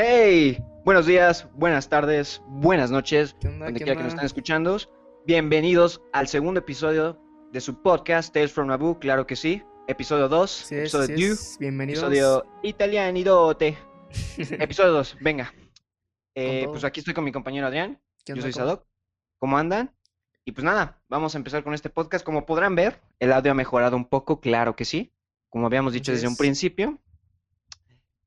Hey, 0.00 0.62
buenos 0.84 1.06
días, 1.06 1.48
buenas 1.54 1.88
tardes, 1.88 2.40
buenas 2.46 2.92
noches, 2.92 3.34
¿Qué 3.40 3.48
onda? 3.48 3.64
donde 3.64 3.80
¿Qué 3.80 3.84
quiera 3.84 3.98
que 3.98 4.04
nos 4.04 4.12
estén 4.12 4.26
escuchando. 4.26 4.76
Bienvenidos 5.26 6.00
al 6.12 6.28
segundo 6.28 6.60
episodio 6.60 7.20
de 7.50 7.60
su 7.60 7.82
podcast 7.82 8.32
Tales 8.32 8.52
from 8.52 8.68
Naboo, 8.68 9.00
claro 9.00 9.26
que 9.26 9.34
sí. 9.34 9.60
Episodio 9.88 10.28
2, 10.28 10.62
Así 10.62 10.74
es, 10.76 10.80
episodio 10.82 11.14
así 11.16 11.28
2, 11.28 11.38
es. 11.40 11.58
Bienvenidos. 11.58 12.04
episodio 12.04 12.46
italianidote. 12.62 13.76
episodio 14.38 14.92
2, 14.92 15.16
venga. 15.20 15.52
Eh, 16.36 16.66
pues 16.68 16.84
aquí 16.84 17.00
estoy 17.00 17.14
con 17.14 17.24
mi 17.24 17.32
compañero 17.32 17.66
Adrián, 17.66 18.00
¿Qué 18.24 18.36
yo 18.36 18.42
soy? 18.42 18.52
Sadok. 18.52 18.86
¿Cómo 19.40 19.58
andan? 19.58 19.92
Y 20.44 20.52
pues 20.52 20.62
nada, 20.64 21.02
vamos 21.08 21.34
a 21.34 21.38
empezar 21.38 21.64
con 21.64 21.74
este 21.74 21.90
podcast. 21.90 22.24
Como 22.24 22.46
podrán 22.46 22.76
ver, 22.76 23.00
el 23.18 23.32
audio 23.32 23.50
ha 23.50 23.56
mejorado 23.56 23.96
un 23.96 24.04
poco, 24.04 24.40
claro 24.40 24.76
que 24.76 24.84
sí. 24.84 25.12
Como 25.48 25.66
habíamos 25.66 25.92
dicho 25.92 26.12
desde 26.12 26.28
un 26.28 26.36
principio, 26.36 27.00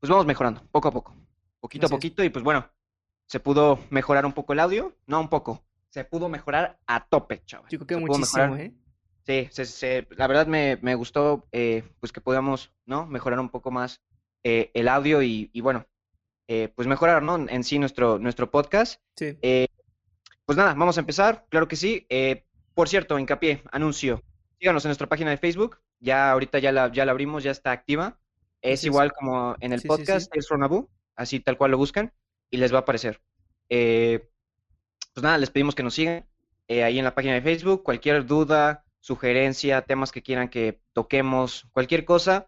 pues 0.02 0.10
vamos 0.10 0.26
mejorando, 0.26 0.68
poco 0.70 0.90
a 0.90 0.92
poco, 0.92 1.16
poquito 1.62 1.86
a 1.86 1.88
es. 1.88 1.92
poquito. 1.92 2.24
Y 2.24 2.30
pues 2.30 2.44
bueno, 2.44 2.70
se 3.28 3.40
pudo 3.40 3.80
mejorar 3.90 4.26
un 4.26 4.34
poco 4.34 4.54
el 4.54 4.60
audio, 4.60 4.94
no 5.08 5.20
un 5.22 5.30
poco, 5.30 5.64
se 5.90 6.04
pudo 6.04 6.28
mejorar 6.28 6.80
a 6.88 7.06
tope, 7.08 7.42
chaval. 7.46 7.70
Yo 7.70 7.80
creo 7.80 7.88
que 7.88 7.96
Se 7.96 8.00
muchísimo. 8.02 8.56
¿eh? 8.58 8.74
Sí, 9.26 9.48
se- 9.52 9.66
se- 9.66 10.08
la 10.12 10.28
verdad 10.28 10.48
me, 10.48 10.78
me 10.82 10.96
gustó 10.96 11.48
eh, 11.52 11.84
pues 12.00 12.12
que 12.12 12.20
podamos, 12.22 12.74
¿no? 12.86 13.06
Mejorar 13.06 13.40
un 13.40 13.50
poco 13.50 13.72
más 13.72 14.02
eh, 14.44 14.72
el 14.74 14.88
audio 14.88 15.22
y, 15.22 15.50
y 15.54 15.62
bueno, 15.62 15.86
eh, 16.48 16.70
pues 16.76 16.88
mejorar, 16.88 17.22
¿no? 17.24 17.36
En 17.48 17.64
sí 17.64 17.78
nuestro, 17.80 18.18
nuestro 18.20 18.50
podcast. 18.52 19.00
Sí. 19.16 19.38
Eh, 19.42 19.68
pues 20.46 20.58
nada, 20.58 20.74
vamos 20.74 20.98
a 20.98 21.02
empezar, 21.02 21.46
claro 21.50 21.68
que 21.68 21.76
sí. 21.76 22.06
Eh, 22.10 22.46
por 22.74 22.90
cierto, 22.90 23.20
hincapié, 23.20 23.62
anuncio. 23.72 24.22
Síganos 24.60 24.84
en 24.86 24.90
nuestra 24.90 25.08
página 25.08 25.30
de 25.30 25.38
Facebook. 25.38 25.80
Ya 26.00 26.32
ahorita 26.32 26.58
ya 26.60 26.72
la, 26.72 26.92
ya 26.92 27.06
la 27.06 27.12
abrimos, 27.12 27.44
ya 27.44 27.52
está 27.52 27.72
activa. 27.72 28.18
Es 28.62 28.80
es. 28.82 28.86
igual 28.86 29.14
como 29.14 29.56
en 29.60 29.74
el 29.74 29.82
Sí, 29.82 29.88
podcast, 29.88 30.34
from 30.48 30.62
Naboo, 30.62 30.90
así 31.16 31.40
tal 31.40 31.58
cual 31.58 31.72
lo 31.72 31.78
buscan 31.78 32.14
y 32.50 32.58
les 32.58 32.74
va 32.74 32.78
a 32.78 32.82
aparecer. 32.82 33.22
Eh, 33.70 34.28
pues 35.14 35.24
nada, 35.24 35.38
les 35.38 35.50
pedimos 35.50 35.76
que 35.76 35.84
nos 35.84 35.94
sigan 35.94 36.26
eh, 36.68 36.84
ahí 36.84 36.98
en 37.00 37.06
la 37.06 37.16
página 37.16 37.34
de 37.36 37.42
Facebook. 37.42 37.84
Cualquier 37.84 38.26
duda, 38.26 38.86
sugerencia, 39.00 39.82
temas 39.82 40.12
que 40.12 40.22
quieran 40.22 40.50
que 40.50 40.82
toquemos, 40.94 41.68
cualquier 41.72 42.06
cosa, 42.06 42.48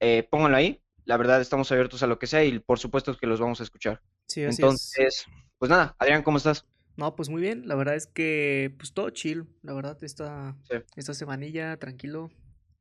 eh, 0.00 0.26
pónganlo 0.30 0.56
ahí. 0.56 0.82
La 1.04 1.16
verdad, 1.16 1.40
estamos 1.40 1.70
abiertos 1.72 2.02
a 2.02 2.06
lo 2.06 2.18
que 2.18 2.26
sea 2.26 2.44
y 2.44 2.58
por 2.60 2.78
supuesto 2.78 3.16
que 3.16 3.26
los 3.26 3.40
vamos 3.40 3.60
a 3.60 3.64
escuchar. 3.64 4.00
Sí, 4.26 4.44
así 4.44 4.52
es. 4.54 4.58
Entonces, 4.60 5.26
pues 5.58 5.70
nada, 5.70 5.96
Adrián, 5.98 6.22
¿cómo 6.22 6.36
estás? 6.38 6.66
No, 6.96 7.16
pues 7.16 7.28
muy 7.28 7.40
bien. 7.42 7.66
La 7.66 7.74
verdad 7.74 7.96
es 7.96 8.06
que, 8.06 8.74
pues 8.78 8.92
todo 8.92 9.10
chill. 9.10 9.46
La 9.62 9.72
verdad, 9.72 9.96
esta, 10.04 10.56
Sí. 10.70 10.76
esta 10.96 11.14
semanilla, 11.14 11.76
tranquilo. 11.78 12.30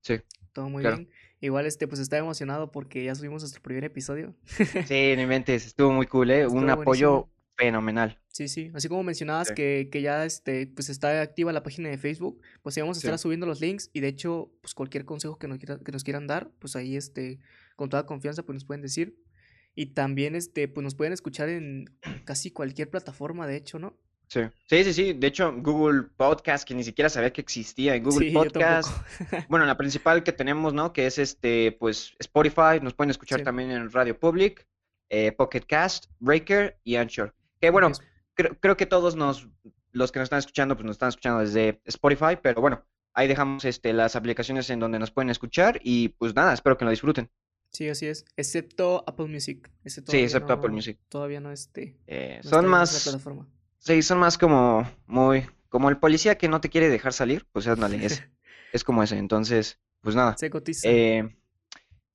Sí. 0.01 0.19
Todo 0.53 0.69
muy 0.69 0.81
Claro. 0.83 0.97
bien. 0.97 1.09
Igual, 1.41 1.65
este, 1.65 1.87
pues 1.87 1.99
estaba 1.99 2.19
emocionado 2.21 2.71
porque 2.71 3.03
ya 3.03 3.15
subimos 3.15 3.41
nuestro 3.41 3.61
primer 3.61 3.83
episodio. 3.83 4.35
Sí, 4.87 5.13
no 5.15 5.21
inventes, 5.23 5.65
estuvo 5.65 5.91
muy 5.91 6.05
cool, 6.07 6.31
¿eh? 6.31 6.47
Un 6.47 6.69
apoyo 6.69 7.29
fenomenal. 7.57 8.19
Sí, 8.29 8.47
sí. 8.47 8.71
Así 8.73 8.87
como 8.87 9.03
mencionabas 9.03 9.49
Sí. 9.49 9.53
que, 9.55 9.89
que 9.91 10.01
ya 10.01 10.23
este, 10.25 10.67
pues 10.67 10.89
está 10.89 11.21
activa 11.21 11.51
la 11.51 11.63
página 11.63 11.89
de 11.89 11.97
Facebook, 11.97 12.41
pues 12.63 12.77
íbamos 12.77 12.97
a 12.97 12.99
estar 12.99 13.17
Sí. 13.17 13.23
subiendo 13.23 13.45
los 13.45 13.59
links 13.59 13.89
y 13.93 13.99
de 13.99 14.07
hecho, 14.07 14.51
pues 14.61 14.73
cualquier 14.73 15.03
consejo 15.05 15.37
que 15.37 15.47
nos, 15.47 15.57
quiera- 15.57 15.79
que 15.83 15.91
nos 15.91 16.03
quieran 16.03 16.27
dar, 16.27 16.51
pues 16.59 16.75
ahí 16.75 16.95
este, 16.95 17.39
con 17.75 17.89
toda 17.89 18.05
confianza, 18.05 18.43
pues 18.43 18.53
nos 18.55 18.65
pueden 18.65 18.81
decir. 18.81 19.17
Y 19.75 19.87
también 19.87 20.35
este, 20.35 20.67
pues 20.67 20.83
nos 20.83 20.95
pueden 20.95 21.13
escuchar 21.13 21.49
en 21.49 21.85
casi 22.25 22.51
cualquier 22.51 22.89
plataforma, 22.89 23.47
de 23.47 23.55
hecho, 23.57 23.79
¿no? 23.79 23.97
Sí. 24.31 24.39
Sí, 24.65 24.83
sí, 24.85 24.93
sí. 24.93 25.13
De 25.13 25.27
hecho, 25.27 25.53
Google 25.57 26.03
Podcast, 26.15 26.65
que 26.65 26.73
ni 26.73 26.85
siquiera 26.85 27.09
sabía 27.09 27.33
que 27.33 27.41
existía 27.41 27.95
en 27.95 28.03
Google 28.03 28.29
Sí, 28.29 28.33
Podcast. 28.33 28.89
Bueno, 29.49 29.65
la 29.65 29.75
principal 29.75 30.23
que 30.23 30.31
tenemos, 30.31 30.73
¿no? 30.73 30.93
Que 30.93 31.05
es 31.05 31.17
este, 31.17 31.73
pues, 31.73 32.13
Spotify. 32.17 32.79
Nos 32.81 32.93
pueden 32.93 33.09
escuchar 33.11 33.39
Sí. 33.39 33.43
también 33.43 33.71
en 33.71 33.91
Radio 33.91 34.17
Public, 34.17 34.65
eh, 35.09 35.33
Pocket 35.33 35.63
Cast, 35.67 36.05
Breaker 36.19 36.77
y 36.85 36.95
Anchor. 36.95 37.35
Que 37.59 37.71
bueno, 37.71 37.87
Ok, 37.87 37.99
creo, 38.33 38.57
creo 38.57 38.77
que 38.77 38.85
todos 38.85 39.17
nos, 39.17 39.49
los 39.91 40.13
que 40.13 40.19
nos 40.19 40.27
están 40.27 40.39
escuchando, 40.39 40.75
pues 40.75 40.85
nos 40.85 40.93
están 40.93 41.09
escuchando 41.09 41.41
desde 41.41 41.81
Spotify, 41.83 42.37
pero 42.41 42.61
bueno, 42.61 42.85
ahí 43.13 43.27
dejamos 43.27 43.65
este, 43.65 43.91
las 43.91 44.15
aplicaciones 44.15 44.69
en 44.69 44.79
donde 44.79 44.97
nos 44.97 45.11
pueden 45.11 45.29
escuchar 45.29 45.81
y 45.83 46.07
pues 46.07 46.33
nada, 46.35 46.53
espero 46.53 46.77
que 46.77 46.85
lo 46.85 46.91
disfruten. 46.91 47.29
Sí, 47.73 47.89
así 47.89 48.05
es. 48.05 48.23
Excepto 48.37 49.03
Apple 49.05 49.27
Music. 49.27 49.69
Ese 49.83 50.01
Sí, 50.07 50.19
excepto 50.19 50.53
Apple 50.53 50.71
Music. 50.71 50.97
Todavía 51.09 51.41
no, 51.41 51.51
este, 51.51 51.97
Eh, 52.07 52.39
no 52.45 52.49
son 52.49 52.65
más, 52.67 53.03
plataforma. 53.03 53.45
Sí, 53.81 54.01
son 54.01 54.19
más 54.19 54.37
como 54.37 54.89
muy, 55.07 55.45
como 55.69 55.89
el 55.89 55.97
policía 55.97 56.37
que 56.37 56.47
no 56.47 56.61
te 56.61 56.69
quiere 56.69 56.89
dejar 56.89 57.13
salir, 57.13 57.45
pues 57.51 57.67
ándale, 57.67 57.97
es, 58.05 58.23
es 58.71 58.83
como 58.83 59.03
ese. 59.03 59.17
Entonces, 59.17 59.79
pues 60.01 60.15
nada. 60.15 60.37
Se 60.37 60.49
cotiza. 60.49 60.87
Eh, 60.89 61.35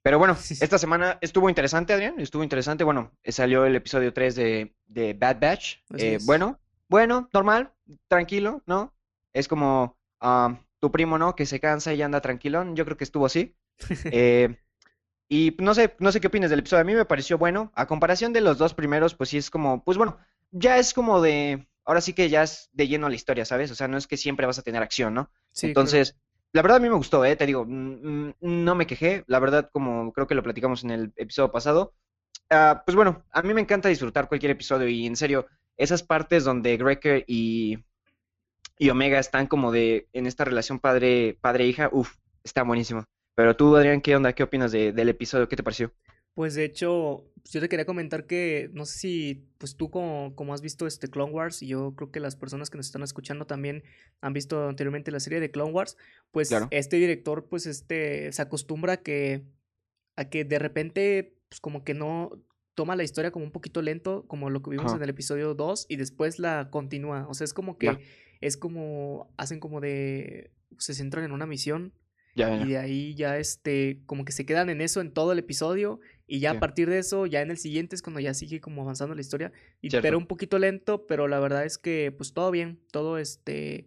pero 0.07 0.21
bueno, 0.21 0.37
esta 0.61 0.79
semana 0.79 1.19
estuvo 1.21 1.49
interesante, 1.49 1.93
Adrián, 1.93 2.21
estuvo 2.21 2.45
interesante. 2.45 2.85
Bueno, 2.85 3.11
eh, 3.25 3.33
salió 3.33 3.67
el 3.67 3.75
episodio 3.75 4.13
3 4.13 4.37
de, 4.37 4.77
de 4.87 5.15
Bad 5.15 5.41
Batch. 5.41 5.79
Eh, 5.99 6.19
bueno, 6.23 6.61
bueno, 6.89 7.29
normal, 7.33 7.73
tranquilo, 8.07 8.63
¿no? 8.67 8.95
Es 9.33 9.49
como 9.49 9.99
ah, 10.21 10.61
tu 10.79 10.93
primo, 10.93 11.19
¿no? 11.19 11.35
Que 11.35 11.45
se 11.45 11.59
cansa 11.59 11.93
y 11.93 12.03
anda 12.03 12.21
tranquilón. 12.21 12.77
Yo 12.77 12.85
creo 12.85 12.97
que 12.97 13.03
estuvo 13.03 13.27
así. 13.27 13.57
Eh, 14.13 14.57
y 15.29 15.57
no 15.59 15.75
sé, 15.75 15.95
no 15.99 16.13
sé 16.13 16.21
qué 16.21 16.29
opinas 16.29 16.51
del 16.51 16.61
episodio. 16.61 16.83
A 16.83 16.85
mí 16.85 16.95
me 16.95 17.05
pareció 17.05 17.39
bueno. 17.39 17.73
A 17.75 17.87
comparación 17.87 18.33
de 18.33 18.41
los 18.41 18.59
dos 18.59 18.75
primeros, 18.75 19.15
pues 19.15 19.31
sí 19.31 19.39
es 19.39 19.51
como, 19.51 19.83
pues 19.85 19.99
bueno, 19.99 20.19
ya 20.51 20.79
es 20.79 20.95
como 20.95 21.21
de, 21.21 21.67
ahora 21.85 22.01
sí 22.01 22.13
que 22.13 22.29
ya 22.29 22.43
es 22.45 22.69
de 22.73 22.89
lleno 22.89 23.09
la 23.09 23.15
historia, 23.17 23.45
¿sabes? 23.45 23.71
O 23.71 23.75
sea, 23.75 23.89
no 23.89 23.97
es 23.97 24.07
que 24.07 24.17
siempre 24.17 24.47
vas 24.47 24.59
a 24.59 24.63
tener 24.63 24.83
acción, 24.83 25.15
¿no? 25.15 25.31
Sí, 25.53 25.67
claro. 25.67 25.71
Entonces, 25.71 26.17
la 26.53 26.63
verdad 26.63 26.79
a 26.79 26.81
mí 26.81 26.89
me 26.89 26.97
gustó, 26.97 27.25
¿eh? 27.25 27.37
Te 27.37 27.47
digo, 27.47 27.65
no 27.67 28.75
me 28.75 28.87
quejé. 28.87 29.25
La 29.27 29.39
verdad, 29.41 29.69
como 29.73 30.13
creo 30.13 30.27
que 30.27 30.35
lo 30.35 30.43
platicamos 30.43 30.85
en 30.85 30.91
el 30.91 31.13
episodio 31.17 31.51
pasado. 31.53 31.95
ah, 32.51 32.83
pues 32.87 32.95
bueno, 32.95 33.25
a 33.33 33.43
mí 33.43 33.55
me 33.55 33.61
encanta 33.61 33.89
disfrutar 33.89 34.29
cualquier 34.29 34.53
episodio 34.53 34.89
y 34.89 35.07
en 35.07 35.17
serio, 35.17 35.47
esas 35.77 36.03
partes 36.03 36.45
donde 36.45 36.77
Greker 36.77 37.25
y, 37.27 37.85
y 38.79 38.91
Omega 38.91 39.19
están 39.19 39.47
como 39.47 39.73
de, 39.73 40.09
en 40.13 40.27
esta 40.27 40.45
relación 40.45 40.79
padre, 40.81 41.39
padre-hija, 41.41 41.91
uff, 41.93 42.17
está 42.45 42.63
buenísimo. 42.63 43.05
Pero 43.37 43.55
tú, 43.55 43.77
Adrián, 43.77 44.01
¿qué 44.01 44.17
onda? 44.17 44.33
¿Qué 44.33 44.43
opinas 44.43 44.73
de- 44.73 44.93
del 44.93 45.09
episodio? 45.11 45.47
¿Qué 45.49 45.57
te 45.57 45.63
pareció? 45.63 45.93
Pues 46.35 46.55
de 46.55 46.65
hecho, 46.65 47.25
yo 47.45 47.61
te 47.61 47.69
quería 47.69 47.85
comentar 47.87 48.27
que 48.27 48.71
no 48.73 48.85
sé 48.87 48.99
si 48.99 49.49
pues 49.59 49.77
tú 49.77 49.91
como, 49.91 50.35
como 50.35 50.53
has 50.55 50.61
visto 50.63 50.87
este 50.87 51.09
Clone 51.09 51.33
Wars 51.33 51.63
y 51.63 51.69
yo 51.69 51.95
creo 51.97 52.11
que 52.11 52.19
las 52.21 52.35
personas 52.37 52.69
que 52.71 52.77
nos 52.79 52.87
están 52.87 53.03
escuchando 53.03 53.47
también 53.47 53.85
han 54.21 54.33
visto 54.33 54.69
anteriormente 54.69 55.11
la 55.11 55.21
serie 55.21 55.39
de 55.41 55.51
Clone 55.51 55.73
Wars, 55.73 55.97
pues 56.31 56.49
Claro. 56.49 56.69
este 56.71 56.97
director 56.97 57.47
pues 57.49 57.67
este 57.67 58.33
se 58.33 58.43
acostumbra 58.43 58.95
a 58.95 58.97
que 58.99 59.45
a 60.17 60.29
que 60.29 60.45
de 60.45 60.59
repente 60.59 61.39
pues 61.49 61.61
como 61.61 61.85
que 61.85 61.95
no 61.95 62.31
toma 62.75 62.97
la 62.97 63.05
historia 63.05 63.31
como 63.31 63.45
un 63.47 63.53
poquito 63.53 63.81
lento, 63.81 64.27
como 64.27 64.51
lo 64.51 64.61
que 64.63 64.71
vimos 64.71 64.87
Ajá. 64.87 64.97
en 64.97 65.03
el 65.03 65.11
episodio 65.11 65.55
2 65.55 65.87
y 65.89 65.97
después 65.97 66.39
la 66.39 66.69
continúa, 66.71 67.27
o 67.29 67.35
sea, 67.35 67.45
es 67.47 67.55
como 67.55 67.79
que 67.79 67.87
Ya. 67.87 67.99
es 68.43 68.57
como 68.59 69.33
hacen 69.39 69.59
como 69.61 69.81
de 69.81 70.51
se 70.79 70.93
centran 70.95 71.25
en 71.25 71.33
una 71.33 71.47
misión 71.47 71.93
Ya, 72.37 72.51
ya, 72.51 72.65
y 72.65 72.69
de 72.69 72.79
ahí 72.79 73.15
ya 73.15 73.39
este, 73.39 74.03
como 74.07 74.25
que 74.25 74.33
se 74.33 74.45
quedan 74.47 74.69
en 74.71 74.81
eso 74.83 75.01
en 75.01 75.11
todo 75.13 75.33
el 75.33 75.39
episodio. 75.39 76.01
Y 76.29 76.41
ya 76.41 76.53
a 76.53 76.61
partir 76.61 76.91
de 76.91 76.99
eso, 76.99 77.25
ya 77.27 77.41
en 77.41 77.51
el 77.51 77.57
siguiente 77.57 77.97
es 77.97 78.03
cuando 78.03 78.21
ya 78.21 78.35
sigue 78.35 78.61
como 78.61 78.83
avanzando 78.83 79.15
la 79.15 79.21
historia. 79.23 79.53
Y, 79.81 79.91
Cierto. 79.91 80.03
pero 80.03 80.19
un 80.19 80.27
poquito 80.27 80.59
lento, 80.59 81.07
pero 81.07 81.29
la 81.29 81.41
verdad 81.41 81.65
es 81.65 81.79
que 81.79 82.13
pues 82.17 82.35
todo 82.35 82.51
bien, 82.51 82.79
todo 82.93 83.19
este, 83.19 83.87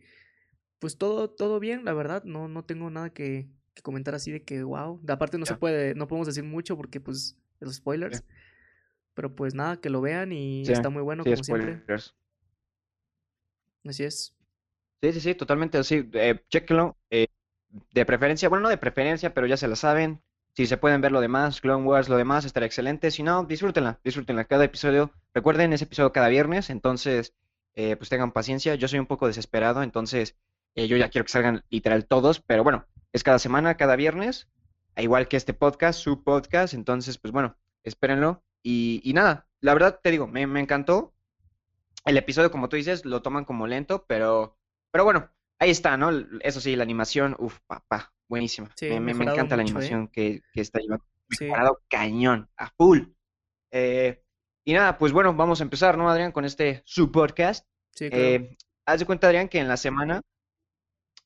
pues 0.79 0.97
todo, 0.97 1.29
todo 1.29 1.59
bien, 1.59 1.85
la 1.85 1.93
verdad. 1.93 2.23
No, 2.23 2.47
no 2.47 2.63
tengo 2.63 2.89
nada 2.89 3.11
que, 3.11 3.47
que 3.75 3.81
comentar 3.81 4.15
así 4.15 4.31
de 4.31 4.43
que 4.43 4.63
wow. 4.63 4.99
De 5.03 5.13
aparte 5.13 5.37
no 5.37 5.45
se 5.45 5.55
puede, 5.55 5.93
no 5.95 6.07
podemos 6.07 6.27
decir 6.27 6.43
mucho 6.43 6.75
porque 6.75 6.99
pues 6.99 7.37
los 7.59 7.75
spoilers. 7.75 8.23
Pero 9.13 9.35
pues 9.35 9.53
nada, 9.53 9.79
que 9.81 9.89
lo 9.89 10.01
vean 10.01 10.31
y 10.31 10.65
Sí, 10.65 10.71
está 10.71 10.89
muy 10.89 11.01
bueno 11.03 11.23
Sí, 11.23 11.31
como 11.31 11.43
siempre. 11.43 11.81
Así 13.85 14.03
es. 14.03 14.33
Sí, 15.01 15.13
sí, 15.13 15.19
sí, 15.19 15.35
totalmente 15.35 15.77
así. 15.77 16.09
Eh, 16.13 16.39
chéquenlo. 16.49 16.97
eh, 17.09 17.27
de 17.93 18.05
preferencia, 18.05 18.49
bueno, 18.49 18.63
no 18.63 18.69
de 18.69 18.77
preferencia, 18.77 19.33
pero 19.33 19.47
ya 19.47 19.57
se 19.57 19.67
la 19.67 19.75
saben. 19.75 20.21
Si 20.53 20.65
se 20.65 20.77
pueden 20.77 21.01
ver 21.01 21.11
lo 21.11 21.21
demás, 21.21 21.61
Clone 21.61 21.85
Wars, 21.85 22.09
lo 22.09 22.17
demás, 22.17 22.43
estará 22.45 22.65
excelente. 22.65 23.11
Si 23.11 23.23
no, 23.23 23.43
disfrútenla, 23.45 23.99
disfrútenla. 24.03 24.45
Cada 24.45 24.65
episodio, 24.65 25.11
recuerden, 25.33 25.73
ese 25.73 25.85
episodio 25.85 26.11
cada 26.11 26.27
viernes, 26.27 26.69
entonces, 26.69 27.33
eh, 27.75 27.95
pues 27.95 28.09
tengan 28.09 28.31
paciencia. 28.31 28.75
Yo 28.75 28.87
soy 28.87 28.99
un 28.99 29.05
poco 29.05 29.27
desesperado, 29.27 29.83
entonces, 29.83 30.35
eh, 30.75 30.87
yo 30.87 30.97
ya 30.97 31.09
quiero 31.09 31.25
que 31.25 31.31
salgan 31.31 31.63
literal 31.69 32.05
todos, 32.05 32.41
pero 32.41 32.63
bueno, 32.63 32.85
es 33.13 33.23
cada 33.23 33.39
semana, 33.39 33.77
cada 33.77 33.95
viernes, 33.95 34.47
igual 34.97 35.27
que 35.27 35.37
este 35.37 35.53
podcast, 35.53 35.99
su 35.99 36.23
podcast, 36.23 36.73
entonces, 36.73 37.17
pues 37.17 37.31
bueno, 37.31 37.55
espérenlo. 37.83 38.43
Y, 38.63 39.01
y 39.03 39.13
nada, 39.13 39.47
la 39.61 39.73
verdad 39.73 39.99
te 40.01 40.11
digo, 40.11 40.27
me, 40.27 40.45
me 40.47 40.59
encantó. 40.59 41.13
El 42.05 42.17
episodio, 42.17 42.51
como 42.51 42.69
tú 42.69 42.75
dices, 42.75 43.05
lo 43.05 43.21
toman 43.21 43.45
como 43.45 43.67
lento, 43.67 44.05
pero, 44.07 44.57
pero 44.91 45.03
bueno, 45.03 45.29
ahí 45.59 45.69
está, 45.69 45.97
¿no? 45.97 46.09
Eso 46.41 46.59
sí, 46.61 46.75
la 46.75 46.83
animación, 46.83 47.35
uff, 47.37 47.59
papá, 47.67 48.11
buenísima. 48.27 48.69
Sí, 48.75 48.99
me, 48.99 49.11
encanta 49.11 49.55
la 49.55 49.61
¿eh? 49.61 49.65
animación 49.65 50.07
que, 50.07 50.41
que 50.53 50.61
está 50.61 50.79
llevando. 50.79 51.05
Sí. 51.29 51.49
Cañón, 51.87 52.49
a 52.57 52.69
full. 52.71 53.01
Eh, 53.71 54.23
y 54.65 54.73
nada, 54.73 54.97
pues 54.97 55.11
bueno, 55.11 55.33
vamos 55.33 55.61
a 55.61 55.63
empezar, 55.63 55.97
¿no, 55.97 56.09
Adrián? 56.09 56.31
Con 56.31 56.45
este 56.45 56.81
su 56.85 57.11
podcast. 57.11 57.67
Sí, 57.91 58.09
claro. 58.09 58.23
Eh, 58.23 58.57
haz 58.85 58.99
de 58.99 59.05
cuenta, 59.05 59.27
Adrián, 59.27 59.49
que 59.49 59.59
en 59.59 59.67
la 59.67 59.77
semana, 59.77 60.21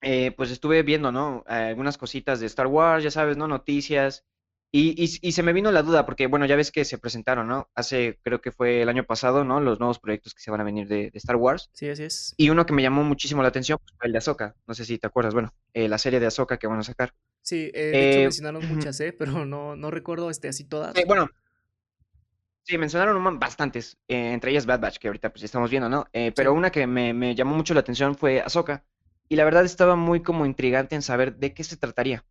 eh, 0.02 0.32
pues 0.32 0.52
estuve 0.52 0.84
viendo, 0.84 1.12
¿no? 1.12 1.44
Eh, 1.48 1.54
algunas 1.54 1.98
cositas 1.98 2.40
de 2.40 2.48
Star 2.48 2.68
Wars, 2.68 3.04
ya 3.04 3.12
sabes, 3.12 3.38
¿no? 3.38 3.48
Noticias. 3.48 4.26
Y, 4.74 4.96
y, 5.04 5.20
y 5.30 5.32
se 5.34 5.44
me 5.44 5.54
vino 5.54 5.72
la 5.72 5.84
duda, 5.84 6.06
porque 6.06 6.28
bueno, 6.28 6.48
ya 6.48 6.56
ves 6.58 6.72
que 6.72 6.84
se 6.86 6.98
presentaron, 6.98 7.48
¿no? 7.48 7.70
Hace, 7.76 8.20
creo 8.24 8.42
que 8.42 8.52
fue 8.52 8.82
el 8.82 8.90
año 8.90 9.06
pasado, 9.06 9.44
¿no? 9.46 9.62
Los 9.62 9.80
nuevos 9.80 10.00
proyectos 10.00 10.34
que 10.34 10.42
se 10.42 10.52
van 10.52 10.62
a 10.62 10.66
venir 10.66 10.88
de, 10.88 11.12
de 11.12 11.18
Star 11.20 11.36
Wars. 11.38 11.72
Sí, 11.74 11.90
así 11.90 12.04
es. 12.04 12.34
Y 12.38 12.50
uno 12.50 12.66
que 12.66 12.74
me 12.74 12.82
llamó 12.84 13.04
muchísimo 13.04 13.42
la 13.44 13.50
atención 13.50 13.80
pues, 13.80 13.94
fue 13.98 14.08
el 14.08 14.14
de 14.14 14.20
Ahsoka. 14.20 14.56
No 14.68 14.74
sé 14.74 14.86
si 14.86 14.98
te 15.00 15.08
acuerdas, 15.08 15.34
bueno, 15.34 15.54
eh, 15.74 15.88
la 15.90 15.98
serie 16.00 16.20
de 16.20 16.28
Ahsoka 16.28 16.58
que 16.58 16.68
van 16.68 16.80
a 16.80 16.84
sacar. 16.84 17.14
Sí, 17.42 17.70
eh, 17.74 17.96
de 17.96 18.04
hecho 18.06 18.22
Eh, 18.22 18.24
mencionaron 18.24 18.66
muchas, 18.66 19.00
¿eh? 19.02 19.14
Pero 19.14 19.46
no, 19.46 19.76
no 19.76 19.92
recuerdo 19.92 20.30
este, 20.30 20.48
así 20.48 20.64
eh, 20.94 21.04
todas. 21.04 21.04
bueno, 21.06 21.30
sí, 22.64 22.78
mencionaron 22.78 23.40
bastantes, 23.40 23.98
eh, 24.08 24.32
entre 24.34 24.52
ellas 24.52 24.66
Bad 24.66 24.80
Batch, 24.80 24.98
que 24.98 25.08
ahorita 25.08 25.32
pues 25.32 25.44
estamos 25.44 25.70
viendo, 25.70 25.90
¿no? 25.90 26.06
Eh, 26.14 26.32
pero 26.36 26.54
Sí. 26.54 26.54
una 26.54 26.72
que 26.72 26.88
me, 26.88 27.14
me 27.14 27.36
llamó 27.36 27.56
mucho 27.56 27.74
la 27.74 27.82
atención 27.82 28.16
fue 28.16 28.42
Ahsoka. 28.42 28.86
Y 29.30 29.36
la 29.36 29.46
verdad 29.46 29.66
estaba 29.66 29.96
muy 29.96 30.22
como 30.22 30.46
intrigante 30.46 30.96
en 30.96 31.02
saber 31.02 31.36
de 31.38 31.54
qué 31.54 31.64
se 31.64 31.78
trataría. 31.78 32.26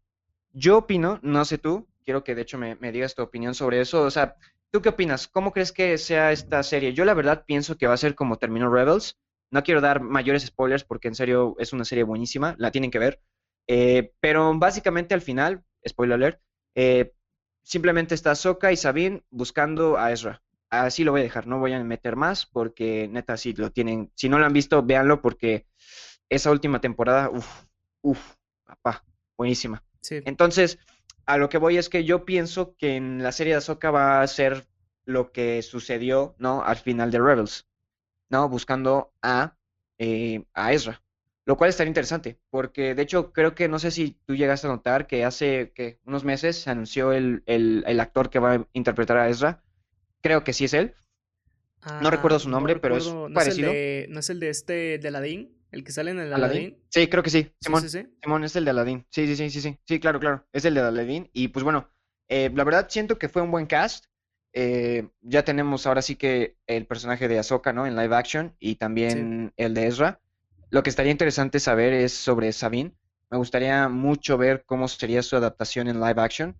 Yo 0.53 0.79
opino, 0.79 1.19
no 1.23 1.45
sé 1.45 1.59
tú, 1.59 1.89
quiero 2.03 2.25
que 2.25 2.35
de 2.35 2.43
hecho 2.43 2.59
me, 2.59 2.77
me 2.77 2.93
digas 2.93 3.15
tu 3.15 3.23
opinión 3.23 3.55
sobre 3.55 3.81
eso. 3.81 4.03
O 4.03 4.11
sea, 4.11 4.37
¿tú 4.71 4.83
qué 4.83 4.91
opinas? 4.91 5.29
¿Cómo 5.29 5.53
crees 5.53 5.73
que 5.73 5.99
sea 5.99 6.33
esta 6.33 6.63
serie? 6.63 6.93
Yo 6.93 7.05
la 7.05 7.15
verdad 7.15 7.45
pienso 7.47 7.77
que 7.77 7.87
va 7.87 7.95
a 7.95 7.99
ser 7.99 8.15
como 8.15 8.39
terminó 8.39 8.73
Rebels. 8.73 9.19
No 9.51 9.63
quiero 9.63 9.81
dar 9.81 10.01
mayores 10.01 10.45
spoilers 10.45 10.85
porque 10.85 11.09
en 11.09 11.15
serio 11.15 11.57
es 11.59 11.73
una 11.73 11.85
serie 11.85 12.05
buenísima, 12.05 12.55
la 12.59 12.71
tienen 12.71 12.91
que 12.91 12.99
ver. 12.99 13.21
Eh, 13.67 14.13
pero 14.21 14.59
básicamente 14.59 15.15
al 15.15 15.21
final, 15.21 15.63
spoiler 15.87 16.15
alert, 16.15 16.41
eh, 16.75 17.13
simplemente 17.63 18.15
está 18.15 18.35
Sokka 18.35 18.73
y 18.73 18.77
Sabine 18.77 19.23
buscando 19.31 19.99
a 19.99 20.13
Ezra. 20.13 20.43
Así 20.71 21.05
lo 21.05 21.13
voy 21.13 21.21
a 21.21 21.25
dejar, 21.25 21.47
no 21.47 21.59
voy 21.59 21.75
a 21.75 21.85
meter 21.85 22.17
más 22.17 22.47
porque 22.47 23.09
neta 23.09 23.37
si 23.37 23.53
lo 23.53 23.71
tienen, 23.71 24.11
si 24.15 24.29
no 24.29 24.39
lo 24.39 24.47
han 24.47 24.55
visto, 24.55 24.83
véanlo 24.83 25.21
porque 25.21 25.67
esa 26.31 26.51
última 26.51 26.81
temporada, 26.81 27.29
uff, 27.29 27.65
uff, 28.01 28.35
papá, 28.65 29.05
buenísima. 29.37 29.85
Sí, 30.01 30.21
Entonces, 30.25 30.79
a 31.27 31.39
lo 31.39 31.49
que 31.49 31.59
voy 31.59 31.77
es 31.79 31.89
que 31.89 32.05
yo 32.05 32.25
pienso 32.25 32.77
que 32.77 32.97
en 32.97 33.23
la 33.23 33.33
serie 33.33 33.55
de 33.55 33.59
Ahsoka 33.59 33.91
va 33.91 34.23
a 34.23 34.27
ser 34.27 34.67
lo 35.05 35.33
que 35.33 35.63
sucedió, 35.63 36.35
¿no? 36.39 36.63
Al 36.65 36.77
final 36.77 37.11
de 37.11 37.19
Rebels, 37.21 37.69
¿no? 38.31 38.49
Buscando 38.49 39.15
a, 39.23 39.57
eh, 39.99 40.45
a 40.55 40.73
Ezra. 40.73 41.03
Lo 41.47 41.57
cual 41.57 41.71
estaría 41.71 41.89
interesante, 41.91 42.41
porque 42.51 42.95
de 42.95 43.03
hecho 43.03 43.33
creo 43.33 43.55
que 43.55 43.69
no 43.69 43.79
sé 43.81 43.91
si 43.91 44.13
tú 44.27 44.37
llegaste 44.37 44.67
a 44.69 44.71
notar 44.71 45.07
que 45.09 45.25
hace 45.25 45.73
que 45.75 46.01
unos 46.05 46.25
meses 46.25 46.57
se 46.63 46.71
anunció 46.71 47.13
el, 47.13 47.43
el, 47.47 47.85
el 47.87 48.01
actor 48.01 48.31
que 48.31 48.39
va 48.41 48.55
a 48.55 48.69
interpretar 48.75 49.19
a 49.19 49.29
Ezra. 49.29 49.63
Creo 50.23 50.45
que 50.45 50.53
sí 50.55 50.67
es 50.67 50.75
él. 50.75 50.97
No 51.99 52.11
Ah, 52.11 52.11
recuerdo 52.11 52.39
su 52.39 52.51
no 52.51 52.51
nombre, 52.51 52.77
pero 52.77 52.97
es 52.99 53.17
recuerdo. 53.17 53.29
¿No 53.29 53.39
es 53.39 53.49
el 53.49 53.61
parecido. 53.61 53.61
de, 53.61 54.07
no 54.11 54.21
es 54.21 54.31
el 54.31 54.41
de 54.41 54.51
este, 54.51 54.99
de 54.99 55.09
Aladdin? 55.09 55.62
¿El 55.73 55.85
que 55.85 55.93
sale 55.93 56.11
en 56.11 56.21
el 56.21 56.33
¿Aladdin? 56.33 56.61
Aladdin? 56.61 56.85
Sí, 56.91 57.09
creo 57.09 57.23
que 57.23 57.31
sí. 57.31 57.51
Simón. 57.61 57.83
sí, 57.83 57.89
sí. 57.89 58.07
Simón 58.23 58.45
es 58.45 58.55
el 58.55 58.65
de 58.65 58.71
Aladdin. 58.71 59.07
Sí, 59.11 59.27
sí, 59.27 59.37
sí, 59.37 59.51
sí, 59.51 59.61
sí. 59.61 59.79
Sí, 59.85 59.99
claro, 59.99 60.21
claro. 60.21 60.47
Es 60.53 60.65
el 60.67 60.75
de 60.75 60.81
Aladdin. 60.81 61.31
Y 61.33 61.49
pues 61.49 61.65
bueno, 61.65 61.91
eh, 62.29 62.51
la 62.55 62.65
verdad 62.65 62.87
siento 62.91 63.19
que 63.19 63.31
fue 63.31 63.43
un 63.43 63.51
buen 63.51 63.67
cast. 63.67 64.05
Eh, 64.53 65.09
ya 65.23 65.45
tenemos 65.45 65.87
ahora 65.87 66.03
sí 66.03 66.17
que 66.17 66.59
el 66.67 66.87
personaje 66.87 67.27
de 67.27 67.39
Ahsoka, 67.39 67.73
¿no? 67.73 67.87
En 67.87 67.97
live 67.97 68.15
action 68.15 68.55
y 68.59 68.77
también 68.77 69.55
el 69.57 69.73
de 69.73 69.87
Ezra. 69.87 70.21
Lo 70.69 70.83
que 70.83 70.91
estaría 70.91 71.13
interesante 71.13 71.59
saber 71.59 71.95
es 71.95 72.13
sobre 72.13 72.53
Sabine. 72.53 72.95
Me 73.31 73.39
gustaría 73.39 73.89
mucho 73.89 74.37
ver 74.37 74.65
cómo 74.67 74.89
sería 74.89 75.23
su 75.23 75.37
adaptación 75.37 75.89
en 75.89 76.01
live 76.01 76.21
action 76.21 76.57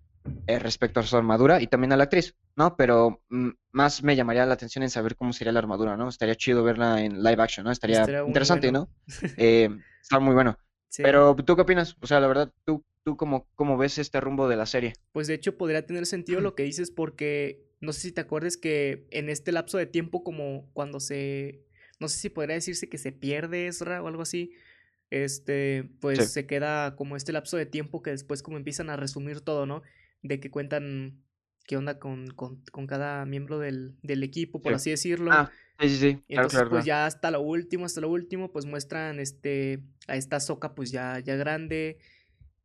eh, 0.47 0.59
respecto 0.59 1.01
a 1.01 1.03
su 1.03 1.17
armadura 1.17 1.61
y 1.61 1.67
también 1.67 1.93
a 1.93 1.97
la 1.97 2.05
actriz, 2.05 2.37
¿no? 2.57 2.77
Pero 2.77 3.23
mm, 3.31 3.51
más 3.73 4.03
me 4.03 4.17
llamaría 4.17 4.47
la 4.47 4.55
atención 4.55 4.83
en 4.83 4.91
saber 4.91 5.17
cómo 5.17 5.33
sería 5.33 5.53
la 5.53 5.59
armadura, 5.59 5.97
¿no? 5.97 6.09
Estaría 6.09 6.35
chido 6.35 6.63
verla 6.63 7.03
en 7.03 7.23
live 7.23 7.43
action, 7.43 7.65
¿no? 7.65 7.73
Estaría 7.73 8.05
interesante, 8.27 8.71
bueno. 8.71 8.89
¿no? 9.07 9.07
Eh, 9.37 9.69
está 10.01 10.21
muy 10.21 10.35
bueno. 10.35 10.59
Sí. 10.89 11.03
Pero, 11.03 11.35
¿tú 11.37 11.57
qué 11.57 11.63
opinas? 11.63 11.97
O 12.01 12.07
sea, 12.07 12.21
la 12.21 12.29
verdad, 12.29 12.53
¿tú, 12.65 12.85
tú 13.03 13.17
cómo, 13.17 13.49
cómo 13.55 13.77
ves 13.77 13.99
este 13.99 14.21
rumbo 14.21 14.49
de 14.49 14.57
la 14.57 14.67
serie? 14.67 14.93
Pues 15.13 15.27
de 15.27 15.35
hecho 15.35 15.57
podría 15.57 15.87
tener 15.87 16.07
sentido 16.07 16.41
lo 16.41 16.55
que 16.55 16.65
dices 16.65 16.91
porque 16.91 17.73
no 17.81 17.93
sé 17.93 18.01
si 18.03 18.13
te 18.13 18.21
acuerdas 18.21 18.57
que 18.57 19.07
en 19.11 19.29
este 19.29 19.53
lapso 19.53 19.79
de 19.79 19.87
tiempo 19.87 20.23
como 20.23 20.71
cuando 20.73 21.01
se, 21.01 21.65
no 21.99 22.09
sé 22.09 22.19
si 22.19 22.29
podría 22.29 22.55
decirse 22.55 22.89
que 22.89 22.99
se 22.99 23.11
pierde 23.11 23.67
Ezra 23.67 24.03
o 24.03 24.07
algo 24.07 24.23
así, 24.23 24.53
este, 25.11 25.91
pues 26.01 26.19
Sí, 26.19 26.27
se 26.27 26.47
queda 26.47 26.97
como 26.97 27.17
este 27.17 27.33
lapso 27.33 27.57
de 27.57 27.67
tiempo 27.67 28.03
que 28.03 28.11
después 28.11 28.43
como 28.43 28.57
empiezan 28.57 28.89
a 28.89 28.97
resumir 28.97 29.41
todo, 29.41 29.67
¿no? 29.67 29.83
De 30.23 30.41
que 30.41 30.51
cuentan 30.51 31.23
qué 31.67 31.77
onda 31.77 31.99
con, 31.99 32.29
con, 32.33 32.63
con 32.73 32.87
cada 32.87 33.25
miembro 33.27 33.59
del, 33.59 33.97
del 34.03 34.23
equipo, 34.25 34.63
por 34.63 34.75
sí. 34.75 34.77
así 34.77 34.91
decirlo. 34.91 35.31
Ah, 35.31 35.51
sí, 35.81 35.89
sí, 35.89 35.97
sí. 35.99 36.25
Claro, 36.33 36.49
entonces 36.49 36.51
claro, 36.51 36.69
pues 36.69 36.85
claro. 36.85 36.87
ya 36.87 37.07
hasta 37.07 37.31
lo 37.31 37.41
último, 37.43 37.85
hasta 37.87 38.01
lo 38.01 38.09
último, 38.11 38.53
pues 38.53 38.65
muestran 38.67 39.21
este, 39.21 39.83
a 40.09 40.17
esta 40.17 40.41
Soca 40.41 40.75
pues 40.75 40.91
ya, 40.91 41.19
ya 41.21 41.37
grande. 41.37 41.99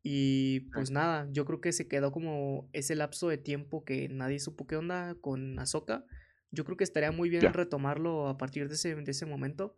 Y 0.02 0.60
Sí, 0.72 0.72
pues 0.72 0.90
nada, 0.90 1.28
yo 1.32 1.44
creo 1.44 1.60
que 1.60 1.72
se 1.72 1.88
quedó 1.88 2.12
como 2.12 2.70
ese 2.72 2.94
lapso 2.94 3.28
de 3.28 3.38
tiempo 3.38 3.84
que 3.84 4.08
nadie 4.08 4.38
supo 4.40 4.66
qué 4.66 4.76
onda 4.76 5.16
con 5.20 5.58
Ahsoka. 5.58 6.06
Yo 6.50 6.64
creo 6.64 6.76
que 6.76 6.84
estaría 6.84 7.12
muy 7.12 7.28
bien 7.28 7.52
retomarlo 7.52 8.28
a 8.28 8.38
partir 8.38 8.68
de 8.68 8.74
ese, 8.76 8.94
de 8.94 9.10
ese 9.10 9.26
momento, 9.26 9.76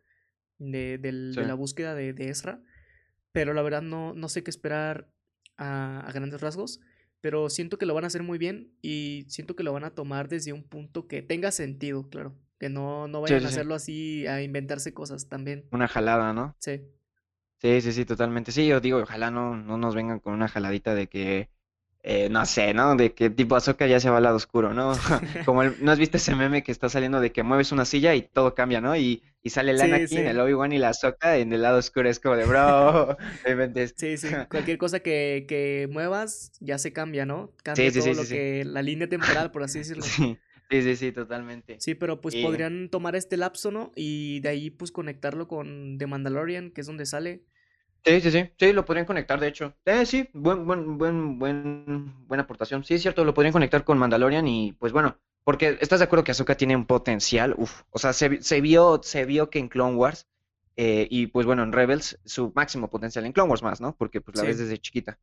de, 0.58 0.98
del- 0.98 1.34
sí. 1.34 1.40
de 1.40 1.46
la 1.46 1.54
búsqueda 1.54 1.94
de, 1.94 2.12
de 2.14 2.30
Ezra. 2.30 2.62
Pero 3.32 3.54
la 3.54 3.62
verdad 3.62 3.82
no, 3.82 4.14
no 4.14 4.28
sé 4.28 4.42
qué 4.42 4.50
esperar 4.50 5.10
a, 5.56 6.00
a 6.00 6.12
grandes 6.12 6.40
rasgos. 6.40 6.80
Pero 7.20 7.50
siento 7.50 7.78
que 7.78 7.86
lo 7.86 7.94
van 7.94 8.04
a 8.04 8.06
hacer 8.08 8.22
muy 8.22 8.38
bien 8.38 8.72
y 8.82 9.24
siento 9.28 9.56
que 9.56 9.62
lo 9.62 9.72
van 9.72 9.84
a 9.84 9.94
tomar 9.94 10.28
desde 10.28 10.52
un 10.52 10.62
punto 10.62 11.06
que 11.06 11.22
tenga 11.22 11.50
sentido, 11.52 12.08
claro. 12.08 12.34
Que 12.58 12.68
no, 12.68 13.08
no 13.08 13.20
vayan 13.20 13.44
a 13.44 13.48
sí, 13.48 13.54
hacerlo 13.54 13.74
así, 13.74 14.26
a 14.26 14.42
inventarse 14.42 14.94
cosas 14.94 15.28
también. 15.28 15.64
Una 15.70 15.88
jalada, 15.88 16.32
¿no? 16.32 16.54
Sí, 16.58 16.80
Sí, 17.58 17.80
sí, 17.82 17.92
sí, 17.92 18.04
totalmente. 18.06 18.52
Sí, 18.52 18.66
yo 18.66 18.80
digo, 18.80 18.98
ojalá 18.98 19.30
no, 19.30 19.54
no 19.56 19.76
nos 19.76 19.94
vengan 19.94 20.18
con 20.18 20.32
una 20.32 20.48
jaladita 20.48 20.94
de 20.94 21.08
que, 21.08 21.50
eh, 22.02 22.28
no 22.30 22.46
sé, 22.46 22.72
¿no? 22.72 22.96
De 22.96 23.12
que 23.14 23.28
tipo 23.28 23.54
Ahsoka 23.54 23.86
ya 23.86 24.00
se 24.00 24.08
va 24.08 24.16
al 24.16 24.22
lado 24.22 24.36
oscuro, 24.36 24.72
¿no? 24.72 24.92
Como 25.44 25.62
el, 25.62 25.76
¿no 25.84 25.92
has 25.92 25.98
visto 25.98 26.16
ese 26.16 26.34
meme 26.34 26.62
que 26.62 26.72
está 26.72 26.88
saliendo 26.88 27.20
de 27.20 27.32
que 27.32 27.42
mueves 27.42 27.72
una 27.72 27.84
silla 27.84 28.14
y 28.14 28.22
todo 28.22 28.54
cambia, 28.54 28.80
¿no? 28.80 28.96
Y, 28.96 29.22
y 29.42 29.50
sale 29.50 29.72
el 29.72 29.78
sí, 29.78 29.84
Anakin, 29.84 30.26
el. 30.26 30.40
Obi-Wan 30.40 30.72
y 30.72 30.78
la 30.78 30.90
Ahsoka 30.90 31.38
en 31.38 31.52
el 31.52 31.62
lado 31.62 31.78
oscuro. 31.78 32.08
Es 32.08 32.20
como 32.20 32.36
de, 32.36 32.44
bro. 32.44 33.16
Sí, 33.96 34.16
sí. 34.16 34.28
Cualquier 34.50 34.78
cosa 34.78 35.00
que, 35.00 35.46
que 35.48 35.88
muevas 35.90 36.52
ya 36.60 36.78
se 36.78 36.92
cambia, 36.92 37.24
¿no? 37.24 37.52
Cambia 37.62 37.90
sí, 37.90 38.00
todo 38.00 38.14
lo 38.14 38.28
que, 38.28 38.64
la 38.64 38.82
línea 38.82 39.08
temporal, 39.08 39.50
por 39.50 39.62
así 39.62 39.78
decirlo. 39.78 40.02
Sí, 40.02 40.38
sí, 40.70 40.82
sí, 40.82 40.96
sí, 40.96 41.12
totalmente. 41.12 41.76
Sí, 41.80 41.94
pero 41.94 42.20
pues 42.20 42.34
Y, 42.34 42.42
podrían 42.42 42.90
tomar 42.90 43.16
este 43.16 43.36
lapso, 43.36 43.70
¿no? 43.70 43.92
Y 43.96 44.40
de 44.40 44.50
ahí 44.50 44.70
pues 44.70 44.92
conectarlo 44.92 45.48
con 45.48 45.96
The 45.98 46.06
Mandalorian, 46.06 46.70
que 46.70 46.82
es 46.82 46.86
donde 46.86 47.06
sale. 47.06 47.42
Sí, 48.04 48.20
sí, 48.20 48.30
sí, 48.30 48.50
sí, 48.58 48.72
lo 48.72 48.84
podrían 48.84 49.06
conectar, 49.06 49.38
de 49.40 49.48
hecho. 49.48 49.74
Eh, 49.84 50.06
sí, 50.06 50.28
buen, 50.32 50.66
buen, 50.66 50.96
buen, 50.96 51.38
buen, 51.38 52.26
buena 52.26 52.44
aportación. 52.44 52.82
Sí, 52.82 52.94
es 52.94 53.02
cierto, 53.02 53.24
lo 53.24 53.34
podrían 53.34 53.52
conectar 53.52 53.84
con 53.84 53.98
Mandalorian 53.98 54.46
y 54.46 54.72
pues 54.72 54.92
bueno, 54.92 55.18
porque 55.44 55.78
estás 55.80 56.00
de 56.00 56.04
acuerdo 56.04 56.24
que 56.24 56.32
Ahsoka 56.32 56.56
tiene 56.56 56.76
un 56.76 56.86
potencial, 56.86 57.54
uf, 57.58 57.82
o 57.90 57.98
sea, 57.98 58.12
se, 58.12 58.42
se 58.42 58.60
vio, 58.60 59.00
se 59.02 59.24
vio 59.24 59.50
que 59.50 59.58
en 59.58 59.68
Clone 59.68 59.96
Wars 59.96 60.26
eh, 60.76 61.06
y 61.10 61.26
pues 61.28 61.46
bueno, 61.46 61.62
en 61.62 61.72
Rebels 61.72 62.18
su 62.24 62.52
máximo 62.54 62.88
potencial 62.90 63.26
en 63.26 63.32
Clone 63.32 63.50
Wars 63.50 63.62
más, 63.62 63.80
¿no? 63.80 63.94
Porque 63.96 64.20
pues 64.20 64.36
la 64.36 64.44
ves 64.44 64.58
desde 64.58 64.78
chiquita. 64.78 65.18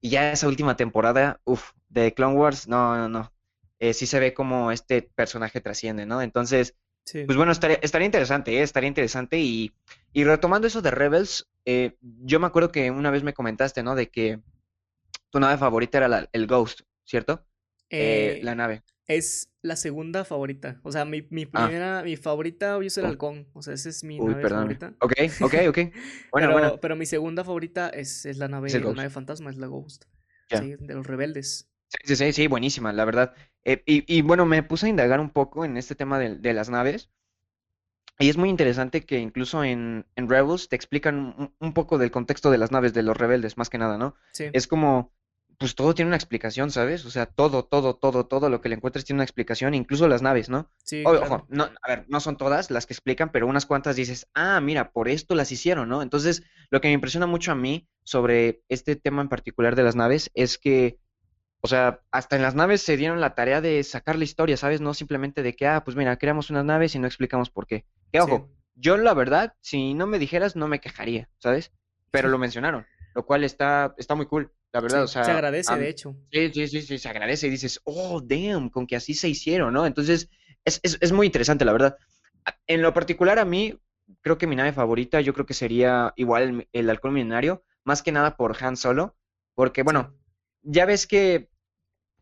Y 0.00 0.10
ya 0.10 0.32
esa 0.32 0.48
última 0.48 0.76
temporada, 0.76 1.40
uff, 1.44 1.72
de 1.88 2.14
Clone 2.14 2.36
Wars, 2.36 2.68
no, 2.68 2.96
no, 2.96 3.08
no. 3.08 3.32
Eh, 3.78 3.94
sí 3.94 4.06
se 4.06 4.20
ve 4.20 4.34
como 4.34 4.70
este 4.72 5.02
personaje 5.02 5.60
trasciende, 5.60 6.06
¿no? 6.06 6.22
Entonces, 6.22 6.76
sí, 7.04 7.26
pues 7.26 7.36
bueno, 7.36 7.52
estaría, 7.52 7.78
estaría 7.82 8.06
interesante, 8.06 8.58
¿eh? 8.58 8.62
Estaría 8.62 8.88
interesante. 8.88 9.38
Y, 9.40 9.72
y 10.12 10.24
retomando 10.24 10.66
eso 10.66 10.82
de 10.82 10.90
Rebels, 10.90 11.48
eh, 11.64 11.96
yo 12.00 12.38
me 12.40 12.46
acuerdo 12.46 12.70
que 12.70 12.90
una 12.90 13.10
vez 13.10 13.22
me 13.22 13.34
comentaste, 13.34 13.82
¿no? 13.82 13.94
De 13.94 14.10
que 14.10 14.40
tu 15.30 15.40
nave 15.40 15.58
favorita 15.58 15.98
era 15.98 16.08
la- 16.08 16.28
el 16.32 16.46
Ghost, 16.46 16.82
¿cierto? 17.04 17.46
Eh, 17.98 18.38
la 18.40 18.52
Eh, 18.52 18.56
nave. 18.56 18.84
Es 19.06 19.52
la 19.62 19.76
segunda 19.76 20.24
favorita. 20.24 20.80
O 20.82 20.92
sea, 20.92 21.04
mi, 21.04 21.26
mi 21.30 21.46
Ah, 21.54 21.68
primera, 21.68 22.02
mi 22.02 22.16
favorita 22.16 22.76
hoy 22.76 22.86
es 22.88 22.98
el 22.98 23.06
oh, 23.06 23.08
halcón. 23.08 23.48
O 23.54 23.62
sea, 23.62 23.74
esa 23.74 23.88
es 23.88 24.04
mi 24.04 24.20
uy, 24.20 24.20
nave 24.20 24.40
perdóname. 24.40 24.48
favorita. 24.48 24.94
Ok, 25.00 25.12
ok, 25.40 25.54
ok. 25.68 25.78
Bueno, 26.32 26.50
bueno, 26.50 26.72
Pero, 26.72 26.80
pero 26.80 26.96
mi 26.96 27.06
segunda 27.06 27.44
favorita 27.44 27.88
es, 27.90 28.26
es 28.26 28.38
la 28.38 28.48
es 28.66 28.78
nave, 28.78 28.78
la 28.80 28.80
Ghost. 28.80 28.96
nave 28.96 29.10
fantasma, 29.10 29.50
es 29.50 29.56
la 29.56 29.66
Ghost. 29.66 30.04
Sí, 30.48 30.76
de 30.78 30.94
los 30.94 31.06
rebeldes. 31.06 31.68
Sí, 31.88 31.98
sí, 32.04 32.16
sí, 32.16 32.32
sí, 32.32 32.46
buenísima, 32.46 32.92
la 32.92 33.04
verdad. 33.06 33.34
Eh, 33.64 33.82
y, 33.86 34.04
y 34.18 34.22
bueno, 34.22 34.44
me 34.46 34.62
puse 34.62 34.86
a 34.86 34.88
indagar 34.90 35.20
un 35.20 35.30
poco 35.30 35.64
en 35.64 35.76
este 35.78 35.94
tema 35.94 36.18
de, 36.18 36.36
de 36.36 36.52
las 36.52 36.68
naves. 36.70 37.10
Y 38.18 38.28
es 38.28 38.36
muy 38.36 38.48
interesante 38.48 39.04
que 39.04 39.18
incluso 39.18 39.64
en, 39.64 40.06
en 40.16 40.28
Rebels 40.28 40.68
te 40.68 40.76
explican 40.76 41.16
un, 41.36 41.54
un 41.58 41.74
poco 41.74 41.98
del 41.98 42.10
contexto 42.12 42.50
de 42.50 42.58
las 42.58 42.70
naves 42.70 42.94
de 42.94 43.02
los 43.02 43.16
rebeldes, 43.16 43.56
más 43.56 43.70
que 43.70 43.78
nada, 43.78 43.98
¿no? 43.98 44.14
Sí, 44.32 44.44
Es 44.52 44.66
como, 44.68 45.12
pues 45.58 45.74
todo 45.74 45.94
tiene 45.94 46.08
una 46.08 46.16
explicación, 46.16 46.70
¿sabes? 46.70 47.04
O 47.04 47.10
sea, 47.10 47.26
todo, 47.26 47.64
todo, 47.64 47.94
todo, 47.94 48.26
todo 48.26 48.48
lo 48.48 48.60
que 48.60 48.68
le 48.68 48.76
encuentres 48.76 49.04
tiene 49.04 49.18
una 49.18 49.24
explicación, 49.24 49.74
incluso 49.74 50.08
las 50.08 50.22
naves, 50.22 50.48
¿no? 50.48 50.70
sí, 50.84 51.02
claro. 51.02 51.22
Ojo, 51.22 51.46
no, 51.48 51.64
a 51.64 51.88
ver, 51.88 52.04
no 52.08 52.20
son 52.20 52.36
todas 52.36 52.70
las 52.70 52.86
que 52.86 52.94
explican, 52.94 53.30
pero 53.30 53.46
unas 53.46 53.66
cuantas 53.66 53.96
dices, 53.96 54.28
ah, 54.34 54.60
mira, 54.60 54.90
por 54.92 55.08
esto 55.08 55.34
las 55.34 55.52
hicieron, 55.52 55.88
¿no? 55.88 56.02
Entonces, 56.02 56.42
lo 56.70 56.80
que 56.80 56.88
me 56.88 56.94
impresiona 56.94 57.26
mucho 57.26 57.52
a 57.52 57.54
mí 57.54 57.88
sobre 58.02 58.62
este 58.68 58.96
tema 58.96 59.22
en 59.22 59.28
particular 59.28 59.76
de 59.76 59.82
las 59.82 59.96
naves 59.96 60.30
es 60.34 60.58
que 60.58 60.98
o 61.64 61.66
sea, 61.66 62.02
hasta 62.10 62.36
en 62.36 62.42
las 62.42 62.54
naves 62.54 62.82
se 62.82 62.98
dieron 62.98 63.22
la 63.22 63.34
tarea 63.34 63.62
de 63.62 63.82
sacar 63.84 64.16
la 64.16 64.24
historia, 64.24 64.58
¿sabes? 64.58 64.82
No 64.82 64.92
simplemente 64.92 65.42
de 65.42 65.56
que, 65.56 65.66
ah, 65.66 65.82
pues 65.82 65.96
mira, 65.96 66.18
creamos 66.18 66.50
unas 66.50 66.66
naves 66.66 66.94
y 66.94 66.98
no 66.98 67.06
explicamos 67.06 67.48
por 67.48 67.66
qué. 67.66 67.86
Que 68.12 68.18
Sí, 68.20 68.30
ojo, 68.30 68.50
yo 68.74 68.98
la 68.98 69.14
verdad, 69.14 69.54
si 69.62 69.94
no 69.94 70.06
me 70.06 70.18
dijeras, 70.18 70.56
no 70.56 70.68
me 70.68 70.80
quejaría, 70.80 71.30
¿sabes? 71.38 71.72
Pero 72.10 72.28
lo 72.28 72.36
mencionaron, 72.36 72.86
lo 73.14 73.24
cual 73.24 73.44
está, 73.44 73.94
está 73.96 74.14
muy 74.14 74.26
cool. 74.26 74.52
la 74.72 74.80
verdad, 74.80 75.04
o 75.04 75.06
se 75.06 75.20
agradece, 75.20 75.76
de 75.76 75.88
hecho. 75.88 76.16
sí, 76.32 76.50
sí, 76.52 76.68
sí, 76.68 76.82
sí, 76.82 76.98
se 76.98 77.08
agradece 77.08 77.46
y 77.46 77.50
dices, 77.50 77.80
oh, 77.84 78.20
damn, 78.20 78.68
con 78.70 78.86
que 78.86 78.96
así 78.96 79.14
se 79.14 79.28
hicieron, 79.28 79.72
¿no? 79.72 79.86
Entonces, 79.86 80.28
es, 80.64 80.80
es, 80.82 80.98
es 81.00 81.12
muy 81.12 81.26
interesante, 81.26 81.64
la 81.64 81.72
verdad. 81.72 81.96
En 82.66 82.82
lo 82.82 82.92
particular, 82.92 83.38
a 83.38 83.44
mí, 83.44 83.78
creo 84.20 84.38
que 84.38 84.46
mi 84.46 84.56
nave 84.56 84.72
favorita, 84.72 85.20
yo 85.20 85.32
creo 85.32 85.46
que 85.46 85.54
sería 85.54 86.12
igual 86.16 86.66
el, 86.72 86.90
Halcón 86.90 87.14
Milenario, 87.14 87.64
más 87.84 88.02
que 88.02 88.12
nada 88.12 88.36
por 88.36 88.56
Han 88.62 88.76
Solo, 88.76 89.16
porque, 89.54 89.82
bueno, 89.82 90.14
ya 90.62 90.86
ves 90.86 91.06
que 91.06 91.48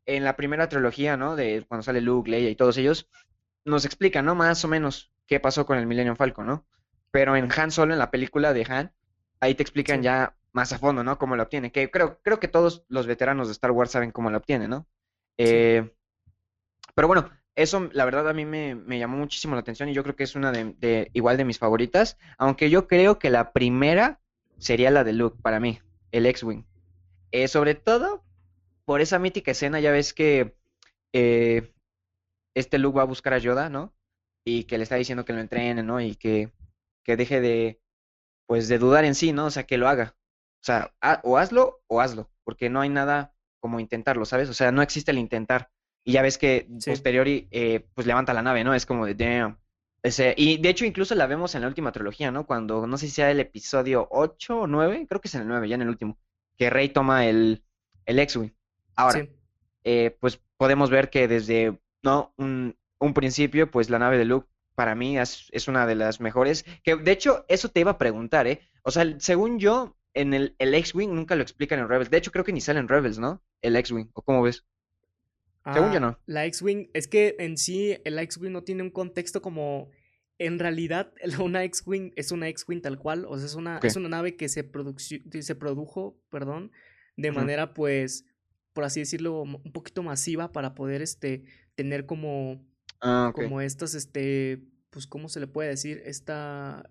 en 0.05 0.25
la 0.25 0.37
primera 0.37 0.69
trilogía, 0.69 1.17
¿no? 1.17 1.37
De 1.37 1.65
cuando 1.67 1.83
sale 1.83 2.01
Luke, 2.01 2.31
Leia 2.31 2.51
y 2.51 2.57
todos 2.57 2.77
ellos, 2.77 3.09
nos 3.65 3.85
explican, 3.85 4.25
¿no? 4.25 4.35
Más 4.35 4.65
o 4.65 4.69
menos 4.69 5.13
qué 5.27 5.41
pasó 5.41 5.65
con 5.65 5.79
el 5.79 5.87
Millennium 5.87 6.17
Falcon, 6.17 6.47
¿no? 6.47 6.67
Pero 7.11 7.37
en 7.37 7.49
Han 7.51 7.71
Solo, 7.71 7.93
en 7.93 7.99
la 7.99 8.11
película 8.11 8.53
de 8.53 8.67
Han, 8.69 8.93
ahí 9.41 9.55
te 9.55 9.63
explican 9.63 9.99
sí, 9.99 10.05
ya 10.05 10.37
más 10.53 10.73
a 10.73 10.79
fondo, 10.79 11.05
¿no? 11.05 11.19
Cómo 11.19 11.37
lo 11.37 11.43
obtiene. 11.45 11.73
Que 11.73 11.91
creo, 11.91 12.21
creo 12.23 12.41
que 12.41 12.49
todos 12.49 12.85
los 12.89 13.07
veteranos 13.07 13.49
de 13.49 13.53
Star 13.53 13.71
Wars 13.73 13.91
saben 13.93 14.13
cómo 14.13 14.31
lo 14.31 14.39
obtiene, 14.39 14.69
¿no? 14.69 14.87
sí. 15.43 15.67
Eh, 15.69 15.93
pero 16.95 17.09
bueno, 17.09 17.31
eso 17.55 17.89
la 17.93 18.05
verdad 18.05 18.29
a 18.29 18.33
mí 18.33 18.45
me, 18.45 18.75
me 18.75 18.99
llamó 18.99 19.17
muchísimo 19.17 19.55
la 19.55 19.61
atención 19.61 19.89
y 19.89 19.95
yo 19.95 20.03
creo 20.03 20.17
que 20.17 20.25
es 20.25 20.35
una 20.37 20.53
de, 20.53 20.75
de- 20.79 21.11
igual 21.13 21.37
de 21.37 21.45
mis 21.45 21.59
favoritas, 21.59 22.19
aunque 22.39 22.71
yo 22.71 22.87
creo 22.89 23.19
que 23.19 23.31
la 23.31 23.53
primera 23.53 24.21
sería 24.59 24.91
la 24.91 25.05
de 25.05 25.13
Luke 25.13 25.39
para 25.43 25.61
mí, 25.61 25.81
el 26.13 26.27
X-Wing. 26.27 26.65
Eh, 27.33 27.49
sobre 27.49 27.75
todo 27.75 28.25
por 28.87 29.01
esa 29.03 29.19
mítica 29.21 29.53
escena, 29.53 29.81
ya 29.81 29.93
ves 29.93 30.15
que 30.15 30.57
eh, 31.15 31.73
este 32.55 32.79
Luke 32.79 32.97
va 32.99 33.03
a 33.05 33.07
buscar 33.07 33.35
a 33.35 33.39
Yoda, 33.39 33.71
¿no? 33.71 33.95
Y 34.45 34.65
que 34.65 34.79
le 34.79 34.85
está 34.85 34.97
diciendo 34.97 35.25
que 35.25 35.33
lo 35.35 35.41
entrene, 35.41 35.83
¿no? 35.83 36.01
Y 36.01 36.17
que, 36.17 36.53
que 37.05 37.17
deje 37.17 37.41
de, 37.41 37.81
pues, 38.47 38.69
de 38.69 38.79
dudar 38.79 39.05
en 39.05 39.15
sí, 39.17 39.33
¿no? 39.33 39.47
O 39.47 39.51
sea, 39.51 39.65
que 39.65 39.79
lo 39.79 39.89
haga. 39.89 40.17
O 40.63 40.65
sea, 40.65 40.93
ha- 41.01 41.21
o 41.25 41.39
hazlo 41.39 41.83
o 41.89 42.01
hazlo, 42.01 42.31
porque 42.45 42.71
no 42.71 42.81
hay 42.81 42.89
nada 42.89 43.35
como 43.61 43.81
intentarlo, 43.81 44.25
¿sabes? 44.25 44.49
O 44.49 44.55
sea, 44.55 44.73
no 44.73 44.81
existe 44.83 45.11
el 45.11 45.19
intentar. 45.19 45.71
Y 46.05 46.13
ya 46.13 46.23
ves 46.23 46.39
que 46.39 46.69
Sí. 46.79 46.91
posteriori, 46.91 47.49
eh, 47.51 47.87
pues 47.95 48.07
levanta 48.07 48.33
la 48.33 48.43
nave, 48.43 48.65
¿no? 48.65 48.75
Es 48.75 48.87
como 48.87 49.07
de 49.07 49.15
damn. 49.15 49.59
Ese, 50.05 50.35
y 50.37 50.59
de 50.59 50.69
hecho 50.69 50.85
incluso 50.85 51.15
la 51.15 51.27
vemos 51.27 51.55
en 51.55 51.61
la 51.63 51.69
última 51.69 51.93
trilogía, 51.93 52.33
¿no? 52.33 52.45
Cuando, 52.47 52.87
no 52.89 52.97
sé 52.99 53.07
si 53.07 53.13
sea 53.13 53.31
el 53.31 53.39
episodio 53.39 54.09
8 54.11 54.61
o 54.63 54.67
9, 54.67 55.07
creo 55.09 55.21
que 55.21 55.29
es 55.29 55.35
en 55.37 55.43
el 55.43 55.49
9, 55.49 55.69
ya 55.69 55.77
en 55.77 55.83
el 55.83 55.89
último, 55.89 56.19
que 56.57 56.71
Rey 56.71 56.89
toma 56.89 57.27
el, 57.27 57.65
el 58.07 58.19
X-Wing. 58.19 58.51
Ahora, 58.97 59.21
Sí, 59.21 59.31
eh, 59.85 60.17
pues 60.21 60.41
podemos 60.57 60.91
ver 60.91 61.09
que 61.11 61.29
desde, 61.29 61.79
¿no? 62.03 62.33
Un, 62.37 62.77
un 62.99 63.15
principio, 63.15 63.71
pues 63.71 63.91
la 63.91 63.99
nave 64.01 64.19
de 64.19 64.25
Luke 64.25 64.49
para 64.75 64.95
mí 64.97 65.19
es, 65.19 65.49
es 65.53 65.69
una 65.69 65.87
de 65.87 65.95
las 65.95 66.21
mejores. 66.21 66.65
Que 66.83 66.97
de 66.97 67.13
hecho, 67.13 67.45
eso 67.49 67.69
te 67.69 67.81
iba 67.81 67.93
a 67.93 67.99
preguntar, 67.99 68.47
¿eh? 68.49 68.61
O 68.83 68.91
sea, 68.91 69.05
según 69.19 69.61
yo, 69.61 69.97
en 70.15 70.35
el, 70.35 70.55
el 70.59 70.75
X-Wing 70.75 71.15
nunca 71.15 71.35
lo 71.37 71.43
explican 71.43 71.79
en 71.79 71.89
Rebels. 71.89 72.11
De 72.11 72.19
hecho, 72.19 72.33
creo 72.33 72.45
que 72.45 72.53
ni 72.53 72.61
sale 72.61 72.81
en 72.81 72.89
Rebels, 72.89 73.19
¿no? 73.19 73.43
El 73.63 73.77
X-Wing, 73.77 74.11
¿o 74.15 74.23
cómo 74.23 74.43
ves? 74.43 74.65
Según 75.73 75.91
yo 75.93 75.99
Ah, 75.99 76.01
no. 76.01 76.19
la 76.27 76.45
X-Wing, 76.47 76.91
es 76.93 77.07
que 77.07 77.37
en 77.39 77.57
sí 77.57 77.97
el 78.05 78.19
X-Wing 78.19 78.51
no 78.53 78.65
tiene 78.65 78.83
un 78.83 78.91
contexto 78.91 79.41
como, 79.43 79.91
en 80.39 80.59
realidad 80.59 81.13
una 81.41 81.63
X-Wing 81.65 82.13
es 82.17 82.33
una 82.33 82.49
X-Wing 82.49 82.83
tal 82.83 82.99
cual, 82.99 83.27
o 83.29 83.37
sea, 83.37 83.47
es 83.47 83.55
una, 83.55 83.79
es 83.83 83.97
una 83.97 84.09
nave 84.09 84.37
que 84.37 84.49
se, 84.49 84.69
se 85.41 85.55
produjo, 85.55 86.21
perdón, 86.31 86.73
de 87.17 87.31
manera 87.31 87.75
pues, 87.75 88.27
por 88.73 88.85
así 88.85 89.01
decirlo, 89.01 89.43
un 89.43 89.73
poquito 89.73 90.03
masiva 90.03 90.51
para 90.51 90.75
poder, 90.75 91.01
este, 91.03 91.45
tener 91.75 92.07
como, 92.07 92.67
Ah, 93.01 93.33
como 93.35 93.61
estas, 93.61 93.95
este, 93.95 94.63
pues, 94.91 95.07
¿cómo 95.07 95.29
se 95.29 95.41
le 95.41 95.47
puede 95.49 95.71
decir? 95.71 96.03
Esta, 96.05 96.89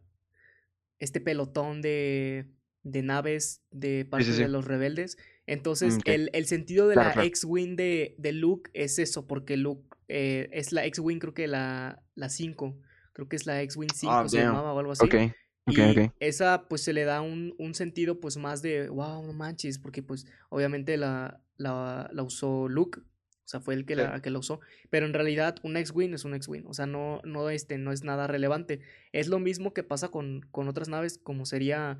este 1.00 1.22
pelotón 1.22 1.82
de, 1.82 2.48
de 2.84 3.02
naves 3.04 3.62
de 3.72 4.06
Sí, 4.18 4.24
parte 4.24 4.34
sí, 4.34 4.44
de 4.44 4.48
los 4.48 4.66
rebeldes. 4.66 5.18
Entonces, 5.48 6.02
el, 6.06 6.30
el 6.34 6.46
sentido 6.46 6.88
de 6.88 6.96
Claro, 6.96 7.10
la 7.10 7.14
claro. 7.14 7.28
X-Wing 7.28 7.76
de, 7.76 8.16
de 8.18 8.32
Luke 8.34 8.72
es 8.74 9.00
eso, 9.00 9.28
porque 9.28 9.58
Luke 9.58 9.88
eh, 10.08 10.50
es 10.52 10.72
la 10.72 10.86
X-Wing, 10.86 11.20
creo 11.20 11.34
que 11.34 11.48
la, 11.48 12.04
la 12.16 12.30
5, 12.30 12.78
creo 13.14 13.28
que 13.30 13.36
es 13.36 13.46
la 13.46 13.62
X-Wing 13.62 13.94
Ah, 14.06 14.24
5 14.24 14.30
se 14.30 14.40
damn. 14.40 14.42
llamaba 14.42 14.74
o 14.74 14.80
algo 14.80 14.92
así. 14.92 15.14
ok, 15.68 15.68
Y 15.68 16.08
ok. 16.08 16.12
esa 16.20 16.68
pues 16.68 16.82
se 16.84 16.94
le 16.94 17.04
da 17.04 17.22
un, 17.22 17.54
un 17.58 17.74
sentido 17.76 18.20
pues 18.20 18.38
más 18.38 18.62
de, 18.62 18.90
wow, 18.90 19.26
no 19.26 19.34
manches, 19.34 19.78
porque 19.80 20.02
pues 20.04 20.26
obviamente 20.50 20.98
la, 20.98 21.42
la, 21.58 22.10
la 22.14 22.24
usó 22.24 22.68
Luke, 22.68 23.00
o 23.00 23.48
sea, 23.52 23.60
fue 23.60 23.74
el 23.76 23.86
que 23.86 23.96
la, 23.96 24.22
que 24.22 24.30
la 24.30 24.40
usó, 24.40 24.60
pero 24.90 25.06
en 25.06 25.14
realidad 25.14 25.58
un 25.64 25.78
X-Wing 25.78 26.14
es 26.14 26.26
un 26.26 26.34
X-Wing, 26.36 26.64
o 26.68 26.74
sea, 26.74 26.86
no, 26.86 27.22
no, 27.26 27.50
este, 27.50 27.78
no 27.78 27.92
es 27.92 28.04
nada 28.04 28.28
relevante. 28.28 28.80
Es 29.12 29.28
lo 29.28 29.40
mismo 29.40 29.74
que 29.74 29.84
pasa 29.84 30.10
con, 30.10 30.42
con 30.52 30.68
otras 30.68 30.90
naves 30.90 31.18
como 31.18 31.46
sería 31.46 31.98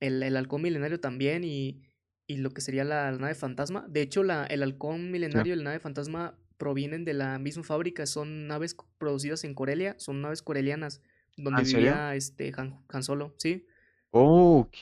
el, 0.00 0.22
el 0.22 0.36
halcón 0.36 0.62
milenario 0.62 1.00
también 1.00 1.44
y, 1.44 1.82
y 2.26 2.38
lo 2.38 2.50
que 2.50 2.60
sería 2.60 2.84
la, 2.84 3.10
la 3.12 3.18
nave 3.18 3.34
fantasma. 3.34 3.86
De 3.88 4.02
hecho, 4.02 4.22
la, 4.22 4.44
el 4.46 4.62
halcón 4.62 5.10
milenario 5.10 5.54
y 5.54 5.56
la 5.56 5.64
nave 5.64 5.80
fantasma 5.80 6.38
provienen 6.58 7.04
de 7.04 7.14
la 7.14 7.38
misma 7.38 7.62
fábrica, 7.64 8.06
son 8.06 8.46
naves 8.46 8.76
producidas 8.98 9.44
en 9.44 9.54
Corelia, 9.54 9.94
son 9.98 10.22
naves 10.22 10.42
corelianas 10.42 11.02
Ah, 11.38 11.42
donde 11.42 11.60
¿en 11.60 11.66
serio? 11.66 11.92
vivía 11.92 12.14
este 12.14 12.52
Han, 12.56 12.80
Han 12.88 13.02
Solo, 13.02 13.34
sí, 13.38 13.66
Oh, 14.10 14.60
ok, 14.60 14.76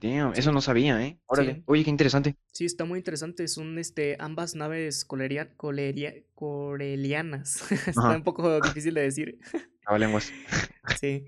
damn. 0.00 0.32
Eso 0.36 0.52
no 0.52 0.60
sabía, 0.60 1.02
¿eh? 1.04 1.18
Órale. 1.26 1.54
sí, 1.54 1.64
Oye, 1.66 1.84
qué 1.84 1.90
interesante. 1.90 2.36
sí, 2.52 2.64
está 2.64 2.84
muy 2.84 2.98
interesante, 2.98 3.48
son 3.48 3.78
este, 3.78 4.16
ambas 4.20 4.54
naves 4.54 5.04
coleria- 5.04 5.56
coleria- 5.56 6.24
corelianas, 6.34 7.62
está 7.88 8.16
un 8.16 8.24
poco 8.24 8.60
difícil 8.60 8.94
de 8.94 9.02
decir, 9.02 9.38
sí, 10.92 11.26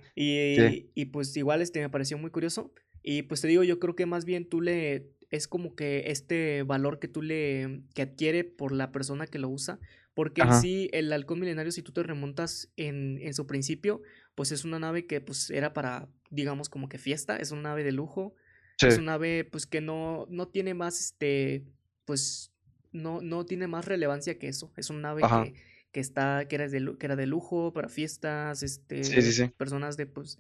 Sí. 0.54 0.62
y, 0.64 0.90
y 0.94 1.04
pues 1.06 1.36
igual 1.36 1.62
este 1.62 1.80
me 1.80 1.90
pareció 1.90 2.18
muy 2.18 2.30
curioso, 2.30 2.72
y 3.02 3.22
pues 3.22 3.40
te 3.40 3.48
digo, 3.48 3.62
yo 3.64 3.78
creo 3.78 3.94
que 3.96 4.06
más 4.06 4.24
bien 4.24 4.48
tú 4.48 4.60
le, 4.60 5.10
es 5.30 5.48
como 5.48 5.74
que 5.74 6.04
este 6.06 6.62
valor 6.64 6.98
que 6.98 7.08
tú 7.08 7.22
le, 7.22 7.82
que 7.94 8.02
adquiere 8.02 8.44
por 8.44 8.72
la 8.72 8.92
persona 8.92 9.26
que 9.26 9.38
lo 9.38 9.48
usa, 9.48 9.78
porque 10.14 10.42
en 10.42 10.52
sí 10.52 10.88
el 10.92 11.12
halcón 11.12 11.40
milenario, 11.40 11.72
si 11.72 11.82
tú 11.82 11.92
te 11.92 12.02
remontas 12.02 12.70
en, 12.76 13.18
en 13.22 13.34
su 13.34 13.46
principio, 13.46 14.02
pues 14.34 14.52
es 14.52 14.64
una 14.64 14.78
nave 14.78 15.06
que 15.06 15.20
pues 15.20 15.50
era 15.50 15.72
para, 15.72 16.08
digamos, 16.30 16.68
como 16.68 16.88
que 16.88 16.98
fiesta, 16.98 17.36
es 17.36 17.52
una 17.52 17.62
nave 17.62 17.84
de 17.84 17.92
lujo, 17.92 18.34
es 18.82 18.96
Sí. 18.96 19.02
una 19.02 19.12
nave 19.12 19.44
pues 19.44 19.66
que 19.66 19.80
no, 19.80 20.26
no 20.30 20.48
tiene 20.48 20.74
más, 20.74 20.98
este, 21.00 21.64
pues 22.04 22.52
no, 22.92 23.20
no 23.20 23.44
tiene 23.46 23.66
más 23.66 23.84
relevancia 23.84 24.38
que 24.38 24.48
eso, 24.48 24.72
es 24.76 24.90
una 24.90 25.00
nave 25.00 25.22
Ajá. 25.22 25.44
que, 25.44 25.54
que 25.92 26.00
está, 26.00 26.46
que 26.48 26.56
era 26.56 26.68
de, 26.68 26.96
que 26.98 27.06
era 27.06 27.16
de 27.16 27.26
lujo 27.26 27.72
para 27.72 27.88
fiestas, 27.88 28.62
Sí, 29.00 29.22
sí, 29.22 29.32
este, 29.32 29.32
sí. 29.32 29.50
personas 29.56 29.96
de, 29.96 30.06
pues, 30.06 30.38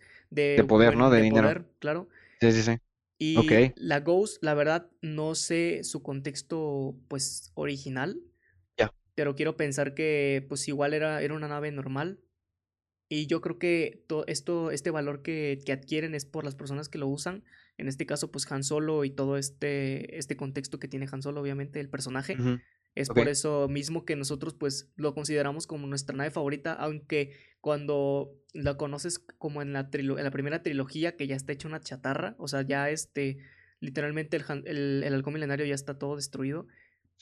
De 0.56 0.62
de, 0.62 0.64
poder, 0.64 0.96
¿no? 0.96 1.10
De 1.10 1.18
de 1.18 1.22
dinero. 1.22 1.48
poder, 1.48 1.64
claro. 1.78 2.08
Sí, 2.40 2.52
sí, 2.52 2.62
sí. 2.62 2.76
Y 3.18 3.72
la 3.76 4.00
Ghost, 4.00 4.42
la 4.42 4.54
verdad, 4.54 4.90
no 5.02 5.34
sé 5.34 5.84
su 5.84 6.02
contexto, 6.02 6.96
pues, 7.08 7.52
original, 7.54 8.22
Ya. 8.78 8.94
pero 9.14 9.34
quiero 9.34 9.56
pensar 9.56 9.94
que, 9.94 10.44
pues, 10.48 10.66
igual 10.68 10.94
era, 10.94 11.20
era 11.22 11.34
una 11.34 11.48
nave 11.48 11.70
normal. 11.70 12.20
Y 13.10 13.26
yo 13.26 13.40
creo 13.40 13.58
que 13.58 14.04
to- 14.08 14.26
esto, 14.28 14.70
este 14.70 14.90
valor 14.90 15.22
que, 15.22 15.58
que 15.66 15.72
adquieren 15.72 16.14
es 16.14 16.24
por 16.24 16.44
las 16.44 16.54
personas 16.54 16.88
que 16.88 16.98
lo 16.98 17.08
usan. 17.08 17.44
En 17.76 17.88
este 17.88 18.06
caso, 18.06 18.30
pues 18.30 18.50
Han 18.52 18.62
Solo 18.64 19.04
y 19.04 19.10
todo 19.10 19.36
este, 19.36 20.16
este 20.18 20.36
contexto 20.36 20.78
que 20.78 20.88
tiene 20.88 21.08
Han 21.10 21.22
Solo, 21.22 21.40
obviamente, 21.40 21.80
el 21.80 21.90
personaje. 21.90 22.36
Es 22.94 23.08
por 23.08 23.28
eso 23.28 23.68
mismo 23.68 24.04
que 24.04 24.16
nosotros, 24.16 24.54
pues, 24.54 24.90
lo 24.96 25.14
consideramos 25.14 25.66
como 25.66 25.86
nuestra 25.86 26.16
nave 26.16 26.30
favorita, 26.30 26.72
aunque 26.72 27.32
cuando 27.60 28.34
la 28.52 28.76
conoces 28.76 29.18
como 29.18 29.62
en 29.62 29.72
la, 29.72 29.90
trilo- 29.90 30.18
en 30.18 30.24
la 30.24 30.30
primera 30.30 30.62
trilogía, 30.62 31.16
que 31.16 31.26
ya 31.26 31.36
está 31.36 31.52
hecha 31.52 31.68
una 31.68 31.80
chatarra, 31.80 32.34
o 32.38 32.48
sea, 32.48 32.62
ya 32.62 32.90
este, 32.90 33.38
literalmente 33.80 34.36
el, 34.36 34.44
el, 34.66 35.02
el 35.04 35.14
halcón 35.14 35.34
milenario 35.34 35.64
ya 35.66 35.74
está 35.74 35.98
todo 35.98 36.16
destruido, 36.16 36.66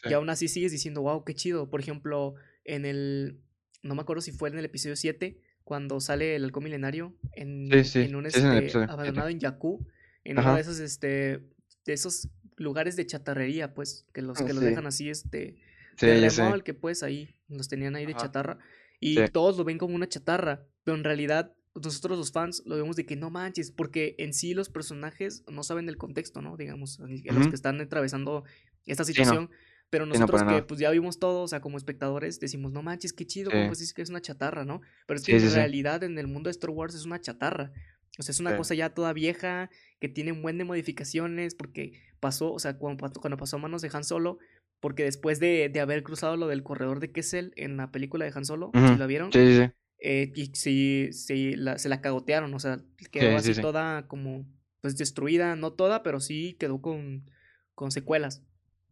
y 0.09 0.13
aún 0.13 0.31
así 0.31 0.49
sigues 0.49 0.73
diciendo, 0.73 1.03
wow, 1.03 1.25
qué 1.25 1.35
chido. 1.35 1.69
Por 1.71 1.81
ejemplo, 1.81 2.35
en 2.65 2.85
el, 2.87 3.41
no 3.83 3.95
me 3.95 4.01
acuerdo 4.03 4.23
si 4.23 4.33
fue 4.33 4.49
en 4.49 4.59
el 4.59 4.65
episodio 4.65 4.95
7, 4.97 5.39
cuando 5.65 6.01
sale 6.01 6.35
el 6.37 6.45
halcón 6.45 6.65
milenario 6.65 7.15
en, 7.33 7.69
sí. 7.85 8.01
en 8.01 8.15
un 8.17 8.25
Sí, 8.31 8.39
es 8.39 8.45
en 8.45 8.47
el 8.47 8.53
este, 8.53 8.59
episodio 8.59 8.87
7. 8.87 8.93
abandonado 8.93 9.29
en 9.29 9.41
Jakku, 9.41 9.87
en 10.25 10.39
uno 10.39 10.55
de 10.55 10.61
esos, 10.63 10.79
este, 10.79 11.41
de 11.85 11.93
esos 11.93 12.29
lugares 12.59 12.97
de 12.97 13.07
chatarrería, 13.07 13.75
pues, 13.75 14.07
que 14.13 14.23
los, 14.23 14.39
que 14.39 14.53
los 14.53 14.63
Sí. 14.63 14.69
dejan 14.71 14.87
así, 14.87 15.09
este, 15.11 15.57
Sí, 15.97 16.07
de 16.07 16.21
ya 16.21 16.31
sé. 16.31 16.43
remolque, 16.43 16.75
pues, 16.75 17.03
ahí, 17.03 17.35
los 17.49 17.69
tenían 17.69 17.97
ahí 17.97 18.07
de 18.07 18.15
chatarra, 18.15 18.59
Sí. 19.01 19.17
y 19.19 19.29
todos 19.29 19.57
lo 19.57 19.65
ven 19.65 19.79
como 19.79 19.95
una 19.95 20.09
chatarra, 20.09 20.67
pero 20.85 20.97
en 20.97 21.05
realidad 21.05 21.55
nosotros 21.75 22.19
los 22.19 22.33
fans 22.33 22.63
lo 22.67 22.75
vemos 22.77 22.97
de 22.97 23.07
que 23.07 23.15
no 23.17 23.31
manches, 23.31 23.71
porque 23.71 24.17
en 24.19 24.33
sí 24.35 24.53
los 24.55 24.69
personajes 24.69 25.45
no 25.49 25.63
saben 25.63 25.89
el 25.89 25.97
contexto, 25.97 26.43
¿no? 26.43 26.57
Digamos, 26.57 26.99
ni- 27.01 27.23
los 27.23 27.47
que 27.49 27.55
están 27.55 27.81
atravesando 27.81 28.43
esta 28.87 29.05
Sí, 29.05 29.13
no. 29.13 29.15
situación, 29.15 29.51
pero 29.91 30.05
Sí, 30.05 30.09
no, 30.11 30.15
nosotros 30.19 30.43
que 30.43 30.47
nada. 30.47 30.67
pues 30.67 30.81
ya 30.81 30.91
vimos 30.91 31.19
todo, 31.21 31.43
o 31.43 31.49
sea, 31.49 31.61
como 31.61 31.77
espectadores, 31.79 32.41
decimos, 32.41 32.73
no 32.73 32.83
manches, 32.83 33.13
qué 33.13 33.27
chido, 33.27 33.51
¿cómo 33.53 33.63
Sí. 33.63 33.69
pues 33.69 33.95
que 33.95 34.03
es 34.03 34.11
una 34.11 34.21
chatarra, 34.21 34.65
¿no? 34.65 34.81
Pero 35.07 35.19
es 35.21 35.25
que 35.27 35.37
en 35.37 35.53
realidad 35.53 36.03
en 36.03 36.19
el 36.19 36.27
mundo 36.27 36.49
de 36.49 36.53
Star 36.53 36.71
Wars 36.71 36.95
es 36.97 37.05
una 37.05 37.21
chatarra. 37.21 37.73
O 38.19 38.23
sea, 38.23 38.33
es 38.33 38.41
una 38.41 38.51
Sí. 38.51 38.57
cosa 38.57 38.75
ya 38.75 38.91
toda 38.95 39.13
vieja, 39.13 39.71
que 40.01 40.09
tiene 40.09 40.33
un 40.33 40.43
buen 40.43 40.59
de 40.59 40.65
modificaciones, 40.65 41.55
porque 41.55 41.93
pasó, 42.21 42.53
o 42.53 42.59
sea, 42.59 42.77
cuando, 42.79 43.01
pasó- 43.07 43.21
cuando 43.21 43.37
pasó 43.37 43.57
a 43.57 43.61
manos 43.61 43.81
de 43.83 43.91
Han 43.93 44.05
Solo, 44.05 44.39
porque 44.81 45.05
después 45.05 45.41
de, 45.41 45.69
de 45.69 45.81
haber 45.81 46.03
cruzado 46.03 46.37
lo 46.37 46.47
del 46.49 46.63
corredor 46.63 47.01
de 47.01 47.11
Kessel 47.13 47.53
en 47.57 47.77
la 47.77 47.91
película 47.91 48.25
de 48.25 48.33
Han 48.35 48.45
Solo, 48.45 48.71
la 48.73 49.07
vieron, 49.07 49.33
Sí, 49.33 49.39
sí, 49.47 49.57
sí. 49.57 49.71
eh, 50.01 50.33
y 50.35 50.47
sí, 50.55 51.09
sí, 51.13 51.55
la- 51.57 51.79
se 51.79 51.89
la 51.89 52.01
cagotearon, 52.01 52.53
o 52.55 52.59
sea, 52.61 52.81
quedó 53.11 53.31
Sí, 53.31 53.37
así 53.37 53.47
sí, 53.49 53.55
sí. 53.55 53.61
toda 53.63 54.07
como, 54.09 54.47
pues 54.81 54.97
destruida, 54.97 55.57
no 55.57 55.73
toda, 55.73 56.03
pero 56.03 56.21
sí 56.21 56.57
quedó 56.59 56.81
con, 56.81 57.29
con 57.75 57.91
secuelas. 57.91 58.43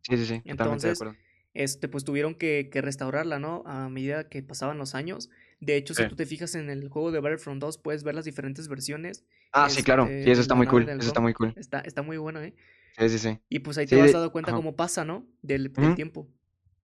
Sí, 0.02 0.16
sí, 0.16 0.24
sí, 0.26 0.34
de 0.34 0.40
Entonces, 0.44 1.00
acuerdo. 1.02 1.16
este, 1.54 1.88
pues 1.88 2.04
tuvieron 2.04 2.34
que, 2.34 2.68
que 2.72 2.80
restaurarla, 2.80 3.38
¿no? 3.38 3.62
A 3.66 3.88
medida 3.88 4.28
que 4.28 4.42
pasaban 4.42 4.78
los 4.78 4.94
años. 4.94 5.30
De 5.60 5.76
hecho, 5.76 5.94
Sí. 5.94 6.02
si 6.02 6.08
tú 6.08 6.16
te 6.16 6.26
fijas 6.26 6.54
en 6.54 6.68
el 6.70 6.88
juego 6.88 7.10
de 7.12 7.20
Battlefront 7.20 7.60
2, 7.60 7.78
puedes 7.78 8.04
ver 8.04 8.14
las 8.14 8.24
diferentes 8.24 8.68
versiones, 8.68 9.24
Ah, 9.52 9.68
sí, 9.70 9.82
claro. 9.82 10.04
este, 10.04 10.24
Sí, 10.24 10.30
eso 10.30 10.40
está 10.42 10.54
muy 10.54 10.66
cool. 10.66 10.88
Eso 10.88 11.08
está 11.08 11.20
muy 11.20 11.32
cool. 11.32 11.54
Está, 11.56 11.80
está 11.80 12.02
muy 12.02 12.18
bueno, 12.18 12.42
¿eh? 12.42 12.54
Sí, 12.98 13.08
sí, 13.08 13.18
sí. 13.18 13.38
Y 13.48 13.60
pues 13.60 13.78
ahí 13.78 13.86
te 13.86 13.94
Sí, 13.96 14.00
vas 14.00 14.12
dando 14.12 14.32
cuenta 14.32 14.52
cómo 14.52 14.76
pasa, 14.76 15.04
¿no? 15.04 15.26
Del, 15.42 15.72
del 15.72 15.84
Ujú. 15.86 15.94
tiempo. 15.94 16.28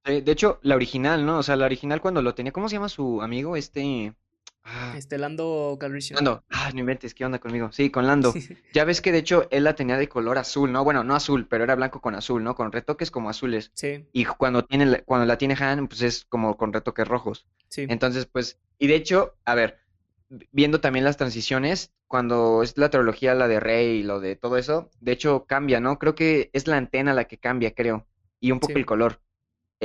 De 0.04 0.32
hecho, 0.32 0.58
la 0.62 0.74
original, 0.74 1.24
¿no? 1.24 1.38
O 1.38 1.42
sea, 1.42 1.54
la 1.56 1.66
original 1.66 2.00
cuando 2.00 2.22
lo 2.22 2.34
tenía, 2.34 2.50
¿cómo 2.52 2.68
se 2.68 2.74
llama 2.76 2.88
su 2.88 3.22
amigo? 3.22 3.56
Este. 3.56 4.14
Ah, 4.64 4.94
Este, 4.96 5.18
Lando 5.18 5.76
Calrissian. 5.80 6.16
Lando. 6.16 6.44
Ah, 6.50 6.70
no 6.72 6.80
inventes, 6.80 7.14
¿qué 7.14 7.24
onda 7.24 7.38
conmigo? 7.38 7.70
Sí, 7.72 7.90
con 7.90 8.06
Lando. 8.06 8.32
Ya 8.72 8.84
ves 8.84 9.00
que 9.00 9.12
de 9.12 9.18
hecho 9.18 9.48
él 9.50 9.64
la 9.64 9.74
tenía 9.74 9.96
de 9.96 10.08
color 10.08 10.38
azul, 10.38 10.70
¿no? 10.72 10.84
Bueno, 10.84 11.04
no 11.04 11.14
azul, 11.14 11.46
pero 11.48 11.64
era 11.64 11.74
blanco 11.74 12.00
con 12.00 12.14
azul, 12.14 12.42
¿no? 12.44 12.54
Con 12.54 12.72
retoques 12.72 13.10
como 13.10 13.28
azules. 13.30 13.72
Sí, 13.74 14.06
Y 14.12 14.24
cuando 14.24 14.64
tiene, 14.64 15.02
cuando 15.02 15.26
la 15.26 15.38
tiene 15.38 15.54
Han, 15.58 15.88
pues 15.88 16.02
es 16.02 16.24
como 16.26 16.56
con 16.56 16.72
retoques 16.72 17.06
rojos. 17.08 17.46
sí, 17.68 17.86
Entonces, 17.88 18.26
pues, 18.26 18.58
y 18.78 18.86
de 18.86 18.94
hecho, 18.94 19.34
a 19.44 19.54
ver, 19.54 19.78
vi- 20.28 20.48
viendo 20.52 20.80
también 20.80 21.04
las 21.04 21.16
transiciones, 21.16 21.92
cuando 22.06 22.62
es 22.62 22.76
la 22.76 22.90
trilogía, 22.90 23.34
la 23.34 23.48
de 23.48 23.60
Rey 23.60 24.00
y 24.00 24.02
lo 24.02 24.20
de 24.20 24.36
todo 24.36 24.56
eso, 24.58 24.90
de 25.00 25.12
hecho 25.12 25.46
cambia, 25.46 25.80
¿no? 25.80 25.98
Creo 25.98 26.14
que 26.14 26.50
es 26.52 26.66
la 26.66 26.76
antena 26.76 27.14
la 27.14 27.24
que 27.24 27.38
cambia, 27.38 27.74
creo, 27.74 28.06
y 28.40 28.52
un 28.52 28.60
poco 28.60 28.74
Sí. 28.74 28.78
el 28.78 28.86
color. 28.86 29.20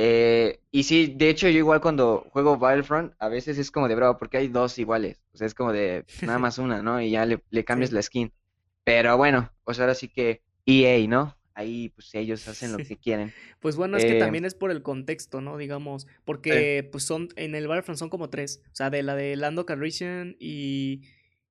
Eh, 0.00 0.60
y 0.70 0.84
sí, 0.84 1.14
de 1.16 1.28
hecho, 1.28 1.48
yo 1.48 1.58
igual 1.58 1.80
cuando 1.80 2.26
juego 2.30 2.56
Battlefront, 2.56 3.14
a 3.18 3.28
veces 3.28 3.58
es 3.58 3.70
como 3.72 3.88
de 3.88 3.96
bravo, 3.96 4.16
porque 4.16 4.36
hay 4.38 4.46
dos 4.48 4.78
iguales, 4.78 5.24
o 5.32 5.36
sea, 5.38 5.46
es 5.48 5.54
como 5.54 5.72
de 5.72 6.06
nada 6.22 6.38
más 6.38 6.58
una, 6.58 6.82
¿no? 6.82 7.00
Y 7.02 7.10
ya 7.10 7.26
le, 7.26 7.42
le 7.50 7.64
cambias 7.64 7.90
Sí. 7.90 7.94
la 7.94 8.02
skin. 8.02 8.32
Pero 8.84 9.16
bueno, 9.16 9.52
pues 9.64 9.80
ahora 9.80 9.94
sí 9.94 10.08
que 10.08 10.42
EA, 10.66 11.06
¿no? 11.08 11.36
Ahí, 11.54 11.88
pues 11.90 12.14
ellos 12.14 12.46
hacen 12.48 12.72
lo 12.72 12.80
que 12.80 12.96
quieren. 12.98 13.34
Pues 13.60 13.76
bueno, 13.76 13.96
es 13.96 14.04
que 14.04 14.14
Eh, 14.14 14.18
también 14.18 14.44
es 14.44 14.54
por 14.54 14.70
el 14.70 14.82
contexto, 14.82 15.40
¿no? 15.40 15.56
Digamos, 15.56 16.06
porque 16.24 16.88
pues 16.92 17.04
son, 17.04 17.28
en 17.36 17.54
el 17.54 17.66
Battlefront 17.68 17.98
son 17.98 18.10
como 18.10 18.30
tres, 18.30 18.62
o 18.72 18.74
sea, 18.76 18.90
de 18.90 19.02
la 19.02 19.14
de 19.16 19.36
Lando 19.36 19.66
Calrissian 19.66 20.36
y, 20.38 21.02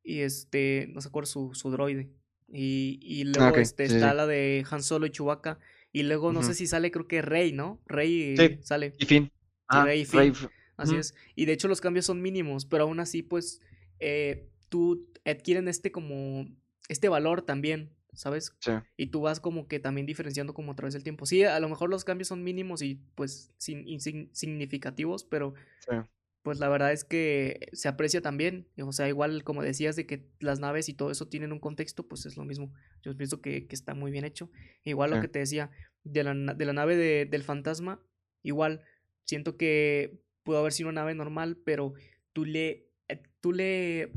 y 0.04 0.22
este, 0.22 0.88
no 0.94 1.02
se 1.02 1.10
acuerdo 1.10 1.28
su, 1.28 1.54
su 1.54 1.70
droide. 1.72 2.10
Y, 2.48 3.00
y 3.02 3.26
luego 3.26 3.52
ok, 3.52 3.58
este, 3.58 3.88
sí, 3.88 3.96
está 3.96 4.12
sí. 4.12 4.16
la 4.16 4.26
de 4.28 4.66
Han 4.72 4.84
Solo 4.84 5.06
y 5.06 5.12
Chewbacca. 5.12 5.60
Y 5.98 6.04
luego 6.04 6.32
no 6.32 6.44
sé 6.44 6.54
si 6.54 6.68
sale, 6.68 6.92
creo 6.92 7.08
que 7.08 7.24
Rey, 7.24 7.54
¿no? 7.54 7.82
Rey 7.88 8.36
Sí, 8.38 8.60
sale. 8.62 8.94
y 9.00 9.06
fin. 9.06 9.24
Sí, 9.26 9.32
Ah, 9.68 9.84
Rey 9.84 10.02
y 10.02 10.06
Finn. 10.06 10.32
Así 10.78 10.96
es. 10.96 11.16
Y 11.36 11.46
de 11.46 11.54
hecho 11.54 11.68
los 11.68 11.82
cambios 11.82 12.06
son 12.06 12.22
mínimos, 12.22 12.66
pero 12.66 12.84
aún 12.84 13.00
así, 13.00 13.24
pues, 13.24 13.62
eh, 14.00 14.48
tú 14.70 15.10
adquieren 15.26 15.68
este 15.68 15.92
como, 15.92 16.46
este 16.88 17.10
valor 17.10 17.42
también, 17.42 17.90
¿sabes? 18.14 18.54
sí, 18.60 18.72
Y 18.96 19.08
tú 19.08 19.22
vas 19.22 19.40
como 19.40 19.68
que 19.68 19.80
también 19.80 20.06
diferenciando 20.06 20.54
como 20.54 20.72
a 20.72 20.76
través 20.76 20.94
del 20.94 21.02
tiempo. 21.04 21.26
Sí, 21.26 21.44
a 21.44 21.60
lo 21.60 21.68
mejor 21.68 21.90
los 21.90 22.06
cambios 22.06 22.28
son 22.28 22.44
mínimos 22.44 22.84
y 22.84 23.02
pues 23.16 23.52
sin, 23.58 23.86
insign- 23.88 24.30
significativos, 24.34 25.24
pero 25.24 25.56
sí, 25.80 25.96
pues 26.44 26.60
la 26.60 26.70
verdad 26.70 26.94
es 26.94 27.04
que 27.04 27.68
se 27.74 27.90
aprecia 27.90 28.22
también. 28.22 28.68
O 28.82 28.94
sea, 28.94 29.10
igual 29.10 29.44
como 29.44 29.64
decías 29.64 29.98
de 29.98 30.06
que 30.06 30.30
las 30.40 30.60
naves 30.62 30.88
y 30.88 30.94
todo 30.94 31.12
eso 31.12 31.28
tienen 31.28 31.52
un 31.52 31.60
contexto, 31.60 32.08
pues 32.08 32.26
es 32.26 32.38
lo 32.38 32.46
mismo. 32.46 32.72
Yo 33.04 33.18
pienso 33.18 33.42
que, 33.42 33.68
que 33.68 33.76
está 33.76 33.94
muy 33.94 34.12
bien 34.12 34.24
hecho. 34.24 34.50
Igual 34.86 35.12
lo 35.12 35.20
que 35.20 35.28
te 35.28 35.40
decía 35.40 35.72
de 36.04 36.24
la, 36.24 36.34
de 36.54 36.66
la 36.66 36.74
nave 36.74 36.96
de- 36.96 37.26
del 37.26 37.44
fantasma, 37.44 38.02
igual 38.44 38.82
siento 39.26 39.58
que 39.58 40.20
pudo 40.44 40.60
haber 40.60 40.72
sido 40.74 40.90
una 40.90 41.02
nave 41.02 41.16
normal, 41.16 41.58
pero 41.64 41.94
tú 42.34 42.46
le, 42.46 42.88
eh, 43.10 43.22
tú 43.42 43.52
le 43.52 44.12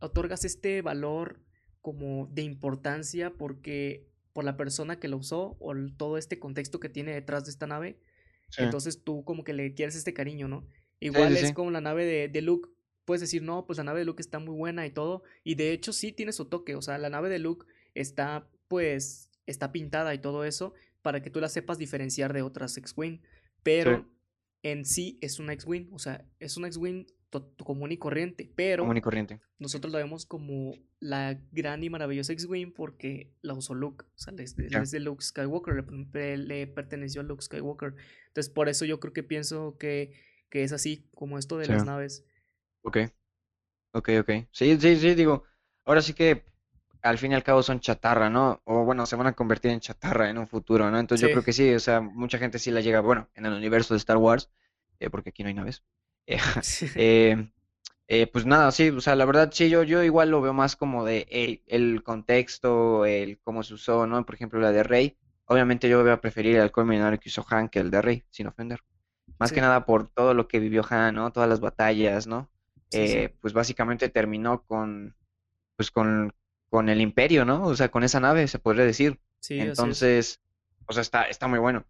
otorgas 0.00 0.44
este 0.44 0.82
valor 0.82 1.40
como 1.82 2.26
de 2.32 2.42
importancia 2.42 3.30
porque 3.36 4.06
por 4.32 4.44
la 4.44 4.56
persona 4.56 5.00
que 5.00 5.08
lo 5.08 5.16
usó 5.16 5.56
o 5.60 5.72
el- 5.72 5.96
todo 5.96 6.16
este 6.18 6.38
contexto 6.38 6.78
que 6.80 6.88
tiene 6.88 7.12
detrás 7.12 7.44
de 7.44 7.50
esta 7.50 7.66
nave, 7.66 7.98
Sí. 8.50 8.62
entonces 8.62 9.02
tú 9.02 9.24
como 9.24 9.44
que 9.44 9.52
le 9.52 9.74
quieres 9.74 9.96
este 9.96 10.12
cariño, 10.14 10.48
¿no? 10.48 10.66
Igual 11.00 11.36
sí, 11.36 11.44
es 11.46 11.52
como 11.52 11.70
la 11.70 11.80
nave 11.80 12.04
de, 12.04 12.28
de 12.28 12.42
Luke. 12.42 12.68
Puedes 13.04 13.20
decir, 13.22 13.42
no, 13.42 13.66
pues 13.66 13.78
la 13.78 13.84
nave 13.84 14.00
de 14.00 14.04
Luke 14.04 14.20
está 14.20 14.38
muy 14.38 14.54
buena 14.54 14.86
y 14.86 14.90
todo. 14.90 15.22
Y 15.42 15.54
de 15.54 15.72
hecho 15.72 15.92
sí 15.92 16.12
tiene 16.12 16.32
su 16.32 16.44
toque. 16.44 16.74
O 16.76 16.82
sea, 16.82 16.98
la 16.98 17.08
nave 17.10 17.28
de 17.30 17.38
Luke 17.38 17.66
está, 17.94 18.46
pues, 18.68 19.30
está 19.46 19.72
pintada 19.72 20.14
y 20.14 20.18
todo 20.18 20.44
eso 20.44 20.74
para 21.02 21.22
que 21.22 21.30
tú 21.30 21.40
la 21.40 21.48
sepas 21.48 21.78
diferenciar 21.78 22.32
de 22.32 22.42
otras 22.42 22.76
X-Wing. 22.76 23.20
Pero 23.62 24.06
en 24.62 24.84
sí 24.84 25.18
es 25.20 25.38
una 25.38 25.52
X-Wing. 25.54 25.88
O 25.92 25.98
sea, 25.98 26.24
es 26.38 26.56
una 26.56 26.68
X-Wing 26.68 27.06
común 27.64 27.92
y 27.92 27.96
corriente. 27.96 28.50
Pero 28.56 28.82
Común 28.82 28.96
y 28.96 29.00
corriente. 29.00 29.40
nosotros 29.58 29.92
la 29.92 29.98
vemos 30.00 30.26
como 30.26 30.74
la 30.98 31.40
gran 31.52 31.82
y 31.84 31.88
maravillosa 31.90 32.32
X-Wing 32.32 32.72
porque 32.72 33.32
la 33.42 33.54
usó 33.54 33.74
Luke. 33.74 34.04
O 34.04 34.18
sea, 34.18 34.34
es 34.38 34.56
de, 34.56 34.68
Ya. 34.68 34.80
es 34.82 34.90
de 34.90 35.00
Luke 35.00 35.22
Skywalker, 35.24 35.74
le, 35.74 35.82
per- 36.06 36.38
le 36.38 36.66
perteneció 36.66 37.20
a 37.20 37.24
Luke 37.24 37.42
Skywalker. 37.42 37.94
Entonces, 38.28 38.52
por 38.52 38.68
eso 38.68 38.84
yo 38.84 38.98
creo 39.00 39.12
que 39.12 39.22
pienso 39.22 39.76
que, 39.78 40.12
que 40.50 40.64
es 40.64 40.72
así, 40.72 41.08
como 41.14 41.38
esto 41.38 41.56
de 41.58 41.66
Sí. 41.66 41.72
las 41.72 41.84
naves. 41.84 42.24
Ok, 42.82 42.98
ok, 43.92 44.08
ok. 44.20 44.30
Sí, 44.52 44.76
sí, 44.80 44.96
sí, 44.96 45.14
digo, 45.14 45.44
ahora 45.84 46.02
sí 46.02 46.14
que 46.14 46.44
al 47.02 47.18
fin 47.18 47.32
y 47.32 47.34
al 47.34 47.42
cabo 47.42 47.62
son 47.62 47.80
chatarra, 47.80 48.30
¿no? 48.30 48.60
O 48.64 48.84
bueno, 48.84 49.06
se 49.06 49.16
van 49.16 49.26
a 49.26 49.32
convertir 49.32 49.70
en 49.70 49.80
chatarra 49.80 50.28
en 50.28 50.38
un 50.38 50.46
futuro, 50.46 50.90
¿no? 50.90 50.98
Entonces 50.98 51.26
yo 51.26 51.32
creo 51.32 51.44
que 51.44 51.52
sí, 51.52 51.72
o 51.74 51.80
sea, 51.80 52.00
mucha 52.00 52.38
gente 52.38 52.58
sí 52.58 52.70
la 52.70 52.80
llega, 52.80 53.00
bueno, 53.00 53.28
en 53.34 53.46
el 53.46 53.52
universo 53.52 53.94
de 53.94 53.98
Star 53.98 54.16
Wars, 54.16 54.50
eh, 54.98 55.10
porque 55.10 55.30
aquí 55.30 55.42
no 55.42 55.48
hay 55.48 55.54
naves. 55.54 55.82
eh, 56.26 56.38
eh, 56.94 57.50
eh, 58.06 58.26
pues 58.26 58.46
nada, 58.46 58.70
sí, 58.72 58.90
o 58.90 59.00
sea, 59.00 59.16
la 59.16 59.24
verdad 59.24 59.50
sí, 59.52 59.68
yo, 59.68 59.82
yo 59.82 60.02
igual 60.02 60.30
lo 60.30 60.40
veo 60.40 60.52
más 60.52 60.76
como 60.76 61.04
de 61.04 61.26
el, 61.30 61.62
el 61.66 62.02
contexto, 62.02 63.04
el 63.04 63.38
cómo 63.40 63.62
se 63.62 63.74
usó, 63.74 64.06
¿no? 64.06 64.24
Por 64.24 64.34
ejemplo, 64.34 64.60
la 64.60 64.72
de 64.72 64.82
Rey. 64.82 65.16
Obviamente 65.46 65.88
yo 65.88 66.02
voy 66.02 66.10
a 66.10 66.20
preferir 66.20 66.56
el 66.56 66.62
halcón 66.62 66.86
milenario 66.86 67.18
que 67.18 67.28
hizo 67.28 67.44
Han 67.48 67.68
que 67.68 67.80
el 67.80 67.90
de 67.90 68.02
Rey, 68.02 68.24
sin 68.30 68.46
ofender. 68.46 68.80
Más 69.38 69.52
que 69.52 69.60
nada 69.60 69.84
por 69.84 70.08
todo 70.08 70.34
lo 70.34 70.46
que 70.46 70.60
vivió 70.60 70.84
Han, 70.88 71.14
¿no? 71.16 71.32
Todas 71.32 71.48
las 71.48 71.60
batallas, 71.60 72.26
¿no? 72.26 72.48
pues 73.40 73.52
básicamente 73.52 74.08
terminó 74.08 74.64
con, 74.64 75.14
pues 75.76 75.92
con, 75.92 76.34
con 76.70 76.88
el 76.88 77.00
imperio, 77.00 77.44
¿no? 77.44 77.64
O 77.66 77.76
sea, 77.76 77.90
con 77.90 78.04
esa 78.04 78.20
nave, 78.20 78.48
se 78.48 78.58
podría 78.58 78.84
decir. 78.84 79.20
sí. 79.40 79.60
Entonces, 79.60 80.40
o 80.86 80.92
sea, 80.92 81.02
está, 81.02 81.24
está 81.24 81.46
muy 81.48 81.58
bueno. 81.58 81.84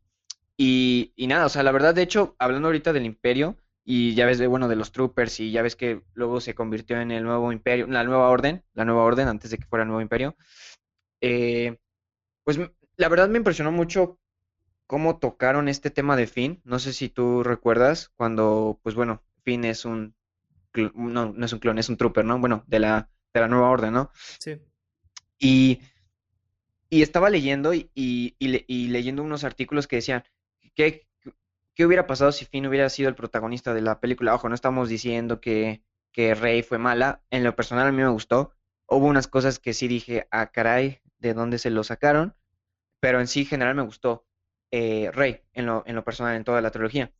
Y, 0.56 1.12
y 1.16 1.26
nada, 1.26 1.46
o 1.46 1.48
sea, 1.48 1.62
la 1.62 1.72
verdad, 1.72 1.94
de 1.94 2.02
hecho, 2.02 2.34
hablando 2.38 2.68
ahorita 2.68 2.92
del 2.92 3.06
imperio, 3.06 3.56
y 3.84 4.14
ya 4.14 4.26
ves 4.26 4.38
de, 4.38 4.46
bueno, 4.46 4.68
de 4.68 4.76
los 4.76 4.92
troopers, 4.92 5.40
y 5.40 5.52
ya 5.52 5.62
ves 5.62 5.76
que 5.76 6.02
luego 6.14 6.40
se 6.40 6.54
convirtió 6.54 7.00
en 7.00 7.10
el 7.10 7.24
nuevo 7.24 7.52
imperio, 7.52 7.86
la 7.86 8.04
nueva 8.04 8.28
orden, 8.28 8.62
la 8.74 8.84
nueva 8.84 9.04
orden, 9.04 9.28
antes 9.28 9.50
de 9.50 9.58
que 9.58 9.66
fuera 9.66 9.84
el 9.84 9.88
nuevo 9.88 10.02
imperio, 10.02 10.36
eh, 11.20 11.78
pues 12.44 12.58
la 12.96 13.08
verdad 13.08 13.28
me 13.28 13.38
impresionó 13.38 13.72
mucho 13.72 14.18
cómo 14.86 15.18
tocaron 15.18 15.68
este 15.68 15.90
tema 15.90 16.16
de 16.16 16.26
Finn. 16.26 16.60
No 16.64 16.78
sé 16.78 16.92
si 16.92 17.08
tú 17.08 17.42
recuerdas 17.42 18.10
cuando, 18.16 18.80
pues 18.82 18.94
bueno, 18.94 19.22
Finn 19.44 19.64
es 19.64 19.84
un, 19.84 20.14
no, 20.74 21.32
no 21.32 21.46
es 21.46 21.52
un 21.52 21.58
clon, 21.58 21.78
es 21.78 21.88
un 21.88 21.96
trooper, 21.96 22.24
¿no? 22.24 22.38
Bueno, 22.38 22.64
de 22.66 22.80
la, 22.80 23.08
de 23.32 23.40
la 23.40 23.48
nueva 23.48 23.70
orden, 23.70 23.92
¿no? 23.92 24.10
Sí, 24.38 24.60
Y, 25.40 25.81
y 26.88 27.03
estaba 27.03 27.31
leyendo 27.31 27.72
y, 27.74 27.90
y- 27.94 28.35
y 28.38 28.48
le- 28.48 28.64
y 28.68 28.88
leyendo 28.88 29.22
unos 29.22 29.44
artículos 29.44 29.87
que 29.87 29.96
decían, 29.96 30.24
¿qué, 30.74 31.07
qué 31.74 31.87
hubiera 31.87 32.07
pasado 32.07 32.33
si 32.33 32.46
Finn 32.46 32.66
hubiera 32.66 32.88
sido 32.90 33.09
el 33.09 33.14
protagonista 33.14 33.74
de 33.74 33.83
la 33.83 34.00
película? 34.00 34.35
Ojo, 34.35 34.48
no 34.48 34.55
estamos 34.55 34.88
diciendo 34.88 35.40
que, 35.40 35.85
que 36.12 36.35
Rey 36.35 36.62
fue 36.62 36.79
mala. 36.79 37.22
En 37.31 37.44
lo 37.44 37.57
personal 37.57 37.88
a 37.88 37.92
mí 37.92 37.98
me 38.03 38.09
gustó. 38.11 38.53
Hubo 38.88 39.07
unas 39.07 39.29
cosas 39.29 39.59
que 39.59 39.74
sí 39.74 39.88
dije, 39.88 40.29
ah, 40.31 40.50
caray, 40.53 41.00
¿de 41.18 41.35
dónde 41.35 41.59
se 41.59 41.70
lo 41.70 41.85
sacaron? 41.85 42.35
Pero 43.00 43.20
en 43.20 43.29
sí, 43.29 43.42
en 43.42 43.46
general 43.46 43.76
me 43.76 43.83
gustó 43.83 44.26
eh, 44.72 45.11
Rey, 45.12 45.42
en 45.55 45.66
lo, 45.66 45.85
en 45.87 45.96
lo 45.96 46.05
personal, 46.05 46.37
en 46.37 46.44
toda 46.44 46.62
la 46.62 46.70
trilogía. 46.72 47.12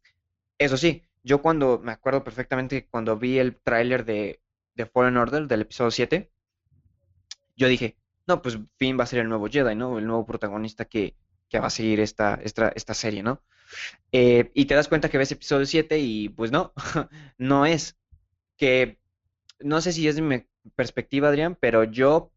Eso 0.59 0.77
sí, 0.79 1.03
yo 1.25 1.43
cuando, 1.43 1.81
me 1.81 1.93
acuerdo 1.93 2.25
perfectamente 2.25 2.87
cuando 2.89 3.19
vi 3.19 3.39
el 3.39 3.57
tráiler 3.61 4.05
de, 4.05 4.43
de 4.75 4.87
Fallen 4.87 5.17
Order, 5.19 5.49
del 5.49 5.63
episodio 5.63 5.91
7, 5.93 6.33
yo 7.57 7.69
dije, 7.69 7.97
no, 8.31 8.43
pues 8.43 8.59
Finn 8.77 8.99
va 8.99 9.05
a 9.05 9.07
ser 9.07 9.19
el 9.21 9.29
nuevo 9.29 9.49
Jedi, 9.49 9.75
¿no? 9.75 9.99
El 9.99 10.07
nuevo 10.07 10.25
protagonista 10.25 10.85
que, 10.85 11.15
que 11.49 11.59
va 11.59 11.67
a 11.67 11.71
seguir 11.71 11.99
esta, 11.99 12.39
esta, 12.43 12.69
esta 12.69 12.95
serie, 12.95 13.23
¿no? 13.23 13.43
Eh, 14.13 14.51
y 14.55 14.67
te 14.67 14.75
das 14.75 14.89
cuenta 14.89 15.09
que 15.09 15.19
ves 15.19 15.33
episodio 15.33 15.67
7 15.67 15.99
y 15.99 16.29
pues 16.29 16.53
no, 16.53 16.73
no 17.39 17.67
es. 17.67 17.97
Que 18.57 19.01
no 19.59 19.81
sé 19.81 19.93
si 19.93 20.07
es 20.07 20.21
mi 20.21 20.47
perspectiva, 20.77 21.29
Adrián, 21.29 21.57
pero 21.61 21.85
yo, 21.85 22.33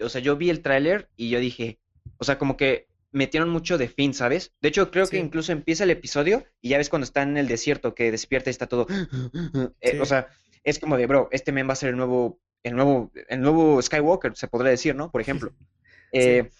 o 0.00 0.08
sea, 0.08 0.20
yo 0.20 0.36
vi 0.36 0.50
el 0.50 0.62
tráiler 0.62 1.08
y 1.16 1.30
yo 1.30 1.38
dije, 1.38 1.78
o 2.18 2.24
sea, 2.24 2.38
como 2.38 2.56
que 2.56 2.88
metieron 3.12 3.50
mucho 3.50 3.78
de 3.78 3.88
Finn, 3.88 4.14
¿sabes? 4.14 4.52
De 4.60 4.70
hecho, 4.70 4.90
creo 4.90 5.06
que 5.06 5.18
incluso 5.18 5.52
empieza 5.52 5.84
el 5.84 5.90
episodio 5.90 6.44
y 6.60 6.70
ya 6.70 6.78
ves 6.78 6.88
cuando 6.88 7.04
está 7.04 7.22
en 7.22 7.36
el 7.36 7.46
desierto 7.46 7.94
que 7.94 8.10
despierta 8.10 8.50
y 8.50 8.52
está 8.52 8.66
todo, 8.66 8.86
eh, 9.80 10.00
o 10.00 10.04
sea, 10.04 10.28
es 10.64 10.78
como 10.78 10.96
de, 10.96 11.06
bro, 11.06 11.28
este 11.30 11.52
men 11.52 11.68
va 11.68 11.74
a 11.74 11.76
ser 11.76 11.90
el 11.90 11.96
nuevo, 11.96 12.40
el 12.62 12.76
nuevo, 12.76 13.10
el 13.28 13.40
nuevo 13.40 13.80
Skywalker, 13.80 14.36
se 14.36 14.48
podría 14.48 14.70
decir, 14.70 14.94
¿no? 14.94 15.10
Por 15.10 15.20
ejemplo. 15.20 15.52
sí. 16.12 16.18
Eh, 16.20 16.50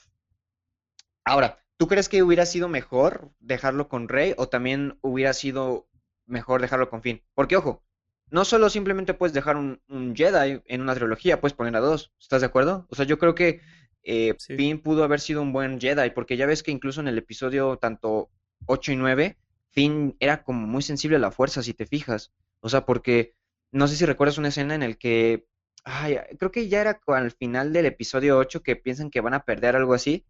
ahora, 1.24 1.58
¿tú 1.76 1.88
crees 1.88 2.08
que 2.08 2.22
hubiera 2.22 2.46
sido 2.46 2.68
mejor 2.68 3.30
dejarlo 3.40 3.88
con 3.88 4.08
Rey 4.08 4.34
o 4.36 4.48
también 4.48 4.98
hubiera 5.02 5.32
sido 5.32 5.88
mejor 6.26 6.60
dejarlo 6.60 6.88
con 6.90 7.02
Finn? 7.02 7.22
Porque, 7.34 7.56
ojo, 7.56 7.84
no 8.30 8.44
solo 8.44 8.70
simplemente 8.70 9.14
puedes 9.14 9.34
dejar 9.34 9.56
un, 9.56 9.80
un 9.88 10.14
Jedi 10.16 10.62
en 10.66 10.80
una 10.80 10.94
trilogía, 10.94 11.40
puedes 11.40 11.54
poner 11.54 11.76
a 11.76 11.80
dos, 11.80 12.12
¿estás 12.18 12.40
de 12.40 12.46
acuerdo? 12.46 12.86
O 12.90 12.94
sea, 12.94 13.04
yo 13.04 13.18
creo 13.18 13.34
que 13.34 13.60
eh, 14.04 14.34
Sí. 14.38 14.56
Finn 14.56 14.80
pudo 14.80 15.04
haber 15.04 15.20
sido 15.20 15.42
un 15.42 15.52
buen 15.52 15.80
Jedi, 15.80 16.10
porque 16.10 16.36
ya 16.36 16.46
ves 16.46 16.62
que 16.62 16.70
incluso 16.72 17.00
en 17.00 17.08
el 17.08 17.18
episodio 17.18 17.76
tanto 17.76 18.30
8 18.66 18.92
y 18.92 18.96
9, 18.96 19.38
Finn 19.70 20.16
era 20.20 20.42
como 20.44 20.66
muy 20.66 20.82
sensible 20.82 21.16
a 21.16 21.20
la 21.20 21.30
fuerza, 21.30 21.62
si 21.62 21.74
te 21.74 21.86
fijas. 21.86 22.32
O 22.60 22.68
sea, 22.68 22.84
porque 22.84 23.34
no 23.70 23.86
sé 23.88 23.96
si 23.96 24.04
recuerdas 24.04 24.38
una 24.38 24.48
escena 24.48 24.74
en 24.74 24.82
el 24.82 24.98
que, 24.98 25.46
ay, 25.84 26.18
creo 26.38 26.50
que 26.50 26.68
ya 26.68 26.80
era 26.80 27.00
al 27.06 27.30
final 27.32 27.72
del 27.72 27.86
episodio 27.86 28.38
8 28.38 28.62
que 28.62 28.76
piensan 28.76 29.10
que 29.10 29.20
van 29.20 29.34
a 29.34 29.44
perder 29.44 29.76
algo 29.76 29.94
así 29.94 30.24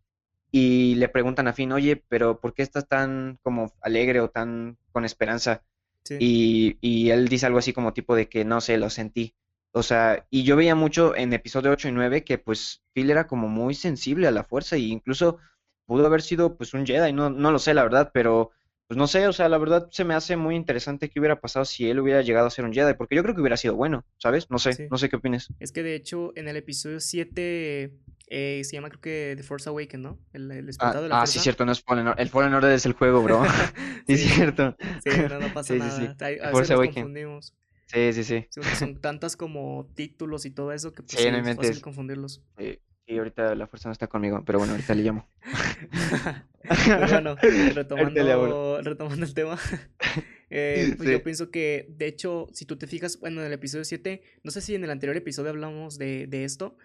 y 0.51 0.97
le 0.97 1.09
preguntan 1.09 1.49
a 1.49 1.55
Finn, 1.55 1.73
oye, 1.73 1.97
pero 2.09 2.41
¿por 2.41 2.55
qué 2.55 2.63
estás 2.63 2.87
tan 2.87 3.39
como 3.43 3.73
alegre 3.81 4.21
o 4.21 4.29
tan 4.31 4.77
con 4.93 5.05
esperanza? 5.05 5.63
Sí. 6.05 6.17
Y, 6.21 6.79
y 6.81 7.11
él 7.11 7.29
dice 7.29 7.47
algo 7.47 7.59
así 7.59 7.73
como 7.73 7.95
tipo 7.95 8.15
de 8.15 8.29
que 8.29 8.45
no 8.45 8.61
sé, 8.61 8.77
lo 8.77 8.91
sentí. 8.91 9.35
O 9.73 9.83
sea, 9.83 10.27
y 10.29 10.43
yo 10.43 10.57
veía 10.57 10.75
mucho 10.75 11.17
en 11.17 11.33
episodio 11.33 11.71
8 11.71 11.89
y 11.89 11.93
9 11.93 12.25
que 12.25 12.37
pues 12.37 12.83
Phil 12.93 13.11
era 13.11 13.27
como 13.27 13.49
muy 13.49 13.75
sensible 13.75 14.29
a 14.29 14.31
la 14.31 14.45
fuerza 14.45 14.77
y 14.77 14.93
incluso 14.93 15.39
pudo 15.87 16.07
haber 16.07 16.21
sido 16.21 16.57
pues 16.57 16.75
un 16.75 16.87
Jedi, 16.87 17.13
no, 17.13 17.31
no 17.31 17.51
lo 17.51 17.59
sé 17.59 17.73
la 17.73 17.83
verdad, 17.83 18.11
pero 18.13 18.51
pues 18.93 18.99
no 18.99 19.07
sé, 19.07 19.27
o 19.27 19.33
sea, 19.33 19.49
la 19.49 19.57
verdad 19.57 19.89
se 19.91 20.05
me 20.05 20.13
hace 20.13 20.37
muy 20.37 20.55
interesante 20.55 21.09
qué 21.09 21.19
hubiera 21.19 21.41
pasado 21.41 21.65
si 21.65 21.89
él 21.89 21.99
hubiera 21.99 22.21
llegado 22.21 22.47
a 22.47 22.51
ser 22.51 22.67
un 22.67 22.75
Jedi, 22.75 22.93
porque 22.93 23.15
yo 23.17 23.23
creo 23.23 23.35
que 23.35 23.41
hubiera 23.41 23.57
sido 23.57 23.75
bueno, 23.75 24.05
¿sabes? 24.19 24.51
No 24.51 24.59
sé, 24.59 24.75
Sí. 24.75 24.85
no 24.91 24.99
sé 24.99 25.09
qué 25.09 25.17
opinas. 25.17 25.49
Es 25.61 25.73
que 25.73 25.83
de 25.83 25.95
hecho 25.95 26.33
en 26.37 26.47
el 26.47 26.57
episodio 26.59 27.01
7 27.01 27.95
eh, 28.29 28.61
se 28.65 28.73
llama 28.77 28.91
creo 28.91 29.01
que 29.01 29.35
The 29.37 29.43
Force 29.43 29.69
Awakens, 29.69 30.03
¿no? 30.03 30.19
El, 30.35 30.51
el 30.51 30.71
Ah, 30.79 31.01
de 31.01 31.09
la 31.09 31.23
ah, 31.23 31.27
sí, 31.27 31.39
cierto, 31.39 31.65
no 31.65 31.73
es 31.73 31.83
Fallen 31.83 32.07
Order. 32.09 32.23
El 32.23 32.29
Fallen 32.29 32.53
Order 32.53 32.73
es 32.73 32.85
el 32.85 32.93
juego, 32.93 33.23
bro. 33.23 33.43
Sí, 34.07 34.13
es 34.15 34.21
cierto. 34.35 34.77
sí, 35.03 35.11
no, 35.29 35.39
no 35.39 35.55
pasa 35.55 35.73
Sí, 35.75 35.81
sí, 35.81 35.91
sí. 35.91 36.03
nada. 36.03 36.17
Ay, 36.21 36.35
A 36.35 36.51
veces 36.51 36.51
Force 36.51 36.75
nos 36.75 36.87
confundimos. 36.87 37.55
Sí, 37.87 38.13
sí, 38.13 38.25
sí. 38.25 38.47
Son 38.79 39.01
tantas 39.01 39.37
como 39.37 39.89
títulos 39.95 40.45
y 40.45 40.51
todo 40.51 40.73
eso 40.73 40.93
que 40.93 41.03
pues 41.03 41.19
Sí, 41.19 41.29
es 41.29 41.57
fácil 41.57 41.81
confundirlos. 41.81 42.43
Sí, 42.59 42.79
sí, 43.07 43.19
ahorita 43.19 43.55
la 43.55 43.67
fuerza 43.67 43.89
no 43.89 43.93
está 43.93 44.07
conmigo, 44.07 44.43
pero 44.45 44.59
bueno, 44.59 44.73
ahorita 44.75 44.95
le 44.95 45.03
llamo. 45.03 45.29
Pero 46.63 47.09
bueno, 47.09 47.37
retomando, 47.75 48.83
retomando 48.83 49.27
el 49.27 49.35
tema, 49.35 49.59
eh, 50.51 50.95
pues 50.97 51.11
yo 51.11 51.23
pienso 51.23 51.51
que, 51.51 51.87
de 51.91 52.07
hecho, 52.07 52.47
si 52.53 52.67
tú 52.67 52.77
te 52.79 52.87
fijas, 52.87 53.19
bueno, 53.19 53.41
en 53.41 53.49
el 53.49 53.53
episodio 53.53 53.85
7, 53.85 54.23
no 54.45 54.51
sé 54.53 54.61
si 54.61 54.77
en 54.77 54.85
el 54.85 54.91
anterior 54.91 55.17
episodio 55.17 55.51
hablamos 55.51 55.99
de, 55.99 56.29
de 56.29 56.45
esto, 56.45 56.77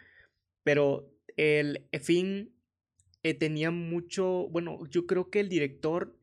pero 0.63 1.13
el 1.37 1.87
Finn 2.01 2.55
eh, 3.21 3.35
tenía 3.35 3.69
mucho, 3.69 4.47
bueno, 4.49 4.79
yo 4.89 5.05
creo 5.05 5.29
que 5.29 5.41
el 5.41 5.49
director 5.49 6.17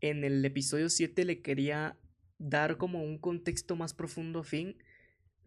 en 0.00 0.24
el 0.24 0.44
episodio 0.44 0.88
7 0.88 1.24
le 1.24 1.42
quería 1.42 1.96
dar 2.38 2.76
como 2.76 3.04
un 3.04 3.18
contexto 3.18 3.76
más 3.76 3.94
profundo 3.94 4.40
a 4.40 4.44
Finn, 4.44 4.82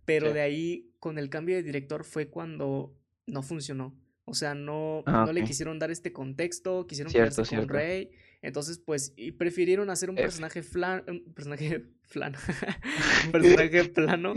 pero 0.05 0.27
Sí. 0.27 0.33
de 0.33 0.41
ahí 0.41 0.91
con 0.99 1.17
el 1.17 1.29
cambio 1.29 1.55
de 1.55 1.63
director 1.63 2.05
fue 2.05 2.27
cuando 2.27 2.95
no 3.27 3.43
funcionó. 3.43 3.99
O 4.25 4.33
sea, 4.33 4.55
no, 4.55 5.03
Ah, 5.05 5.23
no 5.25 5.33
le 5.33 5.43
quisieron 5.43 5.79
dar 5.79 5.91
este 5.91 6.13
contexto, 6.13 6.87
quisieron 6.87 7.11
Cierto, 7.11 7.35
quedarse 7.35 7.55
con 7.55 7.65
cierto. 7.65 7.73
Rey. 7.73 8.11
Entonces, 8.41 8.77
pues, 8.79 9.13
y 9.17 9.31
prefirieron 9.33 9.89
hacer 9.89 10.09
un 10.09 10.15
personaje 10.15 10.63
flan, 10.63 11.03
un 11.07 11.33
personaje 11.33 11.85
flan, 12.03 12.33
un 13.25 13.31
personaje 13.31 13.83
plano. 13.85 14.33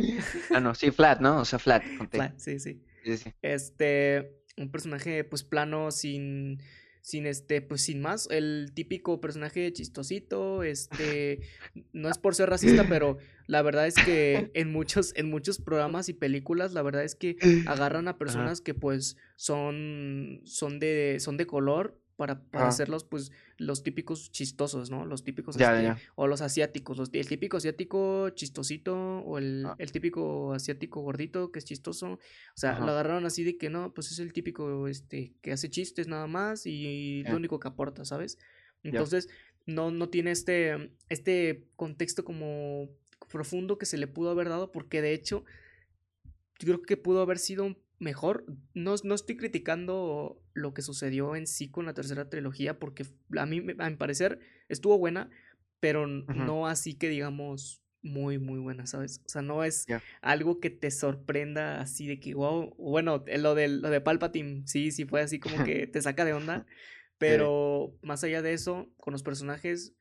Ah, 0.53 0.61
no, 0.61 0.75
sí, 0.75 0.91
flat, 0.91 1.21
¿no? 1.21 1.41
O 1.41 1.45
sea, 1.45 1.59
flat, 1.59 1.83
con 1.99 2.09
T. 2.09 2.17
Flan, 2.17 2.39
sí, 2.39 2.59
sí. 2.59 2.83
Sí, 3.05 3.17
sí. 3.17 3.33
Este, 3.43 4.41
un 4.57 4.71
personaje 4.73 5.23
pues 5.25 5.45
plano, 5.45 5.93
sin, 5.93 6.61
sin 7.07 7.25
este, 7.25 7.63
pues 7.63 7.83
sin 7.83 8.01
más, 8.01 8.27
el 8.33 8.73
típico 8.75 9.21
personaje 9.21 9.73
chistosito, 9.73 10.65
este, 10.65 11.39
no 11.93 12.09
es 12.11 12.19
por 12.19 12.35
ser 12.35 12.51
racista, 12.51 12.83
pero 12.89 13.19
la 13.47 13.63
verdad 13.63 13.87
es 13.87 14.01
que 14.01 14.51
en 14.55 14.73
muchos, 14.73 15.13
en 15.15 15.31
muchos 15.31 15.61
programas 15.61 16.09
y 16.09 16.15
películas, 16.15 16.73
la 16.73 16.83
verdad 16.83 17.05
es 17.05 17.15
que 17.15 17.37
agarran 17.65 18.09
a 18.09 18.11
Ajá. 18.11 18.19
personas 18.19 18.61
que 18.61 18.75
pues 18.75 19.17
son, 19.37 20.41
son 20.47 20.81
de, 20.81 21.19
son 21.21 21.37
de 21.37 21.47
color 21.47 21.97
para, 22.17 22.43
para 22.43 22.65
Ajá. 22.65 22.69
hacerlos 22.71 23.05
pues 23.05 23.31
los 23.59 23.83
típicos 23.83 24.31
chistosos, 24.33 24.91
¿no? 24.91 25.07
Los 25.07 25.25
típicos, 25.25 25.57
Ya, 25.57 25.73
este, 25.73 25.85
ya. 25.85 25.99
o 26.15 26.27
los 26.27 26.41
asiáticos, 26.43 26.99
los- 26.99 27.11
el 27.13 27.27
típico 27.27 27.57
asiático 27.57 28.29
chistosito, 28.31 28.95
o 29.21 29.39
el, 29.39 29.65
Ah, 29.67 29.77
el 29.79 29.93
típico 29.93 30.53
asiático 30.53 31.01
gordito 31.01 31.51
que 31.51 31.59
es 31.61 31.65
chistoso. 31.65 32.13
O 32.15 32.19
sea, 32.55 32.79
lo 32.79 32.91
agarraron 32.91 33.25
así 33.25 33.45
de 33.45 33.57
que 33.57 33.71
no, 33.71 33.95
pues 33.95 34.13
es 34.13 34.19
el 34.19 34.33
típico 34.33 34.89
este 34.89 35.35
que 35.41 35.53
hace 35.53 35.71
chistes 35.71 36.07
nada 36.07 36.27
más 36.27 36.67
y 36.67 37.23
lo 37.25 37.37
único 37.37 37.59
que 37.59 37.69
aporta, 37.69 38.05
¿sabes? 38.05 38.39
Entonces, 38.83 39.29
no, 39.65 39.91
no 39.91 40.09
tiene 40.11 40.31
este, 40.31 40.93
este 41.09 41.67
contexto 41.77 42.25
como 42.25 42.89
profundo 43.31 43.79
que 43.79 43.87
se 43.87 43.97
le 43.97 44.07
pudo 44.07 44.31
haber 44.31 44.49
dado, 44.49 44.71
porque 44.71 45.01
de 45.03 45.13
hecho, 45.15 45.45
yo 46.59 46.67
creo 46.75 46.83
que 46.83 46.97
pudo 46.97 47.21
haber 47.23 47.39
sido 47.39 47.75
mejor. 47.99 48.45
No, 48.75 48.95
no 49.03 49.15
estoy 49.15 49.37
criticando 49.37 50.41
lo 50.57 50.75
que 50.75 50.83
sucedió 50.83 51.37
en 51.37 51.47
sí 51.47 51.71
con 51.71 51.87
la 51.87 51.95
tercera 51.95 52.29
trilogía, 52.29 52.79
porque 52.79 53.07
a 53.37 53.47
mí, 53.47 53.63
a 53.79 53.91
mi 53.91 53.97
parecer, 53.97 54.41
estuvo 54.69 54.99
buena, 54.99 55.31
pero 55.81 56.07
no 56.07 56.67
así 56.67 56.95
que 56.95 57.09
digamos 57.09 57.83
muy, 58.03 58.39
muy 58.39 58.59
buena, 58.59 58.87
¿sabes? 58.87 59.21
O 59.27 59.29
sea, 59.29 59.43
no 59.43 59.65
es 59.65 59.87
algo 60.23 60.61
que 60.61 60.71
te 60.71 60.91
sorprenda 60.91 61.81
así 61.81 62.07
de 62.07 62.21
que, 62.21 62.35
wow, 62.35 62.75
bueno, 62.79 63.23
eh, 63.27 63.39
lo 63.39 63.55
de, 63.55 63.69
lo 63.69 63.91
de 63.91 64.01
Palpatine, 64.01 64.63
sí, 64.67 64.93
sí 64.93 65.05
fue 65.05 65.21
así 65.21 65.39
como 65.39 65.65
que 65.65 65.87
te 65.87 66.01
saca 66.01 66.25
de 66.25 66.33
onda, 66.33 66.67
pero 67.19 67.95
más 68.03 68.25
allá 68.25 68.43
de 68.43 68.53
eso, 68.53 68.89
con 68.97 69.13
los 69.13 69.23
personajes, 69.23 69.95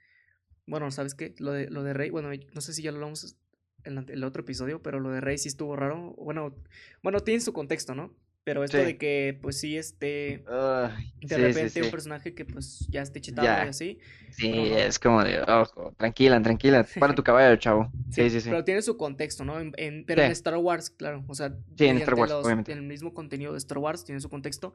bueno, 0.65 0.89
¿sabes 0.91 1.15
qué? 1.15 1.35
Lo 1.39 1.51
de, 1.51 1.69
lo 1.69 1.83
de 1.83 1.93
Rey, 1.93 2.09
bueno, 2.09 2.29
no 2.53 2.61
sé 2.61 2.73
si 2.73 2.81
ya 2.81 2.91
lo 2.91 2.97
hablamos 2.97 3.37
en 3.83 4.05
el 4.09 4.23
otro 4.23 4.43
episodio, 4.43 4.81
pero 4.81 4.99
lo 4.99 5.11
de 5.11 5.21
Rey 5.21 5.37
sí 5.37 5.49
estuvo 5.49 5.75
raro, 5.75 6.15
bueno, 6.17 6.55
bueno, 7.03 7.19
tiene 7.19 7.41
su 7.41 7.53
contexto, 7.53 7.93
¿no? 7.93 8.15
Pero 8.45 8.65
esto 8.65 8.83
de 8.83 8.97
que, 8.99 9.39
pues 9.41 9.59
sí, 9.59 9.77
este, 9.77 10.45
Ay, 10.47 11.11
de 11.21 11.37
sí, 11.37 11.53
sí, 11.53 11.59
repente 11.59 11.83
un 11.83 11.91
personaje 11.91 12.35
que 12.35 12.45
pues 12.45 12.87
ya 12.91 13.03
esté 13.03 13.21
chetado 13.21 13.61
y 13.61 13.67
así, 13.67 13.99
Sí, 14.31 14.47
es 14.73 14.99
como 14.99 15.23
de, 15.23 15.41
ojo, 15.41 15.93
tranquila, 15.97 16.41
tranquila, 16.41 16.85
para 16.99 17.15
tu 17.15 17.23
caballo, 17.23 17.55
chavo. 17.57 17.91
Sí, 18.11 18.29
Sí, 18.29 18.41
sí, 18.41 18.49
pero 18.49 18.63
tiene 18.63 18.81
su 18.81 18.97
contexto, 18.97 19.43
¿no? 19.45 19.59
En, 19.59 19.73
en- 19.77 20.05
pero 20.05 20.23
en 20.23 20.31
Star 20.31 20.55
Wars, 20.57 20.89
claro, 20.89 21.23
o 21.27 21.35
sea, 21.35 21.57
sí, 21.77 21.85
en 21.85 21.97
Star 21.97 22.15
Wars, 22.15 22.31
los, 22.31 22.45
obviamente. 22.45 22.73
el 22.73 22.81
mismo 22.81 23.13
contenido 23.13 23.51
de 23.51 23.57
Star 23.57 23.77
Wars 23.79 24.05
tiene 24.05 24.21
su 24.21 24.29
contexto, 24.29 24.73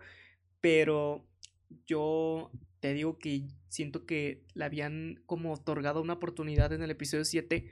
pero 0.60 1.26
yo 1.86 2.50
te 2.80 2.94
digo 2.94 3.18
que 3.18 3.48
siento 3.68 4.06
que 4.06 4.44
le 4.54 4.64
habían 4.64 5.22
como 5.26 5.52
otorgado 5.52 6.02
una 6.02 6.14
oportunidad 6.14 6.72
en 6.72 6.82
el 6.82 6.90
episodio 6.90 7.24
7 7.24 7.70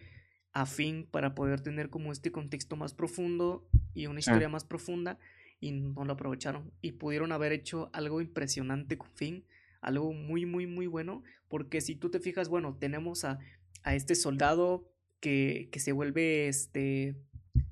a 0.53 0.67
Finn 0.67 1.07
para 1.11 1.35
poder 1.35 1.61
tener 1.61 1.91
como 1.91 2.13
este 2.13 2.33
contexto 2.33 2.77
más 2.77 2.95
profundo 2.95 3.69
y 3.95 4.07
una 4.07 4.21
historia 4.21 4.49
más 4.49 4.65
profunda 4.65 5.19
y 5.61 5.73
no 5.73 6.05
lo 6.05 6.13
aprovecharon. 6.13 6.73
Y 6.81 6.93
pudieron 6.93 7.33
haber 7.33 7.53
hecho 7.53 7.91
algo 7.93 8.21
impresionante 8.21 8.99
con 8.99 9.11
Finn, 9.13 9.45
algo 9.81 10.13
muy 10.13 10.47
muy 10.47 10.67
muy 10.67 10.87
bueno, 10.87 11.23
porque 11.49 11.81
si 11.81 11.95
tú 11.97 12.11
te 12.11 12.21
fijas, 12.21 12.49
bueno, 12.49 12.77
tenemos 12.79 13.25
a, 13.25 13.39
a 13.83 13.95
este 13.95 14.15
soldado 14.15 14.91
que, 15.21 15.69
que 15.73 15.81
se 15.81 15.93
vuelve 15.93 16.49
este, 16.49 17.17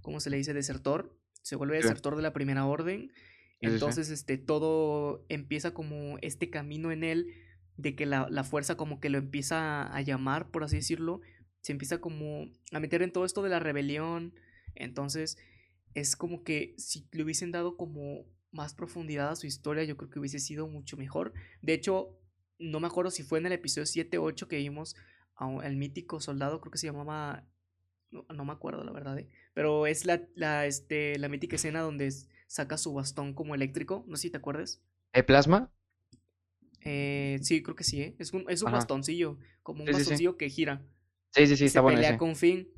¿cómo 0.01 0.21
se 0.21 0.31
le 0.31 0.37
dice? 0.37 0.55
Desertor, 0.55 1.17
se 1.43 1.57
vuelve 1.57 1.81
Sí, 1.81 1.83
desertor 1.83 2.17
de 2.17 2.23
la 2.23 2.33
primera 2.33 2.67
orden, 2.67 3.13
sí, 3.61 3.69
sí, 3.71 3.79
sí. 3.87 4.01
entonces 4.01 4.11
este, 4.11 4.39
todo 4.39 5.25
empieza 5.29 5.73
como 5.75 6.19
este 6.23 6.51
camino 6.51 6.91
en 6.93 7.05
él 7.05 7.33
de 7.77 7.95
que 7.95 8.07
la, 8.07 8.27
la 8.31 8.43
fuerza 8.45 8.77
como 8.77 9.01
que 9.01 9.11
lo 9.11 9.19
empieza 9.19 9.83
a 9.85 10.01
llamar, 10.01 10.51
por 10.51 10.65
así 10.65 10.77
decirlo, 10.77 11.21
se 11.61 11.73
empieza 11.73 11.99
como 11.99 12.47
a 12.73 12.81
meter 12.81 13.03
en 13.03 13.13
todo 13.13 13.25
esto 13.25 13.43
de 13.43 13.51
la 13.51 13.59
rebelión, 13.59 14.35
entonces 14.75 15.39
es 15.97 16.15
como 16.15 16.45
que 16.45 16.75
si 16.77 17.09
le 17.13 17.23
hubiesen 17.25 17.53
dado 17.53 17.77
como 17.77 18.27
más 18.53 18.75
profundidad 18.75 19.31
a 19.31 19.37
su 19.37 19.47
historia, 19.47 19.83
yo 19.85 19.97
creo 19.97 20.11
que 20.11 20.19
hubiese 20.19 20.39
sido 20.39 20.69
mucho 20.69 20.97
mejor. 20.99 21.33
De 21.63 21.73
hecho, 21.73 22.19
no 22.59 22.81
me 22.81 22.87
acuerdo 22.87 23.11
si 23.11 23.23
fue 23.23 23.39
en 23.39 23.47
el 23.47 23.53
episodio 23.53 23.87
7 23.87 24.19
o 24.19 24.25
8 24.25 24.47
que 24.47 24.59
vimos 24.59 24.95
al 25.35 25.77
mítico 25.77 26.21
soldado, 26.21 26.61
creo 26.61 26.71
que 26.71 26.79
se 26.79 26.87
llamaba, 26.87 27.47
no, 28.11 28.27
no 28.35 28.45
me 28.45 28.53
acuerdo 28.53 28.85
la 28.85 28.93
verdad, 28.93 29.19
¿eh? 29.19 29.29
pero 29.55 29.87
es 29.87 30.05
la, 30.05 30.23
la, 30.35 30.67
este, 30.67 31.19
la 31.19 31.29
mítica 31.29 31.57
escena 31.57 31.81
donde 31.81 32.11
saca 32.47 32.77
su 32.79 32.93
bastón 32.95 33.35
como 33.35 33.55
eléctrico, 33.55 34.05
no 34.07 34.17
sé 34.17 34.23
si 34.23 34.31
te 34.31 34.37
acuerdas. 34.39 34.83
¿El 35.13 35.25
plasma? 35.25 35.73
Eh, 36.83 37.39
sí, 37.43 37.63
creo 37.63 37.75
que 37.75 37.85
sí, 37.85 38.01
¿eh? 38.03 38.17
Es 38.19 38.33
un, 38.33 38.45
es 38.49 38.63
un 38.63 38.69
Ajá. 38.69 38.77
bastoncillo, 38.79 39.39
como 39.63 39.81
un 39.81 39.87
Sí, 39.87 39.93
sí, 39.95 39.99
sí. 39.99 40.11
bastoncillo 40.11 40.37
que 40.37 40.49
gira. 40.51 40.87
Sí, 41.31 41.47
sí, 41.47 41.57
sí, 41.57 41.65
está 41.67 41.81
bueno 41.81 41.97
pelea 41.97 42.11
ese. 42.11 42.19
con 42.19 42.37
Finn. 42.37 42.69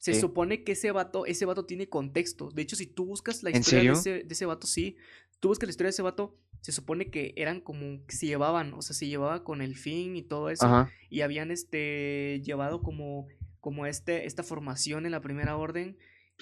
Se 0.00 0.14
Sí. 0.14 0.20
supone 0.20 0.64
que 0.64 0.72
ese 0.72 0.90
vato, 0.90 1.26
ese 1.26 1.44
vato 1.44 1.66
tiene 1.66 1.88
contexto. 1.88 2.50
De 2.50 2.62
hecho, 2.62 2.74
si 2.74 2.86
tú 2.86 3.04
buscas 3.06 3.42
la 3.44 3.50
¿En 3.50 3.56
historia 3.58 3.92
de 3.92 3.98
ese, 3.98 4.10
de 4.24 4.32
ese 4.34 4.46
vato, 4.46 4.66
sí. 4.66 4.96
Tú 5.38 5.48
buscas 5.48 5.68
la 5.68 5.70
historia 5.70 5.88
de 5.88 5.90
ese 5.92 6.02
vato, 6.02 6.36
se 6.62 6.72
supone 6.72 7.10
que 7.10 7.32
eran 7.36 7.60
como 7.60 8.04
que 8.06 8.16
se 8.16 8.26
llevaban, 8.26 8.74
o 8.74 8.82
sea, 8.82 8.94
se 8.96 9.06
llevaba 9.06 9.44
con 9.44 9.62
el 9.62 9.76
Finn 9.76 10.16
y 10.16 10.22
todo 10.22 10.50
eso. 10.50 10.66
Ajá. 10.66 10.90
Y 11.10 11.20
habían 11.20 11.50
este 11.50 12.40
llevado 12.44 12.82
como, 12.82 13.28
como 13.60 13.86
este, 13.86 14.26
esta 14.26 14.42
formación 14.42 15.06
en 15.06 15.12
la 15.12 15.20
primera 15.20 15.56
orden. 15.56 15.96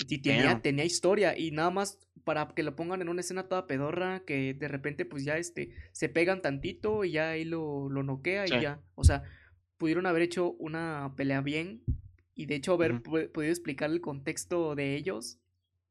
Y 0.09 0.19
tenía, 0.19 0.61
tenía 0.63 0.85
historia. 0.85 1.37
Y 1.37 1.51
nada 1.51 1.71
más 1.71 1.99
para 2.23 2.47
que 2.55 2.63
lo 2.63 2.77
pongan 2.77 3.03
en 3.03 3.09
una 3.09 3.21
escena 3.23 3.49
toda 3.49 3.67
pedorra, 3.67 4.23
que 4.25 4.55
de 4.55 4.69
repente, 4.69 5.05
pues 5.05 5.25
ya 5.25 5.37
este, 5.39 5.71
se 5.93 6.09
pegan 6.09 6.41
tantito 6.43 7.05
y 7.05 7.11
ya 7.13 7.31
ahí 7.31 7.45
lo, 7.45 7.89
lo 7.89 8.05
noquea 8.05 8.47
y 8.47 8.51
ya. 8.63 8.81
O 8.95 9.03
sea, 9.03 9.25
pudieron 9.77 10.07
haber 10.07 10.23
hecho 10.23 10.53
una 10.53 11.13
pelea 11.17 11.41
bien. 11.41 11.83
Y 12.39 12.47
de 12.47 12.55
hecho, 12.57 12.75
haber 12.75 13.03
podido 13.03 13.51
explicar 13.53 13.91
el 13.91 14.01
contexto 14.01 14.75
de 14.77 14.97
ellos. 14.97 15.41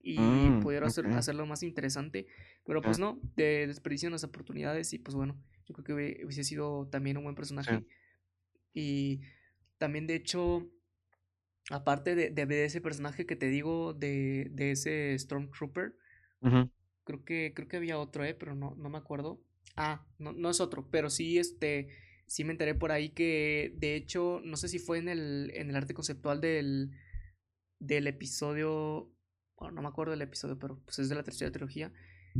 y 0.09 0.51
Mm, 0.51 0.61
pudieron 0.61 0.87
hacer, 0.87 1.07
hacerlo 1.07 1.45
más 1.45 1.63
interesante. 1.63 2.27
Pero 2.65 2.81
pues 2.81 2.97
no, 2.99 3.19
de 3.35 3.67
desperdician 3.67 4.13
las 4.13 4.23
oportunidades 4.23 4.93
y 4.93 4.99
pues 4.99 5.15
bueno, 5.15 5.35
yo 5.67 5.75
creo 5.75 5.85
que 5.85 5.93
hubie- 5.93 6.25
hubiese 6.25 6.45
sido 6.45 6.87
también 6.89 7.17
un 7.17 7.23
buen 7.25 7.35
sí. 7.35 7.37
personaje. 7.37 7.85
Y 8.73 9.21
también 9.79 10.07
de 10.07 10.15
hecho, 10.15 10.67
aparte 11.69 12.15
de, 12.15 12.29
de, 12.29 12.45
de 12.45 12.65
ese 12.65 12.81
personaje 12.81 13.25
que 13.25 13.35
te 13.35 13.47
digo, 13.47 13.93
de, 13.93 14.47
de 14.51 14.71
ese 14.71 15.17
Stormtrooper, 15.19 15.95
creo 17.03 17.23
que, 17.23 17.53
creo 17.55 17.67
que 17.67 17.77
había 17.77 17.99
otro, 17.99 18.23
¿eh? 18.23 18.33
Pero 18.33 18.55
no, 18.55 18.75
no 18.77 18.89
me 18.89 18.97
acuerdo. 18.97 19.41
Ah, 19.75 20.05
no, 20.17 20.33
no 20.33 20.49
es 20.49 20.59
otro, 20.59 20.89
pero 20.89 21.09
sí, 21.09 21.37
este, 21.37 21.89
sí 22.27 22.43
me 22.43 22.51
enteré 22.51 22.75
por 22.75 22.91
ahí 22.91 23.09
que, 23.09 23.73
de 23.77 23.95
hecho, 23.95 24.41
no 24.43 24.57
sé 24.57 24.67
si 24.67 24.79
fue 24.79 24.99
en 24.99 25.09
el, 25.09 25.51
en 25.55 25.69
el 25.69 25.75
arte 25.75 25.93
conceptual 25.93 26.41
del, 26.41 26.91
del 27.79 28.07
episodio, 28.07 29.11
bueno, 29.57 29.75
no 29.75 29.81
me 29.81 29.87
acuerdo 29.87 30.11
del 30.11 30.21
episodio, 30.21 30.59
pero 30.59 30.79
pues 30.83 30.99
es 30.99 31.09
de 31.09 31.15
la 31.15 31.23
tercera 31.23 31.51
trilogía, 31.51 31.91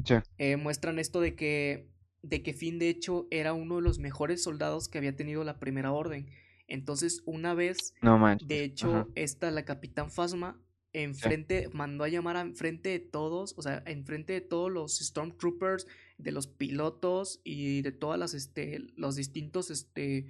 Sí. 0.05 0.15
eh, 0.37 0.57
muestran 0.57 0.99
esto 0.99 1.21
de 1.21 1.35
que, 1.35 1.89
de 2.21 2.43
que 2.43 2.53
Finn 2.53 2.77
de 2.79 2.89
hecho 2.89 3.27
era 3.31 3.53
uno 3.53 3.77
de 3.77 3.81
los 3.81 3.97
mejores 3.99 4.43
soldados 4.43 4.89
que 4.89 4.97
había 4.97 5.15
tenido 5.15 5.43
la 5.43 5.59
primera 5.59 5.91
orden. 5.91 6.29
Entonces, 6.67 7.23
una 7.25 7.53
vez, 7.53 7.93
No 8.01 8.19
de 8.43 8.63
hecho, 8.63 8.89
Ajá. 8.89 9.07
esta, 9.15 9.51
la 9.51 9.63
Capitán 9.65 10.11
Phasma, 10.11 10.61
Sí. 10.93 10.99
enfrente, 11.03 11.69
mandó 11.73 12.03
a 12.03 12.09
llamar 12.09 12.37
a 12.37 12.41
enfrente 12.41 12.89
de 12.89 12.99
todos, 12.99 13.53
o 13.57 13.61
sea, 13.61 13.83
enfrente 13.85 14.33
de 14.33 14.41
todos 14.41 14.71
los 14.71 14.97
Stormtroopers, 14.99 15.85
de 16.17 16.31
los 16.31 16.47
pilotos 16.47 17.41
y 17.43 17.81
de 17.81 17.91
todas 17.91 18.19
las, 18.19 18.33
este, 18.33 18.79
los 18.95 19.15
distintos, 19.15 19.69
este, 19.69 20.27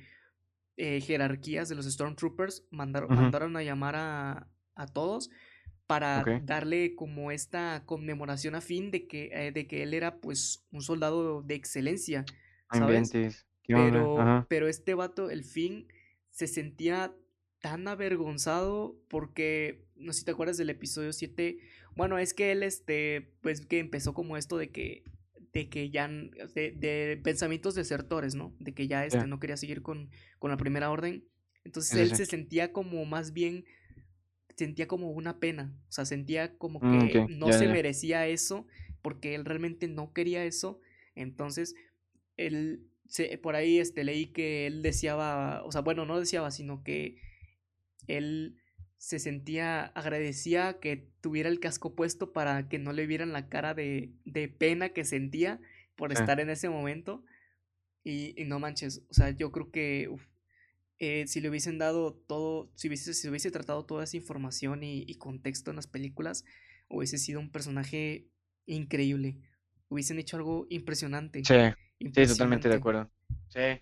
eh, 0.76 1.02
jerarquías 1.02 1.70
de 1.70 1.76
los 1.76 1.86
Stormtroopers, 1.86 2.66
mandaron, 2.72 3.16
mandaron 3.16 3.56
a 3.58 3.64
llamar 3.64 3.96
a, 3.96 4.48
a 4.76 4.88
todos 4.88 5.30
para 5.88 6.24
darle 6.44 6.96
como 6.96 7.32
esta 7.32 7.84
conmemoración 7.86 8.56
a 8.56 8.62
Finn 8.62 8.92
de 8.92 9.08
que, 9.08 9.30
eh, 9.32 9.52
de 9.54 9.68
que 9.68 9.84
él 9.84 9.94
era 9.94 10.20
pues 10.20 10.68
un 10.72 10.82
soldado 10.82 11.42
de 11.42 11.56
excelencia, 11.56 12.26
¿sabes? 12.72 13.46
Pero, 13.66 14.46
pero 14.50 14.68
este 14.68 14.94
vato, 14.94 15.30
el 15.30 15.44
Finn, 15.44 15.88
se 16.30 16.48
sentía 16.48 17.16
tan 17.60 17.88
avergonzado 17.88 19.00
porque, 19.08 19.88
no 19.96 20.14
sé 20.14 20.20
si 20.20 20.26
te 20.26 20.32
acuerdas 20.32 20.58
del 20.58 20.70
episodio 20.70 21.12
7, 21.12 21.58
bueno, 21.96 22.18
es 22.20 22.34
que 22.34 22.52
él, 22.52 22.64
este, 22.64 23.34
pues 23.42 23.66
que 23.66 23.80
empezó 23.80 24.14
como 24.14 24.38
esto 24.38 24.58
de 24.58 24.70
que, 24.70 25.04
de 25.54 25.70
que 25.70 25.90
ya, 25.90 26.08
de, 26.08 26.72
de 26.72 27.20
pensamientos 27.24 27.76
desertores, 27.76 28.36
¿no? 28.36 28.56
De 28.60 28.74
que 28.74 28.88
ya, 28.88 29.06
Sí. 29.10 29.18
este, 29.18 29.28
no 29.28 29.40
quería 29.40 29.58
seguir 29.58 29.82
con, 29.82 30.10
con 30.40 30.52
la 30.52 30.58
primera 30.58 30.92
orden. 30.92 31.26
Entonces 31.64 31.94
Sí, 31.94 31.98
él 31.98 32.14
se 32.16 32.26
sentía 32.26 32.72
como 32.74 33.06
más 33.06 33.34
bien, 33.34 33.66
sentía 34.56 34.88
como 34.88 35.12
una 35.12 35.40
pena, 35.40 35.76
o 35.90 35.92
sea, 35.92 36.06
sentía 36.06 36.58
como 36.58 36.80
Mm, 36.82 37.08
que 37.08 37.26
no 37.28 37.48
Ya, 37.48 37.54
se 37.54 37.68
ya. 37.68 37.70
merecía 37.70 38.28
eso 38.28 38.68
porque 39.02 39.36
él 39.36 39.46
realmente 39.46 39.88
no 39.88 40.14
quería 40.14 40.44
eso. 40.46 40.82
Entonces, 41.16 41.76
él, 42.38 42.88
se, 43.08 43.38
por 43.38 43.56
ahí 43.56 43.80
este, 43.80 44.04
leí 44.04 44.28
que 44.28 44.68
él 44.68 44.82
deseaba, 44.82 45.64
o 45.66 45.72
sea, 45.72 45.82
bueno, 45.82 46.06
no 46.06 46.20
deseaba, 46.20 46.52
sino 46.52 46.84
que 46.84 47.18
él 48.08 48.58
se 48.98 49.20
sentía, 49.20 49.86
agradecía 49.88 50.80
que 50.80 51.10
tuviera 51.22 51.50
el 51.50 51.60
casco 51.60 51.96
puesto 51.96 52.34
para 52.34 52.70
que 52.70 52.80
no 52.80 52.94
le 52.94 53.08
vieran 53.08 53.34
la 53.34 53.50
cara 53.50 53.74
de, 53.74 54.14
de 54.26 54.48
pena 54.50 54.90
que 54.90 55.06
sentía 55.06 55.60
por 55.96 56.12
Sí. 56.14 56.24
estar 56.24 56.40
en 56.40 56.50
ese 56.50 56.70
momento. 56.70 57.24
Y, 58.04 58.42
y 58.42 58.46
no 58.46 58.60
manches, 58.60 59.04
o 59.10 59.14
sea, 59.14 59.32
yo 59.32 59.52
creo 59.52 59.72
que 59.72 60.08
uf, 60.10 60.24
eh, 61.00 61.26
si 61.28 61.42
le 61.42 61.50
hubiesen 61.50 61.78
dado 61.78 62.14
todo, 62.14 62.72
si 62.76 62.88
hubiese, 62.88 63.14
si 63.14 63.30
hubiese 63.30 63.52
tratado 63.52 63.86
toda 63.86 64.04
esa 64.06 64.18
información 64.18 64.84
y, 64.84 65.04
y 65.08 65.16
contexto 65.16 65.72
en 65.72 65.78
las 65.78 65.88
películas, 65.88 66.46
hubiese 66.90 67.18
sido 67.18 67.40
un 67.40 67.52
personaje 67.52 68.28
increíble. 68.66 69.38
Hubiesen 69.90 70.20
hecho 70.20 70.38
algo 70.38 70.68
impresionante, 70.70 71.44
Sí, 71.44 71.56
sí, 72.14 72.28
totalmente 72.28 72.70
de 72.70 72.76
acuerdo. 72.76 73.10
Sí. 73.48 73.82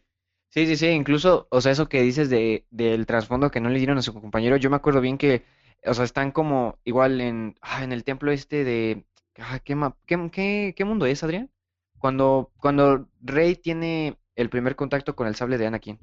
Sí, 0.50 0.66
sí, 0.68 0.78
sí, 0.78 0.88
incluso, 0.88 1.48
o 1.52 1.60
sea, 1.62 1.74
eso 1.74 1.90
que 1.90 2.02
dices 2.02 2.30
de, 2.30 2.66
del 2.70 3.06
trasfondo 3.06 3.52
que 3.52 3.60
no 3.60 3.70
le 3.70 3.78
dieron 3.78 3.98
a 3.98 4.02
su 4.02 4.14
compañero, 4.14 4.56
yo 4.56 4.70
me 4.70 4.78
acuerdo 4.78 5.02
bien 5.02 5.18
que, 5.18 5.44
o 5.86 5.94
sea, 5.94 6.06
están 6.06 6.32
como 6.32 6.80
igual 6.86 7.20
en, 7.20 7.56
ah, 7.62 7.84
en 7.84 7.92
el 7.92 8.06
templo 8.06 8.32
este 8.32 8.64
de, 8.64 9.06
ah, 9.38 9.60
¿qué, 9.60 9.76
ma- 9.76 9.98
qué, 10.06 10.30
qué, 10.32 10.74
qué 10.76 10.86
mundo 10.86 11.06
es, 11.06 11.24
Adrián? 11.24 11.52
Cuando, 12.00 12.52
cuando 12.58 13.10
Rey 13.22 13.56
tiene 13.56 14.18
el 14.36 14.50
primer 14.50 14.76
contacto 14.78 15.16
con 15.16 15.28
el 15.28 15.36
sable 15.36 15.58
de 15.58 15.68
Anakin. 15.68 16.00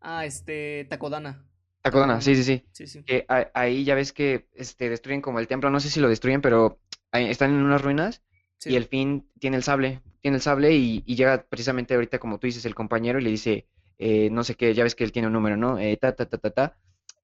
Ah, 0.00 0.24
este, 0.24 0.86
Takodana. 0.88 1.44
Takodana, 1.82 2.20
sí, 2.20 2.34
sí, 2.36 2.44
sí. 2.44 2.66
Sí, 2.72 2.86
sí. 2.86 3.04
Que 3.06 3.24
a- 3.28 3.50
ahí 3.54 3.84
ya 3.84 3.94
ves 3.94 4.12
que 4.12 4.48
este, 4.54 4.90
destruyen 4.90 5.22
como 5.22 5.38
el 5.38 5.46
templo, 5.48 5.70
no 5.70 5.80
sé 5.80 5.90
si 5.90 6.00
lo 6.00 6.08
destruyen, 6.08 6.40
pero 6.42 6.80
ahí 7.12 7.26
están 7.30 7.50
en 7.50 7.62
unas 7.62 7.82
ruinas 7.82 8.22
y 8.64 8.76
el 8.76 8.84
fin 8.86 9.28
tiene 9.38 9.56
el 9.58 9.62
sable, 9.62 10.00
tiene 10.20 10.36
el 10.36 10.42
sable 10.42 10.72
y, 10.74 11.02
y 11.06 11.14
llega 11.16 11.44
precisamente 11.48 11.94
ahorita 11.94 12.18
como 12.18 12.38
tú 12.38 12.46
dices 12.46 12.64
el 12.64 12.74
compañero 12.74 13.18
y 13.18 13.22
le 13.22 13.30
dice, 13.30 13.66
eh, 13.98 14.28
no 14.30 14.44
sé 14.44 14.54
qué, 14.54 14.74
ya 14.74 14.84
ves 14.84 14.94
que 14.94 15.04
él 15.04 15.12
tiene 15.12 15.28
un 15.28 15.34
número, 15.34 15.56
¿no? 15.56 15.78
Eh, 15.78 15.96
ta, 15.96 16.14
ta, 16.14 16.26
ta, 16.26 16.38
ta, 16.38 16.50
ta. 16.50 16.76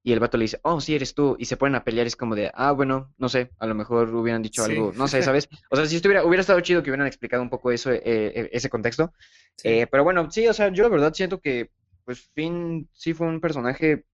Y 0.04 0.12
el 0.12 0.18
vato 0.18 0.36
le 0.36 0.44
dice, 0.44 0.58
oh, 0.62 0.80
sí, 0.80 0.96
eres 0.96 1.14
tú. 1.14 1.36
Y 1.38 1.44
se 1.44 1.56
ponen 1.56 1.76
a 1.76 1.84
pelear, 1.84 2.08
es 2.08 2.16
como 2.16 2.34
de, 2.34 2.50
ah, 2.54 2.72
bueno, 2.72 3.14
no 3.18 3.28
sé, 3.28 3.50
a 3.58 3.66
lo 3.66 3.74
mejor 3.76 4.12
hubieran 4.14 4.42
dicho 4.42 4.64
Sí. 4.64 4.72
algo, 4.72 4.92
no 4.96 5.06
sé, 5.06 5.22
¿sabes? 5.22 5.48
O 5.70 5.76
sea, 5.76 5.86
si 5.86 5.94
estuviera, 5.96 6.24
hubiera 6.24 6.40
estado 6.40 6.60
chido 6.60 6.82
que 6.82 6.90
hubieran 6.90 7.06
explicado 7.06 7.42
un 7.42 7.50
poco 7.50 7.70
eso, 7.70 7.92
eh, 7.92 8.00
eh, 8.04 8.48
ese 8.52 8.68
contexto. 8.68 9.12
Sí. 9.56 9.68
Eh, 9.68 9.86
pero 9.88 10.02
bueno, 10.04 10.28
sí, 10.30 10.46
o 10.48 10.52
sea, 10.52 10.70
yo 10.72 10.82
la 10.84 10.88
verdad 10.88 11.14
siento 11.14 11.40
que, 11.40 11.70
pues, 12.04 12.28
Finn 12.34 12.88
sí 12.92 13.14
fue 13.14 13.28
un 13.28 13.40
personaje, 13.40 14.04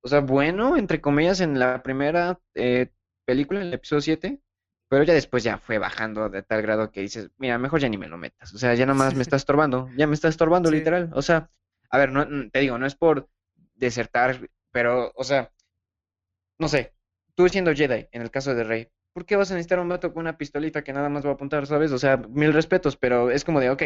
o 0.00 0.08
sea, 0.08 0.20
bueno, 0.20 0.76
entre 0.76 1.00
comillas, 1.00 1.40
en 1.40 1.58
la 1.58 1.82
primera 1.82 2.40
eh, 2.54 2.88
película, 3.26 3.60
en 3.60 3.66
el 3.68 3.74
episodio 3.74 4.00
7, 4.00 4.40
pero 4.88 5.04
ya 5.04 5.14
después 5.14 5.44
ya 5.44 5.58
fue 5.58 5.78
bajando 5.78 6.28
de 6.28 6.42
tal 6.42 6.62
grado 6.62 6.90
que 6.90 7.00
dices, 7.02 7.30
mira, 7.38 7.58
mejor 7.58 7.80
ya 7.80 7.88
ni 7.88 7.98
me 7.98 8.08
lo 8.08 8.18
metas, 8.18 8.52
o 8.54 8.58
sea, 8.58 8.74
ya 8.74 8.86
nada 8.86 8.98
más 8.98 9.14
me 9.14 9.22
está 9.22 9.36
estorbando, 9.36 9.90
ya 9.96 10.06
me 10.06 10.14
está 10.14 10.28
estorbando 10.28 10.70
Sí. 10.70 10.76
literal, 10.76 11.10
o 11.14 11.22
sea, 11.22 11.50
a 11.90 11.98
ver, 11.98 12.12
no, 12.12 12.22
n- 12.22 12.50
te 12.50 12.60
digo, 12.60 12.78
no 12.78 12.86
es 12.86 12.94
por 12.96 13.28
desertar, 13.76 14.48
pero, 14.72 15.12
o 15.14 15.24
sea, 15.24 15.52
no 16.58 16.68
sé, 16.68 16.94
tú 17.34 17.48
siendo 17.48 17.74
Jedi, 17.74 18.08
en 18.12 18.22
el 18.22 18.30
caso 18.30 18.54
de 18.54 18.64
Rey, 18.64 18.88
¿por 19.12 19.24
qué 19.26 19.36
vas 19.36 19.50
a 19.50 19.54
necesitar 19.54 19.78
un 19.80 19.88
vato 19.88 20.12
con 20.12 20.22
una 20.22 20.36
pistolita 20.38 20.82
que 20.82 20.92
nada 20.92 21.08
más 21.08 21.24
va 21.24 21.30
a 21.30 21.32
apuntar, 21.34 21.66
¿sabes? 21.66 21.92
O 21.92 21.98
sea, 21.98 22.16
mil 22.16 22.52
respetos, 22.52 22.96
pero 22.96 23.30
es 23.30 23.44
como 23.44 23.60
de, 23.60 23.70
ok, 23.70 23.82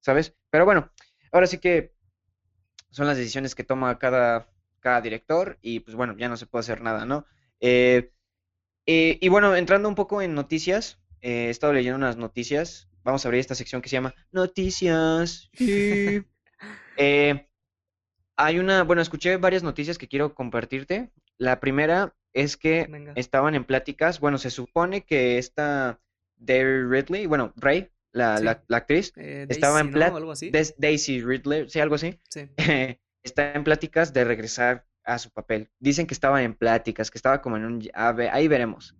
¿sabes? 0.00 0.34
Pero 0.50 0.64
bueno, 0.64 0.90
ahora 1.32 1.46
sí 1.46 1.58
que 1.58 1.94
son 2.90 3.06
las 3.06 3.16
decisiones 3.16 3.54
que 3.54 3.64
toma 3.64 3.98
cada, 3.98 4.48
cada 4.80 5.00
director 5.00 5.58
y 5.62 5.80
pues 5.80 5.96
bueno, 5.96 6.16
ya 6.18 6.28
no 6.28 6.36
se 6.36 6.46
puede 6.46 6.60
hacer 6.60 6.82
nada, 6.82 7.04
¿no? 7.06 7.26
Eh, 7.60 8.12
eh, 8.86 9.18
y 9.20 9.28
bueno, 9.28 9.54
entrando 9.56 9.88
un 9.88 9.94
poco 9.94 10.22
en 10.22 10.34
noticias, 10.34 10.98
eh, 11.20 11.46
he 11.46 11.50
estado 11.50 11.72
leyendo 11.72 11.96
unas 11.96 12.16
noticias, 12.16 12.88
vamos 13.02 13.24
a 13.24 13.28
abrir 13.28 13.40
esta 13.40 13.54
sección 13.54 13.82
que 13.82 13.88
se 13.88 13.94
llama 13.96 14.14
Noticias. 14.32 15.50
sí. 15.52 16.22
Eh, 16.96 17.48
hay 18.36 18.58
una, 18.60 18.84
bueno, 18.84 19.02
escuché 19.02 19.36
varias 19.36 19.62
noticias 19.64 19.98
que 19.98 20.08
quiero 20.08 20.34
compartirte. 20.34 21.10
La 21.38 21.58
primera 21.60 22.14
es 22.32 22.56
que 22.56 22.86
Venga. 22.88 23.12
estaban 23.16 23.54
en 23.54 23.64
pláticas, 23.64 24.20
bueno, 24.20 24.38
se 24.38 24.50
supone 24.50 25.04
que 25.04 25.38
esta 25.38 26.00
Daisy 26.36 26.84
Ridley, 26.88 27.26
bueno, 27.26 27.52
Rey, 27.56 27.90
la, 28.12 28.38
Sí. 28.38 28.44
la, 28.44 28.64
la 28.68 28.76
actriz, 28.76 29.12
Eh, 29.16 29.46
estaba 29.48 29.82
Daisy, 29.82 30.46
en. 30.46 30.52
Des- 30.52 30.74
Daisy 30.78 31.20
Ridley, 31.20 31.68
sí, 31.68 31.80
algo 31.80 31.96
así, 31.96 32.18
Sí. 32.28 32.48
está 33.22 33.52
en 33.54 33.64
pláticas 33.64 34.12
de 34.12 34.24
regresar 34.24 34.86
a 35.04 35.18
su 35.18 35.30
papel. 35.30 35.70
Dicen 35.78 36.06
que 36.06 36.14
estaba 36.14 36.42
en 36.42 36.54
pláticas, 36.54 37.10
que 37.10 37.18
estaba 37.18 37.40
como 37.42 37.56
en 37.56 37.64
un, 37.64 37.82
a 37.94 38.12
ver, 38.12 38.30
ahí 38.32 38.48
veremos. 38.48 38.94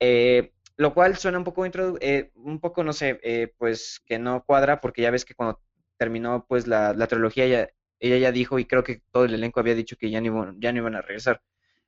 Eh, 0.00 0.52
lo 0.76 0.94
cual 0.94 1.16
suena 1.16 1.38
un 1.38 1.44
poco 1.44 1.66
introdu- 1.66 1.98
eh, 2.00 2.30
un 2.36 2.60
poco, 2.60 2.84
no 2.84 2.92
sé, 2.92 3.18
eh, 3.22 3.52
pues 3.58 4.00
que 4.06 4.18
no 4.18 4.44
cuadra, 4.44 4.80
porque 4.80 5.02
ya 5.02 5.10
ves 5.10 5.24
que 5.24 5.34
cuando 5.34 5.60
terminó 5.98 6.44
pues 6.48 6.66
la, 6.68 6.94
la 6.94 7.06
trilogía, 7.08 7.44
ella, 7.44 7.68
ella 8.00 8.18
ya 8.18 8.32
dijo, 8.32 8.58
y 8.58 8.64
creo 8.66 8.84
que 8.84 9.02
todo 9.12 9.24
el 9.24 9.34
elenco 9.34 9.60
había 9.60 9.74
dicho 9.74 9.96
que 9.96 10.10
ya 10.10 10.20
no 10.20 10.26
iban, 10.28 10.60
ya 10.60 10.72
no 10.72 10.78
iban 10.78 10.94
a 10.94 11.02
regresar. 11.02 11.42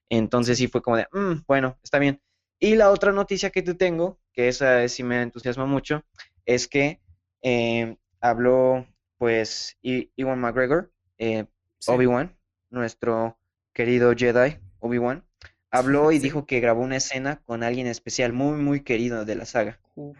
Entonces 0.08 0.58
sí 0.58 0.68
fue 0.68 0.82
como 0.82 0.96
de, 0.96 1.06
"Mm, 1.12 1.42
bueno, 1.46 1.78
está 1.82 1.98
bien. 1.98 2.20
Y 2.58 2.74
la 2.76 2.90
otra 2.90 3.12
noticia 3.12 3.50
que 3.50 3.62
te 3.62 3.74
tengo, 3.74 4.20
que 4.32 4.48
esa 4.48 4.86
sí 4.88 5.02
me 5.04 5.22
entusiasma 5.22 5.66
mucho, 5.66 6.04
es 6.46 6.68
que 6.68 7.00
eh, 7.42 7.96
habló 8.20 8.86
pues 9.18 9.78
Ewan 9.82 10.40
McGregor, 10.40 10.92
eh, 11.18 11.46
Sí. 11.78 11.92
Obi-Wan, 11.92 12.36
nuestro 12.70 13.38
querido 13.80 14.12
Jedi, 14.14 14.58
Obi-Wan, 14.80 15.24
habló 15.70 16.12
y 16.12 16.18
Sí. 16.18 16.26
dijo 16.26 16.46
que 16.46 16.60
grabó 16.60 16.82
una 16.82 16.96
escena 16.96 17.42
con 17.46 17.62
alguien 17.62 17.86
especial, 17.86 18.32
muy, 18.34 18.58
muy 18.58 18.82
querido 18.82 19.24
de 19.24 19.36
la 19.36 19.46
saga. 19.46 19.80
Uf. 19.96 20.18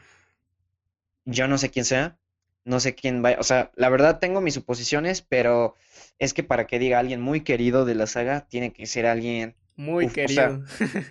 Yo 1.25 1.49
no 1.49 1.59
sé 1.59 1.71
quién 1.71 1.85
sea, 1.85 2.19
no 2.65 2.81
sé 2.81 2.95
quién 2.95 3.25
va, 3.25 3.37
o 3.39 3.43
sea, 3.43 3.71
la 3.77 3.89
verdad 3.89 4.19
tengo 4.19 4.41
mis 4.41 4.55
suposiciones, 4.55 5.23
pero 5.23 5.77
es 6.19 6.35
que 6.35 6.43
para 6.43 6.67
que 6.67 6.79
diga 6.79 6.99
alguien 6.99 7.21
muy 7.21 7.43
querido 7.43 7.85
de 7.85 7.95
la 7.95 8.07
saga, 8.07 8.47
tiene 8.49 8.73
que 8.73 8.87
ser 8.87 9.07
alguien, 9.07 9.57
Muy 9.77 10.07
uf, 10.07 10.13
o 10.25 10.29
sea, 10.29 10.49
querido. 10.49 10.63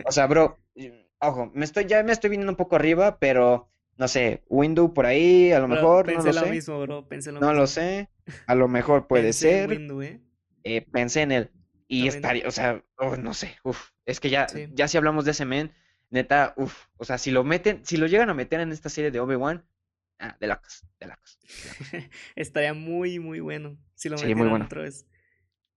o 0.04 0.12
sea, 0.12 0.28
bro, 0.28 0.58
ojo, 1.20 1.52
me 1.54 1.66
estoy, 1.66 1.86
ya 1.86 2.04
me 2.04 2.12
estoy 2.12 2.30
viniendo 2.32 2.52
un 2.52 2.58
poco 2.58 2.76
arriba, 2.76 3.20
pero 3.20 3.70
no 3.98 4.08
sé, 4.08 4.44
Windu 4.50 4.94
por 4.94 5.06
ahí, 5.06 5.52
a 5.52 5.60
lo 5.60 5.68
Bro, 5.68 5.76
mejor, 5.76 6.08
no 6.08 6.24
lo 6.24 6.34
lo 6.34 6.34
sé, 6.34 6.52
mismo, 6.52 6.82
bro. 6.82 7.08
Pensé 7.08 7.32
lo 7.32 7.40
no 7.42 7.54
lo 7.54 7.68
sé, 7.68 8.10
a 8.48 8.56
lo 8.56 8.68
mejor 8.68 9.08
puede 9.08 9.34
Pensé 9.34 9.50
en 9.52 9.62
ser, 9.62 9.70
Windu, 9.70 10.02
¿eh? 10.02 10.20
eh, 10.64 10.82
pensé 10.82 11.22
en 11.24 11.32
él 11.34 11.52
y 11.90 12.08
También. 12.08 12.10
estaría, 12.10 12.48
o 12.48 12.52
sea, 12.52 12.86
oh, 12.98 13.18
no 13.18 13.36
sé, 13.36 13.58
uf, 13.66 13.92
es 14.06 14.22
que 14.22 14.32
ya, 14.32 14.48
Sí. 14.48 14.68
ya 14.70 14.88
si 14.90 14.98
hablamos 14.98 15.26
de 15.26 15.32
ese 15.34 15.46
men, 15.46 15.74
neta, 16.12 16.56
uff, 16.58 16.88
o 16.98 17.06
sea, 17.06 17.20
si 17.20 17.32
lo 17.32 17.44
meten, 17.46 17.86
si 17.86 17.98
lo 17.98 18.08
llegan 18.08 18.32
a 18.32 18.36
meter 18.36 18.62
en 18.62 18.72
esta 18.74 18.90
serie 18.90 19.12
de 19.12 19.22
Obi-Wan, 19.22 19.66
ah, 20.20 20.38
de 20.42 20.48
locos, 20.48 20.86
de 21.02 21.08
locos. 21.08 21.40
Estaría 22.36 22.74
muy, 22.74 23.20
muy 23.20 23.40
bueno 23.40 23.78
si 23.96 24.10
lo 24.10 24.18
Sí, 24.18 24.36
muy 24.36 24.48
bueno. 24.48 24.68
otra 24.68 24.82
vez. 24.84 25.06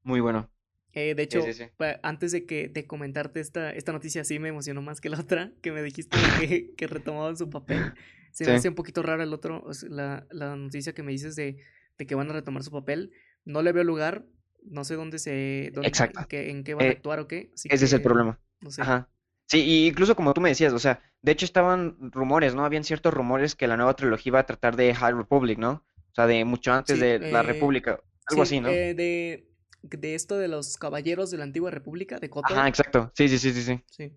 Muy 0.05 0.20
bueno. 0.20 0.48
Eh, 0.92 1.14
de 1.14 1.22
hecho, 1.22 1.42
sí, 1.42 1.53
sí. 1.55 1.70
pa- 1.77 2.01
antes 2.03 2.33
de 2.33 2.44
que 2.46 2.68
de 2.68 2.87
comentarte 2.87 3.40
esta, 3.40 3.70
esta 3.72 3.92
noticia, 3.92 4.25
sí 4.25 4.38
me 4.38 4.48
emocionó 4.51 4.83
más 4.83 5.01
que 5.01 5.09
la 5.09 5.20
otra, 5.20 5.53
que 5.62 5.72
me 5.72 5.83
dijiste 5.83 6.33
que, 6.33 6.75
que 6.77 6.87
retomaban 6.87 7.37
su 7.37 7.48
papel. 7.51 7.94
Se 8.31 8.46
me 8.46 8.55
hace 8.55 8.68
un 8.68 8.75
poquito 8.75 9.03
raro 9.03 9.22
el 9.22 9.33
otro, 9.35 9.62
o 9.64 9.75
sea, 9.75 9.88
la, 9.90 10.27
la 10.31 10.57
noticia 10.57 10.94
que 10.94 11.03
me 11.03 11.12
dices 11.12 11.37
de, 11.37 11.59
de 11.98 12.07
que 12.07 12.14
van 12.14 12.31
a 12.31 12.35
retomar 12.35 12.62
su 12.62 12.70
papel. 12.70 13.12
No 13.44 13.62
le 13.62 13.72
veo 13.72 13.85
lugar, 13.85 14.27
no 14.64 14.85
sé 14.85 14.94
dónde 14.94 15.18
se, 15.18 15.70
dónde, 15.75 15.88
Exacto. 15.88 16.20
en 16.20 16.27
qué, 16.27 16.51
en 16.51 16.64
qué 16.64 16.75
van 16.75 16.88
a 16.88 16.90
Eh, 16.90 16.92
actuar 16.92 17.20
o 17.20 17.29
qué. 17.29 17.51
Así 17.55 17.68
Ese 17.68 17.85
es 17.87 17.92
el 17.92 18.03
problema. 18.03 18.38
no 18.61 18.70
sé. 18.70 18.83
Ajá. 18.83 19.09
Sí, 19.48 19.61
y 19.64 19.88
incluso 19.88 20.16
como 20.16 20.33
tú 20.35 20.40
me 20.40 20.48
decías, 20.51 20.72
o 20.72 20.79
sea, 20.79 21.03
de 21.22 21.33
hecho 21.33 21.44
estaban 21.44 21.96
rumores, 22.12 22.55
¿no? 22.55 22.64
Habían 22.64 22.85
ciertos 22.85 23.12
rumores 23.14 23.55
que 23.55 23.66
la 23.68 23.77
nueva 23.77 23.94
trilogía 23.96 24.31
iba 24.31 24.40
a 24.40 24.46
tratar 24.46 24.77
de 24.77 24.94
High 24.94 25.12
Republic, 25.14 25.59
¿no? 25.59 25.85
O 26.12 26.14
sea, 26.14 26.27
de 26.27 26.44
mucho 26.44 26.72
antes 26.72 26.98
Sí, 26.98 27.01
de 27.01 27.18
la 27.29 27.42
eh, 27.42 27.42
República, 27.42 28.01
algo 28.27 28.42
sí, 28.42 28.42
así, 28.42 28.61
¿no? 28.61 28.68
eh, 28.70 28.94
de, 28.94 29.48
de 29.83 30.14
esto 30.14 30.37
de 30.38 30.48
los 30.48 30.77
caballeros 30.77 31.31
de 31.31 31.38
la 31.38 31.44
antigua 31.44 31.70
república, 31.70 32.18
de 32.18 32.31
Kotor. 32.31 32.59
Ajá, 32.59 32.68
exacto. 32.68 33.11
Sí, 33.14 33.29
sí, 33.29 33.38
sí, 33.38 33.53
sí, 33.53 33.62
sí. 33.62 33.85
Sí. 33.87 34.12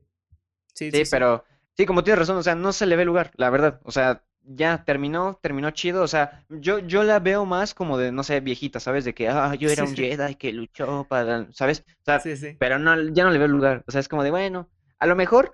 Sí, 0.73 0.91
Sí, 0.91 1.05
sí, 1.05 1.05
sí. 1.05 1.09
pero 1.09 1.43
sí, 1.77 1.85
como 1.85 2.03
tienes 2.03 2.19
razón, 2.19 2.37
o 2.37 2.43
sea, 2.43 2.55
no 2.55 2.71
se 2.73 2.85
le 2.85 2.95
ve 2.95 3.05
lugar, 3.05 3.31
la 3.35 3.49
verdad. 3.49 3.81
O 3.83 3.91
sea, 3.91 4.23
ya 4.45 4.83
terminó, 4.85 5.39
terminó 5.41 5.71
chido. 5.71 6.03
O 6.03 6.07
sea, 6.07 6.43
yo, 6.49 6.79
yo 6.79 7.03
la 7.03 7.19
veo 7.19 7.45
más 7.45 7.73
como 7.73 7.97
de, 7.97 8.11
no 8.11 8.23
sé, 8.23 8.39
viejita, 8.39 8.79
¿sabes? 8.79 9.05
De 9.05 9.13
que, 9.13 9.27
ah, 9.29 9.55
yo 9.55 9.69
era 9.69 9.83
un 9.83 9.95
Jedi 9.95 10.35
que 10.35 10.53
luchó 10.53 11.05
para, 11.09 11.51
¿sabes? 11.53 11.83
O 12.01 12.03
sea, 12.05 12.19
Sí, 12.19 12.35
sí. 12.37 12.55
pero 12.57 12.79
no, 12.79 12.95
ya 13.13 13.23
no 13.23 13.31
le 13.31 13.39
veo 13.39 13.47
lugar. 13.47 13.83
O 13.87 13.91
sea, 13.91 13.99
es 14.01 14.07
como 14.07 14.23
de, 14.23 14.31
bueno, 14.31 14.69
a 14.99 15.05
lo 15.07 15.15
mejor, 15.15 15.53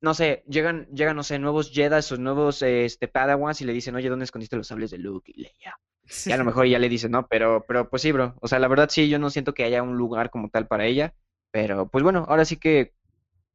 no 0.00 0.14
sé, 0.14 0.44
llegan, 0.48 0.86
llegan, 0.92 1.16
no 1.16 1.22
sé, 1.22 1.38
nuevos 1.38 1.70
Jedi 1.72 2.00
o 2.12 2.16
nuevos, 2.16 2.62
este, 2.62 3.08
Padawans 3.08 3.60
y 3.60 3.64
le 3.64 3.72
dicen, 3.72 3.94
oye, 3.96 4.08
¿dónde 4.08 4.24
escondiste 4.24 4.56
los 4.56 4.66
sables 4.68 4.90
de 4.90 4.98
Luke 4.98 5.30
y 5.34 5.42
Leia? 5.42 5.78
Y 6.24 6.32
a 6.32 6.36
lo 6.36 6.44
mejor 6.44 6.66
ya 6.66 6.78
le 6.78 6.88
dicen, 6.88 7.12
no, 7.12 7.26
pero, 7.28 7.64
pero 7.66 7.88
pues 7.88 8.02
sí, 8.02 8.12
bro. 8.12 8.34
O 8.40 8.48
sea, 8.48 8.58
la 8.58 8.68
verdad 8.68 8.88
sí, 8.90 9.08
yo 9.08 9.18
no 9.18 9.30
siento 9.30 9.54
que 9.54 9.64
haya 9.64 9.82
un 9.82 9.96
lugar 9.96 10.30
como 10.30 10.48
tal 10.50 10.66
para 10.66 10.86
ella. 10.86 11.14
Pero 11.52 11.88
pues 11.88 12.04
bueno, 12.04 12.24
ahora 12.28 12.44
sí 12.44 12.56
que 12.56 12.94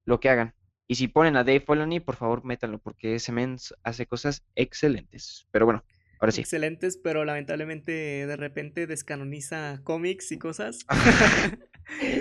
lo 0.06 0.20
que 0.20 0.30
hagan. 0.30 0.56
Y 0.88 0.96
si 0.96 1.08
ponen 1.08 1.36
a 1.36 1.44
Dave 1.44 1.62
Filoni, 1.62 2.00
por 2.00 2.16
favor, 2.16 2.44
métanlo, 2.46 2.80
porque 2.80 3.16
ese 3.16 3.32
men 3.32 3.58
hace 3.84 4.06
cosas 4.06 4.44
excelentes. 4.56 5.48
Pero 5.52 5.66
bueno, 5.66 5.84
ahora 6.20 6.32
sí. 6.32 6.42
Excelentes, 6.42 6.98
pero 6.98 7.26
lamentablemente 7.26 7.92
de 7.92 8.36
repente 8.36 8.86
descanoniza 8.86 9.82
cómics 9.84 10.32
y 10.32 10.38
cosas. 10.38 10.86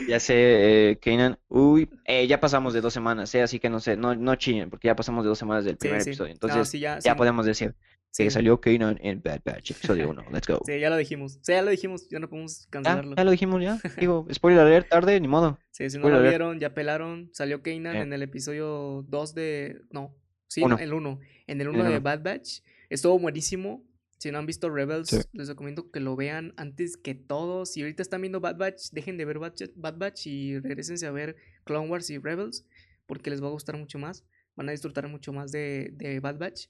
Ya 0.08 0.20
sé, 0.20 0.90
eh, 0.90 0.98
Kanan. 0.98 1.38
Uy, 1.48 1.88
eh, 2.04 2.26
ya 2.26 2.40
pasamos 2.40 2.74
de 2.74 2.80
dos 2.80 2.92
semanas, 2.92 3.34
eh, 3.34 3.42
así 3.42 3.58
que 3.58 3.70
no 3.70 3.80
sé, 3.80 3.96
no, 3.96 4.14
no 4.14 4.34
chillen, 4.34 4.70
porque 4.70 4.88
ya 4.88 4.96
pasamos 4.96 5.24
de 5.24 5.28
dos 5.28 5.38
semanas 5.38 5.64
del 5.64 5.76
primer 5.76 6.02
sí. 6.02 6.10
episodio. 6.10 6.28
No, 6.28 6.34
Entonces, 6.34 6.68
sí, 6.68 6.80
ya, 6.80 7.16
podemos 7.16 7.46
decir 7.46 7.74
sí. 8.22 8.30
salió 8.30 8.60
Kanan 8.60 8.98
en 9.02 9.22
Bad 9.22 9.40
Batch, 9.44 9.72
episodio 9.72 10.08
1. 10.10 10.24
Let's 10.32 10.46
go. 10.46 10.60
Sí, 10.66 10.78
ya 10.80 10.88
lo 10.90 10.96
dijimos. 10.96 11.38
Sí, 11.42 11.52
ya 11.52 11.62
lo 11.62 11.70
dijimos, 11.70 12.08
ya 12.08 12.18
no 12.18 12.28
podemos 12.30 12.66
cancelarlo. 12.70 13.16
ya 13.16 13.24
lo 13.24 13.30
dijimos, 13.30 13.62
ya. 13.62 13.78
Digo, 14.00 14.26
spoiler 14.32 14.60
alert, 14.60 14.88
tarde, 14.88 15.20
ni 15.20 15.28
modo. 15.28 15.58
Sí, 15.72 15.90
si 15.90 15.96
no 15.98 16.02
spoiler 16.02 16.12
lo 16.12 16.18
alert. 16.20 16.30
vieron, 16.32 16.60
ya 16.60 16.74
pelaron. 16.74 17.30
Salió 17.32 17.62
Kanan 17.62 17.96
Eh. 17.96 18.00
en 18.00 18.12
el 18.12 18.22
episodio 18.22 19.04
2 19.08 19.34
de. 19.34 19.80
No, 19.90 20.16
sí, 20.48 20.62
Uno. 20.62 20.78
el 20.78 20.92
1. 20.94 21.20
En 21.46 21.60
el 21.60 21.66
En 21.66 21.74
1 21.74 21.80
el 21.84 21.90
de 21.90 21.96
uno. 21.98 22.00
Bad 22.02 22.22
Batch. 22.22 22.60
Estuvo 22.88 23.18
buenísimo. 23.18 23.84
Si 24.18 24.30
no 24.30 24.38
han 24.38 24.46
visto 24.46 24.70
Rebels, 24.70 25.08
Sí. 25.08 25.18
les 25.32 25.48
recomiendo 25.48 25.90
que 25.90 26.00
lo 26.00 26.16
vean 26.16 26.54
antes 26.56 26.96
que 26.96 27.14
todos. 27.14 27.72
Si 27.72 27.82
ahorita 27.82 28.00
están 28.00 28.22
viendo 28.22 28.40
Bad 28.40 28.56
Batch, 28.56 28.90
dejen 28.92 29.18
de 29.18 29.24
ver 29.26 29.38
Bad 29.38 29.50
Batch, 29.58 29.70
Bad 29.76 29.98
Batch 29.98 30.26
y 30.28 30.58
regresense 30.60 31.06
a 31.06 31.10
ver 31.10 31.36
Clone 31.64 31.88
Wars 31.90 32.08
y 32.08 32.16
Rebels. 32.18 32.64
Porque 33.06 33.28
les 33.28 33.42
va 33.42 33.48
a 33.48 33.50
gustar 33.50 33.76
mucho 33.76 33.98
más. 33.98 34.24
Van 34.56 34.68
a 34.68 34.72
disfrutar 34.72 35.08
mucho 35.08 35.32
más 35.34 35.50
de, 35.52 35.90
de 35.94 36.20
Bad 36.20 36.38
Batch. 36.38 36.68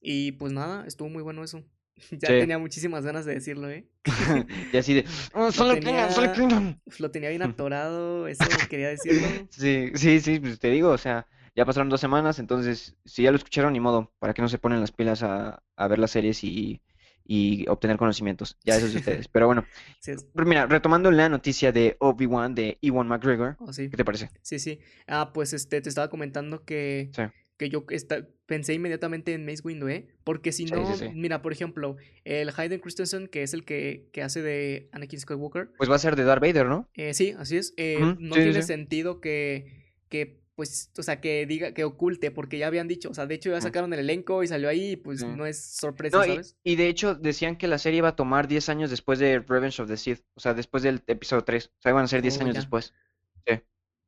Y 0.00 0.32
pues 0.32 0.52
nada, 0.52 0.84
estuvo 0.86 1.08
muy 1.08 1.22
bueno 1.22 1.42
eso. 1.44 1.62
Ya 2.12 2.28
Sí. 2.28 2.34
tenía 2.38 2.58
muchísimas 2.58 3.04
ganas 3.04 3.24
de 3.24 3.34
decirlo, 3.34 3.68
¿eh? 3.70 3.84
Y 4.72 4.76
así 4.76 4.94
de, 4.94 5.04
oh, 5.34 5.50
solo 5.50 5.74
solo 5.74 5.74
tenía-. 5.80 6.76
Uf, 6.86 7.00
Lo 7.00 7.10
tenía 7.10 7.28
bien 7.30 7.42
atorado, 7.42 8.28
eso 8.28 8.44
quería 8.70 8.88
decirlo. 8.88 9.26
Sí, 9.50 9.90
sí, 9.94 10.20
sí, 10.20 10.38
pues 10.40 10.58
te 10.60 10.70
digo, 10.70 10.90
o 10.90 10.98
sea, 10.98 11.26
ya 11.56 11.64
pasaron 11.64 11.88
dos 11.88 12.00
semanas, 12.00 12.38
entonces, 12.38 12.94
si 13.04 13.24
ya 13.24 13.30
lo 13.32 13.36
escucharon, 13.36 13.72
ni 13.72 13.80
modo, 13.80 14.12
para 14.20 14.32
que 14.32 14.42
no 14.42 14.48
se 14.48 14.58
ponen 14.58 14.80
las 14.80 14.92
pilas 14.92 15.22
a, 15.24 15.62
a 15.76 15.88
ver 15.88 15.98
las 15.98 16.12
series 16.12 16.44
y, 16.44 16.80
y 17.24 17.66
obtener 17.68 17.96
conocimientos, 17.96 18.56
ya 18.64 18.76
eso 18.76 18.86
es 18.86 18.92
de 18.92 18.98
ustedes. 19.00 19.26
Pero 19.28 19.46
bueno, 19.46 19.64
Sí, 20.00 20.12
pero 20.34 20.46
mira, 20.46 20.66
retomando 20.66 21.10
la 21.10 21.28
noticia 21.28 21.72
de 21.72 21.96
Obi-Wan, 21.98 22.54
de 22.54 22.78
Ewan 22.80 23.08
McGregor, 23.08 23.56
oh, 23.58 23.72
sí. 23.72 23.90
¿qué 23.90 23.96
te 23.96 24.04
parece? 24.04 24.30
Sí, 24.42 24.60
sí. 24.60 24.78
Ah, 25.08 25.32
pues 25.34 25.52
este, 25.52 25.80
te 25.80 25.88
estaba 25.88 26.08
comentando 26.08 26.64
que, 26.64 27.10
Sí. 27.12 27.22
Que 27.58 27.68
yo 27.68 27.84
esta- 27.90 28.26
pensé 28.46 28.72
inmediatamente 28.74 29.34
en 29.34 29.44
Mace 29.44 29.62
Windu, 29.64 29.88
¿eh? 29.88 30.06
Porque 30.24 30.52
si 30.52 30.64
Sí, 30.66 30.72
no, 30.72 30.86
sí, 30.86 30.94
sí. 31.06 31.12
mira, 31.14 31.42
por 31.42 31.52
ejemplo, 31.52 31.96
el 32.24 32.50
Hayden 32.56 32.80
Christensen, 32.80 33.26
que 33.28 33.42
es 33.42 33.52
el 33.52 33.64
que, 33.64 34.08
que 34.12 34.22
hace 34.22 34.40
de 34.42 34.88
Anakin 34.92 35.20
Skywalker, 35.20 35.68
Pues 35.76 35.90
va 35.90 35.96
a 35.96 35.98
ser 35.98 36.16
de 36.16 36.24
Darth 36.24 36.40
Vader, 36.40 36.66
¿no? 36.66 36.88
eh, 36.94 37.12
sí, 37.14 37.34
así 37.36 37.56
es, 37.58 37.74
eh, 37.76 37.98
no 38.00 38.34
sí, 38.36 38.40
sí, 38.40 38.42
tiene 38.44 38.62
sí. 38.62 38.66
sentido 38.68 39.20
que, 39.20 39.84
que, 40.08 40.40
pues, 40.54 40.90
o 40.98 41.02
sea, 41.02 41.20
que 41.20 41.46
diga, 41.46 41.72
que 41.74 41.84
oculte, 41.84 42.30
porque 42.30 42.58
ya 42.58 42.66
habían 42.68 42.88
dicho, 42.88 43.10
o 43.10 43.14
sea, 43.14 43.26
de 43.26 43.34
hecho 43.34 43.50
ya 43.50 43.60
sacaron 43.60 43.92
el 43.92 44.00
elenco 44.00 44.42
y 44.42 44.48
salió 44.48 44.68
ahí, 44.68 44.92
y 44.92 44.96
pues 44.96 45.20
Sí. 45.20 45.26
no 45.26 45.44
es 45.46 45.62
sorpresa, 45.76 46.18
No, 46.18 46.24
¿sabes? 46.26 46.56
y 46.64 46.76
de 46.76 46.88
hecho 46.88 47.14
decían 47.14 47.56
que 47.56 47.68
la 47.68 47.78
serie 47.78 47.98
iba 47.98 48.08
a 48.08 48.16
tomar 48.16 48.48
10 48.48 48.68
años 48.68 48.88
después 48.90 49.18
de 49.18 49.40
Revenge 49.40 49.80
of 49.82 49.88
the 49.88 49.96
Sith, 49.96 50.22
o 50.34 50.40
sea, 50.40 50.54
después 50.54 50.82
del 50.82 51.02
episodio 51.06 51.44
3, 51.44 51.66
o 51.78 51.82
sea, 51.82 51.90
iban 51.90 52.04
a 52.04 52.08
ser 52.08 52.22
10 52.22 52.38
Oh, 52.38 52.42
años 52.42 52.54
ya. 52.54 52.60
después. 52.62 52.94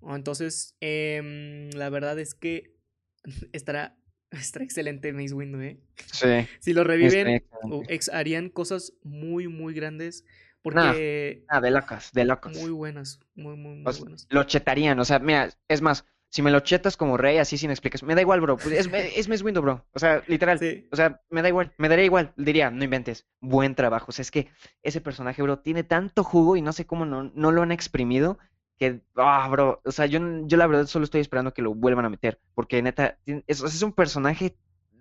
Oh, 0.03 0.17
Entonces, 0.17 0.77
em, 0.81 1.71
la 1.71 1.91
verdad 1.91 2.19
es 2.19 2.35
que 2.35 2.75
estará, 3.53 3.97
estará 4.31 4.65
excelente 4.65 5.13
Mace 5.13 5.35
Windu, 5.35 5.61
¿eh? 5.61 5.79
Sí, 6.13 6.27
Si 6.61 6.73
lo 6.73 6.85
reviven, 6.85 7.43
uh, 7.65 7.83
ex- 7.89 8.09
harían 8.11 8.49
cosas 8.49 8.93
muy, 9.03 9.49
muy 9.49 9.75
grandes. 9.75 10.25
Porque 10.63 11.43
ah, 11.49 11.61
de 11.61 11.71
locos, 11.71 12.13
de 12.13 12.25
locos. 12.25 12.55
muy 12.55 12.71
buenas, 12.71 13.19
muy, 13.35 13.57
muy, 13.57 13.77
muy 13.77 13.95
buenas. 13.99 14.27
lo 14.29 14.45
chetarían, 14.45 14.99
o 15.01 15.05
sea, 15.07 15.19
mira, 15.19 15.49
es 15.69 15.81
más, 15.81 16.05
si 16.29 16.43
me 16.43 16.51
lo 16.51 16.61
chetas 16.61 16.99
como 16.99 17.17
rey 17.17 17.39
así 17.39 17.57
sin 17.57 17.71
explicación, 17.71 18.09
me 18.09 18.15
da 18.15 18.21
igual, 18.21 18.43
bro, 18.43 18.57
pues 18.59 18.73
es, 18.79 18.91
es 19.17 19.29
Mace 19.29 19.43
Windu, 19.43 19.63
bro, 19.63 19.87
o 19.95 19.99
sea, 19.99 20.23
literal, 20.27 20.59
Sí, 20.59 20.87
o 20.93 20.97
sea, 20.97 21.23
me 21.31 21.41
da 21.41 21.49
igual, 21.49 21.73
me 21.79 21.89
daría 21.89 22.05
igual, 22.05 22.35
diría, 22.37 22.71
no 22.71 22.85
inventes, 22.85 23.27
buen 23.41 23.75
trabajo, 23.75 24.07
o 24.11 24.13
sea, 24.13 24.23
es 24.23 24.31
que 24.31 24.49
ese 24.83 25.01
personaje, 25.01 25.41
bro, 25.43 25.61
tiene 25.61 25.83
tanto 25.83 26.23
jugo 26.23 26.57
y 26.57 26.63
no 26.63 26.75
sé 26.75 26.85
cómo 26.87 27.07
no, 27.07 27.33
no 27.35 27.53
lo 27.53 27.63
han 27.63 27.73
exprimido, 27.73 28.39
que, 28.81 29.03
ah, 29.17 29.49
bro, 29.51 29.83
o 29.85 29.93
sea, 29.93 30.07
yo, 30.07 30.21
yo 30.47 30.59
la 30.59 30.67
verdad 30.69 30.87
solo 30.89 31.05
estoy 31.07 31.23
esperando 31.23 31.55
que 31.55 31.63
lo 31.63 31.75
vuelvan 31.75 32.07
a 32.07 32.11
meter, 32.11 32.41
porque 32.55 32.83
neta, 32.83 33.19
es, 33.27 33.63
es 33.63 33.83
un 33.83 33.95
personaje, 33.95 34.57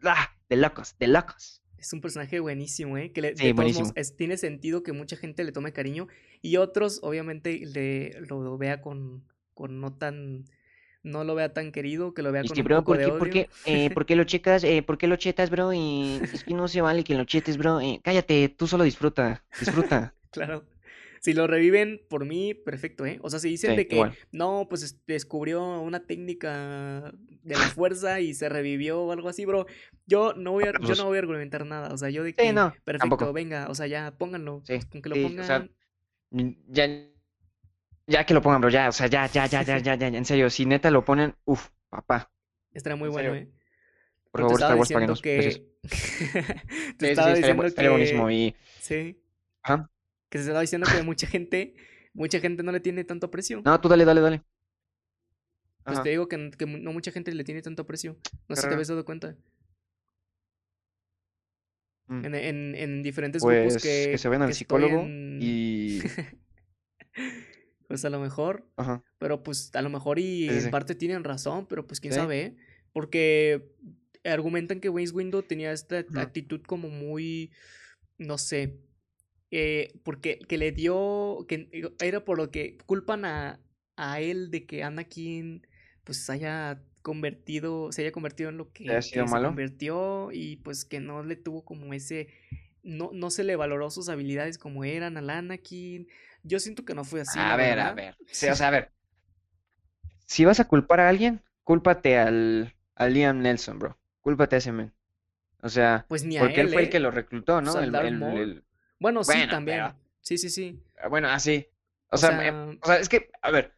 ah, 0.05 0.29
de 0.49 0.57
locos, 0.57 0.95
de 0.99 1.07
locos. 1.09 1.63
es 1.77 1.93
un 1.93 2.01
personaje 2.01 2.39
buenísimo, 2.39 2.97
¿eh? 2.97 3.11
Que 3.13 3.21
le, 3.21 3.35
Sí, 3.35 3.51
de 3.53 3.53
buenísimo. 3.53 3.95
es- 3.95 4.15
tiene 4.17 4.37
sentido 4.37 4.83
que 4.83 4.91
mucha 4.93 5.15
gente 5.17 5.43
le 5.43 5.51
tome 5.51 5.71
cariño 5.73 6.07
y 6.41 6.57
otros, 6.57 6.99
obviamente, 7.03 7.59
le, 7.65 8.11
lo 8.21 8.57
vea 8.57 8.81
con, 8.81 9.25
con 9.53 9.79
no 9.79 9.93
tan, 9.97 10.45
no 11.03 11.23
lo 11.23 11.35
vea 11.35 11.53
tan 11.53 11.71
querido, 11.71 12.13
que 12.13 12.21
lo 12.23 12.31
vea 12.31 12.45
Y 12.45 12.47
con 12.47 12.51
que, 12.51 12.61
un 12.61 12.67
bro, 12.67 12.85
poco 12.85 12.85
¿por 12.85 12.97
de 12.97 13.05
qué, 13.05 13.11
por 13.11 13.29
odio. 13.29 13.29
qué, 13.29 13.53
eh, 13.63 13.91
por 13.91 14.05
qué 14.05 14.15
lo 14.15 14.23
checas, 14.23 14.63
eh, 14.63 14.81
por 14.83 14.97
qué 14.97 15.07
lo 15.07 15.17
chetas, 15.17 15.49
bro? 15.49 15.73
Y 15.73 16.27
es 16.31 16.43
que 16.43 16.53
no 16.53 16.67
se 16.67 16.81
vale 16.81 17.03
que 17.03 17.15
lo 17.15 17.25
chetes, 17.25 17.57
bro. 17.57 17.81
eh, 17.81 17.99
cállate, 18.03 18.49
tú 18.49 18.67
solo 18.67 18.83
disfruta, 18.85 19.45
disfruta. 19.59 20.15
Claro. 20.31 20.65
Si 21.21 21.33
lo 21.33 21.47
reviven, 21.47 22.01
por 22.09 22.25
mí, 22.25 22.53
perfecto, 22.53 23.05
¿eh? 23.05 23.19
O 23.21 23.29
sea, 23.29 23.39
si 23.39 23.49
dicen 23.49 23.75
Sí, 23.75 23.75
de 23.75 23.87
que 23.87 23.95
igual. 23.95 24.17
no, 24.31 24.67
pues 24.69 24.83
es- 24.83 25.05
descubrió 25.05 25.81
una 25.81 26.05
técnica 26.05 27.13
de 27.43 27.57
la 27.57 27.69
fuerza 27.69 28.19
y 28.21 28.33
se 28.33 28.49
revivió 28.49 29.01
o 29.03 29.11
algo 29.11 29.29
así, 29.29 29.45
bro. 29.45 29.65
Yo 30.05 30.33
no 30.33 30.51
voy 30.51 30.65
a, 30.65 30.75
yo 30.79 30.95
no 30.95 31.05
voy 31.05 31.17
a 31.17 31.19
argumentar 31.21 31.65
nada. 31.65 31.93
O 31.93 31.97
sea, 31.97 32.09
yo 32.09 32.23
de 32.23 32.35
Sí, 32.37 32.51
que 32.51 32.53
no, 32.53 32.75
perfecto, 32.83 33.31
tampoco. 33.31 33.33
venga, 33.33 33.67
o 33.69 33.75
sea, 33.75 33.87
ya 33.87 34.17
pónganlo. 34.17 34.63
Sí, 34.63 34.79
Con 34.91 35.01
que 35.01 35.09
lo 35.09 35.19
sí, 35.19 35.35
o 35.39 35.43
pongan. 35.43 35.43
sea, 35.43 35.69
Mm, 36.31 36.51
Ya, 36.67 36.85
ya 38.07 38.25
que 38.25 38.33
lo 38.33 38.41
pongan, 38.41 38.61
bro, 38.61 38.69
ya, 38.69 38.89
o 38.89 38.91
sea, 38.91 39.07
ya, 39.07 39.27
ya, 39.27 39.45
ya, 39.45 39.63
ya, 39.63 39.77
ya, 39.79 39.95
ya, 39.95 40.09
ya, 40.09 40.17
en 40.17 40.25
serio, 40.25 40.49
si 40.49 40.65
neta 40.65 40.91
lo 40.91 41.05
ponen, 41.05 41.35
uff, 41.45 41.69
papá, 41.89 42.31
Estará 42.73 42.95
muy 42.95 43.09
en 43.09 43.13
bueno, 43.13 43.33
serio. 43.33 43.35
¿eh? 43.35 43.49
por 44.31 44.41
favor, 44.41 44.61
Star 44.61 44.77
Wars, 44.77 45.21
que. 45.21 45.65
Te 46.99 47.07
estaba 47.07 47.33
diciendo 47.33 47.65
estaría 47.67 47.91
buenísimo 47.91 48.29
que. 48.29 48.31
y, 48.31 48.55
Sí. 48.79 49.21
ajá, 49.63 49.89
Que 50.29 50.37
se 50.37 50.43
estaba 50.43 50.61
diciendo 50.61 50.87
que 50.91 51.01
mucha 51.03 51.27
gente. 51.27 51.73
Mucha 52.13 52.39
gente 52.39 52.63
no 52.63 52.71
le 52.71 52.79
tiene 52.79 53.03
tanto 53.03 53.27
aprecio. 53.27 53.61
no, 53.63 53.79
tú 53.81 53.87
dale, 53.87 54.03
dale, 54.05 54.21
dale. 54.21 54.43
Pues 55.83 55.97
Ajá, 55.97 56.03
te 56.03 56.09
digo 56.09 56.27
que, 56.27 56.51
que 56.51 56.65
no 56.65 56.91
mucha 56.91 57.11
gente 57.11 57.31
le 57.33 57.43
tiene 57.43 57.61
tanto 57.61 57.83
aprecio. 57.83 58.15
No 58.47 58.55
sé 58.55 58.61
si 58.63 58.67
te 58.67 58.73
habías 58.73 58.87
dado 58.89 59.05
cuenta. 59.05 59.35
mm, 62.07 62.25
En, 62.25 62.35
en, 62.35 62.75
en 62.75 63.03
diferentes 63.03 63.43
grupos 63.43 63.73
Pues 63.73 63.83
que, 63.83 64.09
que 64.11 64.17
se 64.17 64.29
que 64.29 64.35
al 64.35 64.53
psicólogo 64.53 65.01
en- 65.01 65.39
y, 65.41 66.01
Pues 67.87 68.05
a 68.05 68.09
lo 68.09 68.19
mejor. 68.19 68.65
ajá, 68.77 69.03
Pero 69.17 69.43
pues 69.43 69.71
a 69.75 69.81
lo 69.81 69.89
mejor 69.89 70.19
y 70.19 70.47
Sí, 70.47 70.59
sí, 70.59 70.65
en 70.65 70.71
parte 70.71 70.95
tienen 70.95 71.23
razón, 71.23 71.65
pero 71.67 71.85
pues 71.87 71.99
quién 71.99 72.13
Sí. 72.13 72.19
sabe. 72.19 72.55
Porque 72.93 73.71
argumentan 74.23 74.79
que 74.79 74.89
Waze 74.89 75.11
Window 75.13 75.41
tenía 75.43 75.71
esta 75.71 75.99
actitud 76.15 76.61
como 76.63 76.89
muy, 76.89 77.51
no 78.17 78.37
sé, 78.37 78.79
eh, 79.51 79.93
porque 80.03 80.39
que 80.39 80.57
le 80.57 80.71
dio, 80.71 81.45
que 81.47 81.69
era 82.01 82.23
por 82.25 82.37
lo 82.37 82.51
que 82.51 82.77
culpan 82.85 83.25
a, 83.25 83.59
a 83.97 84.19
él 84.21 84.51
de 84.51 84.65
que 84.65 84.83
Anakin 84.83 85.67
pues 86.03 86.29
haya 86.29 86.83
convertido, 87.01 87.91
se 87.91 88.01
haya 88.03 88.11
convertido 88.11 88.49
en 88.49 88.57
lo 88.57 88.71
que, 88.73 88.85
¿Haya 88.87 89.01
sido 89.01 89.25
que 89.25 89.27
se 89.27 89.39
malo? 89.39 89.57
convirtió 89.57 90.31
y 90.31 90.57
pues 90.57 90.85
que 90.85 90.99
no 90.99 91.23
le 91.23 91.35
tuvo 91.35 91.63
como 91.65 91.93
ese, 91.93 92.27
no, 92.83 93.11
no 93.13 93.29
se 93.31 93.43
le 93.43 93.55
valoró 93.55 93.89
sus 93.91 94.09
habilidades 94.09 94.57
como 94.57 94.83
eran 94.85 95.17
al 95.17 95.29
Anakin. 95.29 96.07
Yo 96.43 96.59
siento 96.59 96.85
que 96.85 96.95
no 96.95 97.03
fue 97.03 97.21
así, 97.21 97.45
A 97.45 97.55
ver, 97.55 97.79
a 97.79 97.93
ver. 97.93 98.17
Sí, 98.29 98.49
o 98.49 98.55
sea, 98.55 98.67
a 98.67 98.71
ver. 98.71 98.91
Si 100.25 100.45
vas 100.45 100.59
a 100.61 100.67
culpar 100.67 101.01
a 101.01 101.09
alguien, 101.09 101.41
cúlpate 101.65 102.17
al, 102.17 102.73
a 102.95 103.07
Liam 103.07 103.41
Nelson, 103.41 103.79
bro. 103.79 103.97
Cúlpate 104.21 104.55
a 104.55 104.59
ese 104.59 104.71
men. 104.71 104.93
O 105.61 105.69
sea, 105.69 106.07
Pues 106.07 106.23
ni 106.25 106.37
a 106.37 106.47
porque 106.47 106.61
él 106.61 106.67
él, 106.67 106.73
fue 106.73 106.83
el 106.83 106.89
que 106.89 106.99
¿eh? 106.99 107.01
lo 107.01 107.11
reclutó, 107.11 107.61
¿no? 107.61 107.77
Pues 107.77 107.89
al 107.89 107.91
el- 108.37 108.65
Bueno, 108.99 109.23
sí, 109.23 109.31
Bueno, 109.33 109.51
también. 109.51 109.77
pero- 109.79 109.95
Sí, 110.21 110.37
sí, 110.37 110.49
sí. 110.49 110.79
ah, 111.01 111.07
bueno, 111.07 111.29
así. 111.29 111.65
O 112.11 112.15
O 112.15 112.17
sea, 112.17 112.29
sea, 112.37 112.47
eh, 112.47 112.79
o 112.81 112.85
sea, 112.85 112.97
es 112.97 113.09
que, 113.09 113.29
a 113.41 113.51
ver, 113.51 113.73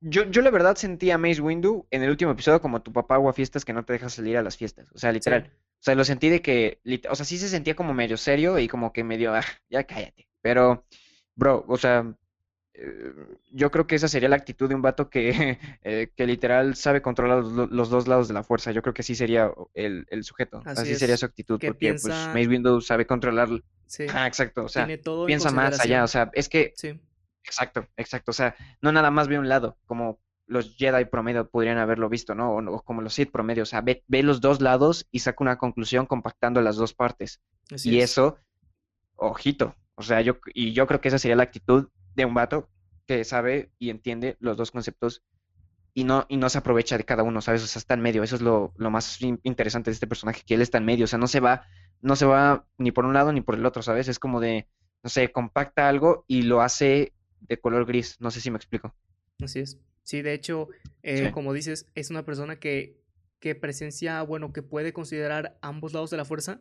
yo, 0.00 0.24
yo 0.30 0.42
la 0.42 0.50
verdad 0.50 0.76
sentí 0.76 1.10
a 1.10 1.18
Mace 1.18 1.40
Windu 1.40 1.86
en 1.90 2.02
el 2.02 2.10
último 2.10 2.32
episodio 2.32 2.60
como 2.60 2.82
tu 2.82 2.92
papá 2.92 3.18
fiestas 3.32 3.64
que 3.64 3.72
no 3.72 3.84
te 3.84 3.92
deja 3.94 4.08
salir 4.08 4.36
a 4.36 4.42
las 4.42 4.56
fiestas. 4.56 4.90
O 4.94 4.98
sea, 4.98 5.10
sí, 5.10 5.14
literal. 5.14 5.50
O 5.52 5.82
sea, 5.84 5.94
lo 5.94 6.04
sentí 6.04 6.28
de 6.28 6.40
que, 6.42 6.80
o 7.08 7.14
sea, 7.14 7.24
sí 7.26 7.38
se 7.38 7.48
sentía 7.48 7.74
como 7.76 7.92
medio 7.94 8.16
serio 8.16 8.58
y 8.58 8.68
como 8.68 8.92
que 8.92 9.04
medio, 9.04 9.34
ah, 9.34 9.42
ya 9.68 9.84
cállate. 9.84 10.28
Pero, 10.40 10.86
bro, 11.34 11.64
o 11.68 11.76
sea, 11.76 12.14
eh, 12.74 13.12
yo 13.52 13.70
creo 13.70 13.86
que 13.86 13.94
esa 13.96 14.08
sería 14.08 14.28
la 14.28 14.36
actitud 14.36 14.68
de 14.68 14.74
un 14.74 14.82
vato 14.82 15.08
que, 15.10 15.58
eh, 15.82 16.10
que 16.16 16.26
literal 16.26 16.74
sabe 16.74 17.02
controlar 17.02 17.38
los, 17.38 17.54
do- 17.54 17.66
los 17.66 17.90
dos 17.90 18.08
lados 18.08 18.28
de 18.28 18.34
la 18.34 18.42
fuerza. 18.44 18.72
Yo 18.72 18.82
creo 18.82 18.94
que 18.94 19.02
así 19.02 19.14
sería 19.14 19.50
el, 19.74 20.06
el 20.10 20.24
sujeto. 20.24 20.62
así 20.64 20.82
Así 20.82 20.94
sería 20.96 21.16
su 21.16 21.26
actitud, 21.26 21.58
Que 21.60 21.68
porque 21.68 21.90
pues 21.92 22.02
piensa, 22.02 22.28
Mace 22.34 22.48
Windu 22.48 22.80
sabe 22.80 23.06
controlar. 23.06 23.48
Sí, 23.86 24.06
Ah, 24.12 24.26
exacto. 24.26 24.64
O 24.64 24.68
sea, 24.68 24.86
todo 25.02 25.26
piensa 25.26 25.50
más 25.50 25.80
allá. 25.80 26.04
O 26.04 26.08
sea, 26.08 26.30
es 26.34 26.48
que 26.48 26.72
Sí, 26.76 26.98
Exacto, 27.46 27.86
exacto. 27.96 28.30
O 28.30 28.34
sea, 28.34 28.54
no 28.80 28.90
nada 28.92 29.10
más 29.10 29.28
ve 29.28 29.38
un 29.38 29.48
lado, 29.48 29.76
como 29.86 30.18
los 30.46 30.76
Jedi 30.76 31.04
promedio 31.06 31.48
podrían 31.48 31.78
haberlo 31.78 32.08
visto, 32.08 32.34
¿no? 32.34 32.52
O, 32.54 32.76
o 32.76 32.82
como 32.82 33.02
los 33.02 33.14
Sith 33.14 33.30
promedio. 33.30 33.62
O 33.64 33.66
sea, 33.66 33.80
ve, 33.82 34.02
ve 34.08 34.22
los 34.22 34.40
dos 34.40 34.60
lados 34.60 35.06
y 35.10 35.18
saca 35.20 35.44
una 35.44 35.58
conclusión 35.58 36.06
compactando 36.06 36.60
las 36.62 36.76
dos 36.76 36.94
partes. 36.94 37.40
así 37.70 37.90
Y 37.90 37.98
es. 38.00 38.12
eso, 38.12 38.38
ojito. 39.16 39.74
O 39.94 40.02
sea, 40.02 40.20
yo, 40.22 40.38
y 40.54 40.72
yo 40.72 40.86
creo 40.86 41.00
que 41.00 41.08
esa 41.08 41.18
sería 41.18 41.36
la 41.36 41.44
actitud 41.44 41.88
de 42.14 42.24
un 42.24 42.34
vato 42.34 42.68
que 43.06 43.24
sabe 43.24 43.70
y 43.78 43.90
entiende 43.90 44.36
los 44.40 44.56
dos 44.56 44.70
conceptos 44.70 45.22
y 45.92 46.04
no, 46.04 46.26
y 46.28 46.36
no 46.38 46.48
se 46.48 46.58
aprovecha 46.58 46.98
de 46.98 47.04
cada 47.04 47.22
uno, 47.22 47.40
¿sabes? 47.40 47.62
O 47.62 47.66
sea, 47.66 47.78
está 47.78 47.94
en 47.94 48.00
medio. 48.00 48.22
Eso 48.22 48.36
es 48.36 48.42
lo, 48.42 48.72
lo 48.76 48.90
más 48.90 49.20
in- 49.22 49.40
interesante 49.44 49.90
de 49.90 49.94
este 49.94 50.06
personaje, 50.06 50.42
que 50.44 50.54
él 50.54 50.62
está 50.62 50.78
en 50.78 50.84
medio. 50.86 51.04
O 51.04 51.08
sea, 51.08 51.18
no 51.18 51.28
se 51.28 51.40
va, 51.40 51.66
no 52.04 52.16
se 52.16 52.26
va 52.26 52.66
ni 52.78 52.92
por 52.92 53.06
un 53.06 53.14
lado 53.14 53.32
ni 53.32 53.42
por 53.42 53.56
el 53.56 53.66
otro, 53.66 53.82
¿sabes? 53.82 54.08
Es 54.08 54.18
como 54.20 54.40
de, 54.40 54.68
no 55.04 55.10
sé, 55.10 55.32
compacta 55.32 55.88
algo 55.88 56.24
y 56.28 56.42
lo 56.44 56.62
hace 56.62 57.14
de 57.40 57.60
color 57.60 57.86
gris. 57.86 58.16
No 58.20 58.30
sé 58.32 58.40
si 58.42 58.50
me 58.52 58.58
explico. 58.58 58.94
Así 59.40 59.60
es. 59.60 59.78
Sí, 60.02 60.22
de 60.22 60.34
hecho, 60.34 60.68
eh, 61.02 61.28
Sí, 61.28 61.30
como 61.30 61.52
dices, 61.52 61.86
es 61.94 62.10
una 62.10 62.24
persona 62.24 62.58
que, 62.58 63.00
que 63.40 63.54
presencia, 63.54 64.22
bueno, 64.22 64.52
que 64.52 64.62
puede 64.62 64.92
considerar 64.92 65.58
ambos 65.62 65.92
lados 65.92 66.10
de 66.10 66.16
la 66.16 66.24
fuerza. 66.24 66.60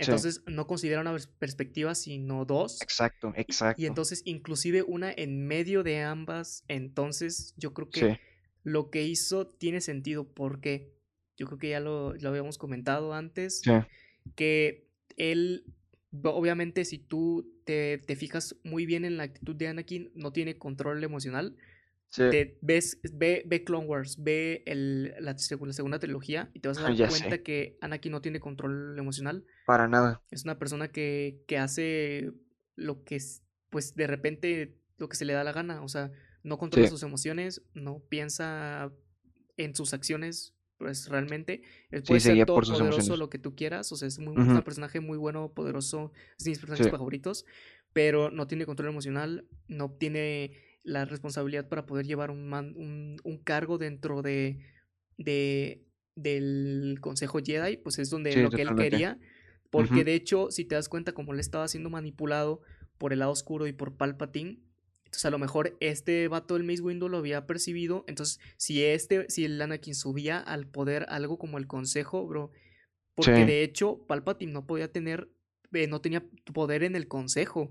sí, 0.00 0.12
Entonces, 0.12 0.42
no 0.46 0.66
considera 0.66 1.00
una 1.00 1.12
pers- 1.14 1.28
perspectiva, 1.38 1.94
sino 1.94 2.44
dos. 2.44 2.88
exacto, 2.88 3.32
Y, 3.46 3.64
y 3.76 3.86
exacto. 3.86 3.86
entonces, 3.86 4.22
inclusive 4.24 4.82
una 4.82 5.12
en 5.12 5.46
medio 5.46 5.82
de 5.82 6.02
ambas. 6.02 6.64
Entonces, 6.68 7.54
yo 7.56 7.72
creo 7.74 7.90
que 7.90 8.00
Sí, 8.00 8.16
lo 8.64 8.90
que 8.90 9.02
hizo 9.04 9.46
tiene 9.48 9.80
sentido 9.80 10.28
porque 10.32 10.92
yo 11.36 11.46
creo 11.46 11.58
que 11.58 11.70
ya 11.70 11.80
lo, 11.80 12.14
lo 12.14 12.28
habíamos 12.28 12.58
comentado 12.58 13.14
antes, 13.14 13.64
sí, 13.64 13.72
que 14.34 14.88
él, 15.16 15.64
obviamente, 16.24 16.84
si 16.84 16.98
tú 16.98 17.52
te, 17.64 17.98
te 17.98 18.16
fijas 18.16 18.56
muy 18.64 18.86
bien 18.86 19.04
en 19.04 19.16
la 19.16 19.24
actitud 19.24 19.56
de 19.56 19.68
Anakin, 19.68 20.10
no 20.14 20.32
tiene 20.32 20.58
control 20.58 21.02
emocional 21.04 21.56
sí, 22.10 22.22
te 22.28 22.58
ves, 22.62 23.00
ve, 23.12 23.42
ve 23.46 23.64
Clone 23.64 23.86
Wars, 23.86 24.16
ve 24.22 24.62
el, 24.66 25.14
la, 25.20 25.36
seg- 25.36 25.66
la 25.66 25.72
segunda 25.74 25.98
trilogía 25.98 26.50
y 26.54 26.60
te 26.60 26.68
vas 26.68 26.78
a 26.78 26.82
dar 26.84 26.98
ya 26.98 27.10
cuenta 27.10 27.38
sé, 27.38 27.42
que 27.42 27.78
Anakin 27.82 28.12
no 28.12 28.22
tiene 28.22 28.40
control 28.40 28.98
emocional. 28.98 29.44
para 29.64 29.88
nada. 29.88 30.22
Es 30.30 30.44
una 30.44 30.58
persona 30.58 30.88
que, 30.90 31.42
que 31.46 31.58
hace 31.58 32.32
lo 32.76 33.04
que 33.04 33.16
es, 33.16 33.42
pues 33.70 33.94
de 33.94 34.06
repente 34.06 34.78
lo 34.98 35.08
que 35.08 35.16
se 35.16 35.24
le 35.24 35.34
da 35.34 35.44
la 35.44 35.52
gana. 35.52 35.82
O 35.82 35.88
sea, 35.88 36.10
no 36.42 36.58
controla 36.58 36.86
Sí, 36.86 36.88
sus 36.88 37.02
emociones, 37.02 37.62
no 37.74 38.00
piensa 38.08 38.92
en 39.56 39.74
sus 39.74 39.94
acciones. 39.94 40.54
Pues 40.82 41.08
realmente, 41.08 41.62
sí, 42.02 42.02
puede 42.06 42.20
se 42.20 42.32
ser 42.32 42.44
todopoderoso, 42.44 43.16
emociones. 43.16 43.16
lo 43.16 43.30
que 43.30 43.38
tú 43.38 43.54
quieras. 43.54 43.92
O 43.92 43.96
sea, 43.96 44.08
es 44.08 44.18
muy, 44.18 44.36
un 44.36 44.62
personaje 44.64 45.00
muy 45.00 45.16
bueno, 45.16 45.52
poderoso, 45.54 46.12
es 46.38 46.44
de 46.44 46.50
mis 46.50 46.58
personajes 46.58 46.86
Sí, 46.86 46.90
favoritos, 46.90 47.44
pero 47.92 48.30
no 48.30 48.46
tiene 48.48 48.66
control 48.66 48.88
emocional, 48.88 49.46
no 49.68 49.92
tiene 49.92 50.52
la 50.82 51.04
responsabilidad 51.04 51.68
para 51.68 51.86
poder 51.86 52.06
llevar 52.06 52.30
un, 52.32 52.48
man- 52.48 52.74
un, 52.76 53.16
un 53.22 53.38
cargo 53.38 53.78
dentro 53.78 54.22
de, 54.22 54.58
de, 55.18 55.84
del 56.16 56.98
Consejo 57.00 57.38
Jedi, 57.44 57.76
pues 57.76 57.98
es 58.00 58.10
donde 58.10 58.34
sí, 58.34 58.38
lo 58.38 58.52
que 58.54 58.62
él 58.62 58.74
quería, 58.74 59.18
porque 59.70 60.04
de 60.04 60.14
hecho, 60.14 60.50
si 60.50 60.64
te 60.64 60.74
das 60.74 60.88
cuenta, 60.88 61.12
como 61.12 61.32
él 61.32 61.38
estaba 61.40 61.68
siendo 61.68 61.90
manipulado 61.90 62.60
por 62.98 63.12
el 63.12 63.20
lado 63.20 63.30
oscuro 63.32 63.68
y 63.68 63.72
por 63.72 63.96
Palpatine, 63.96 64.58
entonces 65.12 65.26
a 65.26 65.30
lo 65.30 65.38
mejor 65.38 65.76
este 65.80 66.26
vato 66.28 66.54
del 66.54 66.64
Mace 66.64 66.80
Windu 66.82 67.08
lo 67.10 67.18
había 67.18 67.46
percibido, 67.46 68.04
entonces 68.08 68.40
si 68.56 68.82
este, 68.82 69.28
si 69.28 69.44
el 69.44 69.60
Anakin 69.60 69.94
subía 69.94 70.38
al 70.40 70.66
poder 70.66 71.04
algo 71.10 71.38
como 71.38 71.58
el 71.58 71.66
Consejo, 71.66 72.26
bro, 72.26 72.50
porque 73.14 73.44
Sí, 73.44 73.44
de 73.44 73.62
hecho 73.62 74.04
Palpatine 74.06 74.52
no 74.52 74.66
podía 74.66 74.90
tener, 74.90 75.28
eh, 75.72 75.86
no 75.86 76.00
tenía 76.00 76.24
poder 76.54 76.82
en 76.82 76.96
el 76.96 77.08
Consejo, 77.08 77.70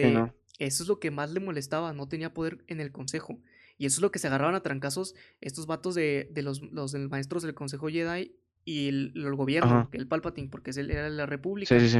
sí, 0.00 0.06
porque 0.06 0.12
no. 0.12 0.34
eso 0.58 0.82
es 0.82 0.88
lo 0.88 1.00
que 1.00 1.10
más 1.10 1.30
le 1.32 1.40
molestaba, 1.40 1.92
no 1.92 2.08
tenía 2.08 2.32
poder 2.34 2.64
en 2.66 2.80
el 2.80 2.92
Consejo. 2.92 3.38
Y 3.76 3.86
eso 3.86 3.96
es 3.98 4.02
lo 4.02 4.10
que 4.12 4.18
se 4.20 4.28
agarraban 4.28 4.54
a 4.54 4.62
trancazos 4.62 5.14
estos 5.40 5.66
vatos 5.66 5.94
de, 5.96 6.28
de 6.32 6.42
los, 6.42 6.62
los 6.62 6.94
maestros 6.94 7.42
del 7.42 7.54
Consejo 7.54 7.88
Jedi 7.88 8.36
y 8.64 8.88
el, 8.88 9.12
el 9.16 9.34
gobierno, 9.34 9.68
Ajá. 9.68 9.88
que 9.90 9.98
el 9.98 10.08
Palpatine, 10.08 10.48
porque 10.48 10.70
es 10.70 10.76
el- 10.78 10.90
era 10.90 11.10
la 11.10 11.26
Sí, 11.26 11.30
República. 11.30 11.78
sí, 11.78 11.88
sí. 11.88 11.98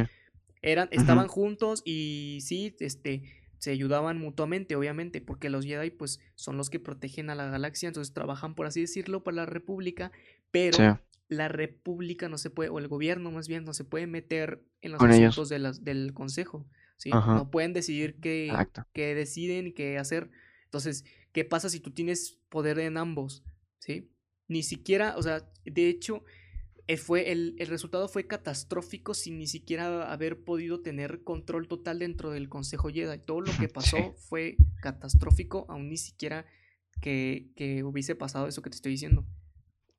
Eran, 0.61 0.87
estaban 0.91 1.27
juntos 1.27 1.81
y 1.85 2.39
sí, 2.41 2.75
este, 2.79 3.23
se 3.65 3.71
ayudaban 3.71 4.19
mutuamente, 4.19 4.75
obviamente, 4.75 5.21
porque 5.21 5.49
los 5.49 5.65
Jedi, 5.65 5.89
pues, 5.89 6.19
son 6.35 6.55
los 6.55 6.69
que 6.69 6.79
protegen 6.79 7.31
a 7.31 7.35
la 7.35 7.49
galaxia, 7.49 7.87
entonces 7.87 8.13
trabajan, 8.13 8.53
por 8.53 8.67
así 8.67 8.81
decirlo, 8.81 9.23
para 9.23 9.37
la 9.37 9.45
República, 9.47 10.11
Sí, 10.13 10.21
pero 10.51 10.99
la 11.29 11.47
República 11.47 12.29
no 12.29 12.37
se 12.37 12.51
puede, 12.51 12.69
o 12.69 12.77
el 12.77 12.87
gobierno 12.87 13.31
más 13.31 13.47
bien, 13.47 13.65
no 13.65 13.73
se 13.73 13.83
puede 13.83 14.05
meter 14.05 14.63
en 14.81 14.91
los 14.91 14.99
con 14.99 15.09
asuntos 15.09 15.49
de 15.49 15.57
las, 15.57 15.83
del 15.83 16.13
Consejo, 16.13 16.67
¿sí? 16.97 17.09
Ajá, 17.11 17.33
No 17.33 17.49
pueden 17.49 17.73
decidir 17.73 18.19
qué, 18.19 18.53
qué 18.93 19.15
deciden 19.15 19.65
y 19.65 19.71
qué 19.71 19.97
hacer. 19.97 20.29
Entonces, 20.65 21.03
¿qué 21.31 21.43
pasa 21.43 21.67
si 21.67 21.79
tú 21.79 21.89
tienes 21.89 22.37
poder 22.49 22.77
en 22.77 22.97
ambos? 22.97 23.43
¿Sí? 23.79 24.11
Ni 24.47 24.61
siquiera, 24.61 25.15
o 25.17 25.23
sea, 25.23 25.51
de 25.63 25.89
hecho, 25.89 26.23
fue 26.97 27.31
el, 27.31 27.55
el 27.59 27.67
resultado 27.67 28.07
fue 28.07 28.27
catastrófico 28.27 29.13
sin 29.15 29.39
ni 29.39 29.47
siquiera 29.47 30.11
haber 30.11 30.43
podido 30.43 30.81
tener 30.81 31.23
control 31.23 31.67
total 31.67 31.99
dentro 31.99 32.31
del 32.31 32.49
Consejo 32.49 32.89
Jedi. 32.89 33.19
Todo 33.19 33.41
lo 33.41 33.57
que 33.57 33.69
Sí, 33.77 33.99
pasó 33.99 34.13
fue 34.17 34.61
catastrófico, 34.81 35.65
aún 35.69 35.89
ni 35.89 35.97
siquiera 35.97 36.45
que, 37.01 37.51
que 37.55 37.83
hubiese 37.83 38.15
pasado 38.15 38.47
eso 38.47 38.61
que 38.61 38.69
te 38.69 38.75
estoy 38.77 38.91
diciendo. 38.93 39.25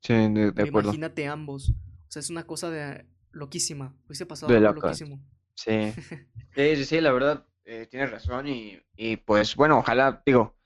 sí, 0.01 0.13
de, 0.13 0.63
acuerdo. 0.63 0.67
imagínate 0.69 1.27
ambos. 1.27 1.71
O 1.71 2.11
sea, 2.11 2.19
es 2.21 2.29
una 2.29 2.45
cosa 2.47 2.69
de 2.69 3.05
loquísima. 3.31 3.95
Hubiese 4.07 4.25
pasado 4.25 4.53
De 4.53 4.57
algo 4.57 4.71
loquísimo. 4.73 5.21
Sí, 5.55 5.93
sí, 6.55 6.75
sí, 6.77 6.85
sí, 6.85 7.01
la 7.01 7.11
verdad, 7.11 7.47
eh, 7.65 7.87
tienes 7.89 8.11
razón 8.11 8.47
y, 8.47 8.79
y 8.95 9.17
pues 9.17 9.55
bueno, 9.55 9.79
ojalá, 9.79 10.21
digo, 10.25 10.56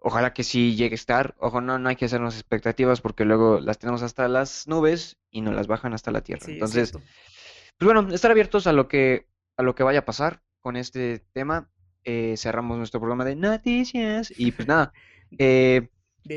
ojalá 0.00 0.32
que 0.34 0.44
sí 0.44 0.76
llegue 0.76 0.94
a 0.94 0.96
estar. 0.96 1.34
Ojo, 1.38 1.60
no, 1.60 1.78
no 1.78 1.88
hay 1.88 1.96
que 1.96 2.04
hacernos 2.06 2.34
expectativas 2.34 3.00
porque 3.00 3.24
luego 3.24 3.60
las 3.60 3.78
tenemos 3.78 4.02
hasta 4.02 4.28
las 4.28 4.66
nubes 4.68 5.18
y 5.30 5.40
nos 5.40 5.54
las 5.54 5.66
bajan 5.66 5.92
hasta 5.92 6.10
la 6.10 6.22
tierra. 6.22 6.44
Sí, 6.44 6.52
es 6.52 6.54
Entonces, 6.56 6.92
pues 6.92 7.92
bueno, 7.92 8.12
estar 8.14 8.30
abiertos 8.30 8.66
a 8.66 8.72
lo 8.72 8.88
que, 8.88 9.26
a 9.56 9.62
lo 9.62 9.74
que 9.74 9.82
vaya 9.82 10.00
a 10.00 10.04
pasar 10.04 10.42
con 10.60 10.76
este 10.76 11.20
tema. 11.32 11.70
Eh, 12.04 12.36
cerramos 12.36 12.78
nuestro 12.78 13.00
programa 13.00 13.24
de 13.24 13.34
noticias 13.34 14.32
y 14.36 14.52
pues 14.52 14.68
nada, 14.68 14.92
eh, 15.38 15.88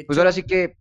pues 0.07 0.17
ahora 0.17 0.31
sí 0.31 0.41
que, 0.41 0.77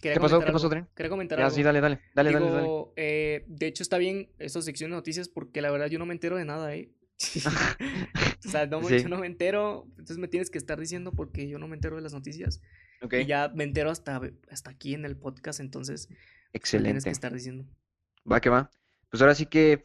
¿qué 0.00 0.18
pasó? 0.18 0.40
¿Qué 0.40 0.50
pasó. 0.50 0.66
Adrián? 0.66 0.88
Quería 0.96 1.10
comentar 1.10 1.38
Ya, 1.38 1.48
sí, 1.48 1.60
algo. 1.60 1.66
dale, 1.66 1.80
dale, 1.80 2.00
dale, 2.12 2.32
dale, 2.32 2.50
dale. 2.50 2.68
Eh, 2.96 3.44
de 3.46 3.66
hecho 3.68 3.84
está 3.84 3.98
bien 3.98 4.32
esta 4.40 4.60
sección 4.60 4.90
de 4.90 4.96
noticias 4.96 5.28
porque 5.28 5.62
la 5.62 5.70
verdad 5.70 5.86
yo 5.86 6.00
no 6.00 6.06
me 6.06 6.12
entero 6.12 6.36
de 6.36 6.44
nada, 6.44 6.74
¿eh? 6.74 6.90
O 8.44 8.48
sea, 8.52 8.66
no 8.66 8.86
yo 8.88 9.08
no 9.08 9.18
me 9.18 9.26
entero, 9.26 9.86
entonces 9.90 10.18
me 10.18 10.28
tienes 10.28 10.50
que 10.50 10.58
estar 10.58 10.78
diciendo 10.78 11.12
porque 11.12 11.48
yo 11.48 11.58
no 11.58 11.68
me 11.68 11.76
entero 11.76 11.96
de 11.96 12.02
las 12.02 12.12
noticias 12.12 12.60
y 13.10 13.26
ya 13.26 13.48
me 13.54 13.64
entero 13.64 13.90
hasta, 13.90 14.20
hasta 14.50 14.70
aquí 14.70 14.94
en 14.94 15.04
el 15.04 15.16
podcast, 15.16 15.60
entonces 15.60 16.08
me 16.52 16.60
tienes 16.60 17.04
que 17.04 17.10
estar 17.10 17.32
diciendo. 17.32 17.64
Va 18.30 18.40
que 18.40 18.50
va. 18.50 18.70
Pues 19.10 19.20
ahora 19.20 19.34
sí 19.34 19.46
que 19.46 19.84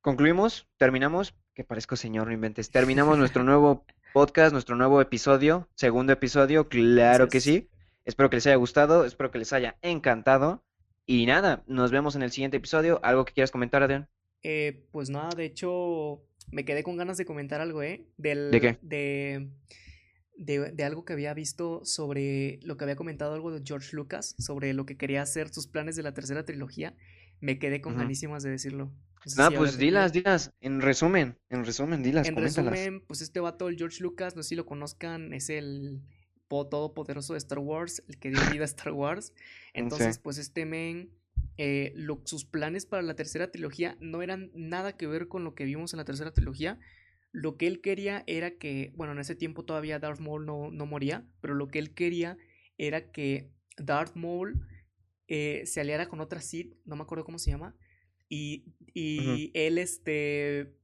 concluimos, 0.00 0.68
terminamos, 0.76 1.34
que 1.54 1.64
parezco 1.64 1.96
señor, 1.96 2.28
no 2.28 2.32
inventes. 2.32 2.70
Terminamos 2.70 3.18
nuestro 3.18 3.44
nuevo 3.44 3.84
podcast, 4.12 4.52
nuestro 4.52 4.76
nuevo 4.76 5.00
episodio, 5.00 5.68
segundo 5.74 6.12
episodio, 6.12 6.68
claro 6.68 7.28
que 7.28 7.40
sí. 7.40 7.68
Espero 8.04 8.30
que 8.30 8.36
les 8.36 8.46
haya 8.46 8.56
gustado, 8.56 9.04
espero 9.04 9.30
que 9.30 9.38
les 9.38 9.52
haya 9.52 9.76
encantado. 9.82 10.64
Y 11.04 11.26
nada, 11.26 11.62
nos 11.66 11.90
vemos 11.90 12.16
en 12.16 12.22
el 12.22 12.30
siguiente 12.30 12.58
episodio. 12.58 13.00
¿Algo 13.02 13.24
que 13.24 13.32
quieras 13.32 13.50
comentar, 13.50 13.82
Adrián? 13.82 14.08
Eh, 14.42 14.86
pues 14.92 15.10
nada, 15.10 15.30
de 15.30 15.44
hecho 15.44 16.22
me 16.50 16.64
quedé 16.64 16.82
con 16.82 16.96
ganas 16.96 17.16
de 17.16 17.24
comentar 17.24 17.60
algo, 17.60 17.82
¿eh? 17.82 18.06
¿De 18.50 18.60
Del, 18.60 18.60
qué? 18.60 18.78
de, 18.80 19.48
de, 20.36 20.72
de 20.72 20.84
algo 20.84 21.04
que 21.04 21.12
había 21.12 21.34
visto 21.34 21.84
sobre 21.84 22.60
lo 22.62 22.76
que 22.76 22.84
había 22.84 22.96
comentado 22.96 23.34
algo 23.34 23.50
de 23.50 23.62
George 23.64 23.94
Lucas, 23.96 24.34
sobre 24.38 24.72
lo 24.72 24.86
que 24.86 24.96
quería 24.96 25.22
hacer 25.22 25.48
sus 25.48 25.66
planes 25.66 25.96
de 25.96 26.02
la 26.02 26.14
tercera 26.14 26.44
trilogía. 26.44 26.94
Me 27.40 27.58
quedé 27.58 27.80
con 27.80 27.92
Ujú. 27.94 28.02
ganísimas 28.02 28.42
de 28.42 28.50
decirlo. 28.50 28.92
No 29.24 29.30
sé 29.30 29.42
si 29.50 29.56
pues 29.56 29.78
dilas, 29.78 30.12
dilas. 30.12 30.52
En 30.60 30.80
resumen, 30.80 31.36
en 31.50 31.64
resumen, 31.64 32.02
dilas, 32.02 32.28
En 32.28 32.34
coméntalas. 32.34 32.72
resumen, 32.72 33.00
pues 33.06 33.20
este 33.20 33.40
vato, 33.40 33.68
el 33.68 33.76
George 33.76 34.02
Lucas, 34.02 34.36
no 34.36 34.42
sé 34.42 34.50
si 34.50 34.54
lo 34.54 34.64
conozcan, 34.64 35.32
es 35.34 35.50
el 35.50 36.00
po- 36.48 36.68
todopoderoso 36.68 37.34
de 37.34 37.38
Star 37.38 37.58
Wars, 37.58 38.02
el 38.08 38.18
que 38.18 38.30
dio 38.30 38.40
vida 38.50 38.62
a 38.62 38.64
Star 38.66 38.92
Wars. 38.92 39.32
Entonces, 39.74 40.16
Sí. 40.16 40.20
pues 40.22 40.38
este 40.38 40.64
men, 40.66 41.10
eh, 41.58 41.92
lo- 41.96 42.22
sus 42.24 42.44
planes 42.44 42.86
para 42.86 43.02
la 43.02 43.14
tercera 43.14 43.50
trilogía 43.50 43.96
no 44.00 44.22
eran 44.22 44.50
nada 44.54 44.96
que 44.96 45.06
ver 45.06 45.28
con 45.28 45.44
lo 45.44 45.54
que 45.54 45.64
vimos 45.64 45.92
en 45.92 45.98
la 45.98 46.04
tercera 46.04 46.32
trilogía. 46.32 46.78
Lo 47.32 47.56
que 47.58 47.66
él 47.66 47.80
quería 47.82 48.24
era 48.26 48.52
que, 48.52 48.92
bueno, 48.96 49.12
en 49.12 49.18
ese 49.18 49.34
tiempo 49.36 49.64
todavía 49.64 49.98
Darth 49.98 50.20
Maul 50.20 50.46
no, 50.46 50.70
no 50.70 50.86
moría, 50.86 51.26
pero 51.40 51.54
lo 51.54 51.68
que 51.68 51.78
él 51.78 51.94
quería 51.94 52.38
era 52.78 53.10
que 53.12 53.50
Darth 53.76 54.16
Maul 54.16 54.66
eh, 55.28 55.62
se 55.66 55.80
aliara 55.80 56.08
con 56.08 56.20
otra 56.20 56.40
Sith, 56.40 56.74
no 56.86 56.96
me 56.96 57.02
acuerdo 57.02 57.24
cómo 57.24 57.38
se 57.38 57.50
llama, 57.50 57.76
y, 58.30 58.64
y 58.94 59.50
él 59.54 59.78
este 59.78 60.74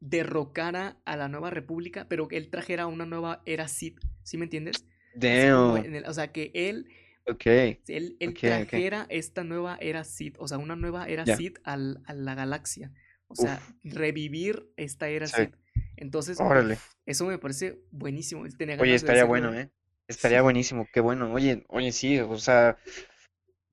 derrocara 0.00 1.00
a 1.06 1.16
la 1.16 1.28
nueva 1.28 1.50
república, 1.50 2.06
pero 2.08 2.28
que 2.28 2.36
él 2.36 2.50
trajera 2.50 2.86
una 2.86 3.06
nueva 3.06 3.42
era 3.46 3.68
Sith, 3.68 3.98
¿sí 4.22 4.36
me 4.36 4.44
entiendes? 4.44 4.84
Damn. 5.16 6.04
o 6.06 6.12
sea, 6.12 6.32
que 6.32 6.50
él, 6.54 6.88
Ok. 7.26 7.46
él, 7.88 8.16
él 8.20 8.32
Ok, 8.32 8.44
ok. 8.62 8.74
trajera 8.74 9.06
esta 9.10 9.44
nueva 9.44 9.76
era 9.80 10.04
Sith, 10.04 10.36
o 10.38 10.48
sea, 10.48 10.58
una 10.58 10.76
nueva 10.76 11.06
era 11.08 11.26
Ya. 11.26 11.36
Sith 11.36 11.58
al- 11.64 12.02
a 12.06 12.14
la 12.14 12.34
galaxia, 12.34 12.92
o 13.28 13.34
sea, 13.36 13.60
Uf. 13.60 13.74
revivir 13.82 14.70
esta 14.76 15.08
era 15.08 15.28
Sí. 15.30 15.30
Sith. 15.30 15.56
Entonces, 15.96 16.44
Órale. 16.44 16.78
eso 17.06 17.26
me 17.26 17.38
parece 17.38 17.80
buenísimo. 17.90 18.44
Tenía 18.56 18.76
Oye, 18.78 18.94
ganas 18.94 18.94
estaría 18.94 19.24
bueno, 19.24 19.52
¿eh? 19.54 19.70
Estaría 20.08 20.40
Sí. 20.40 20.42
buenísimo, 20.42 20.86
qué 20.92 21.00
bueno. 21.00 21.32
Oye, 21.32 21.64
oye, 21.68 21.92
sí, 21.92 22.18
o 22.20 22.36
sea, 22.38 22.76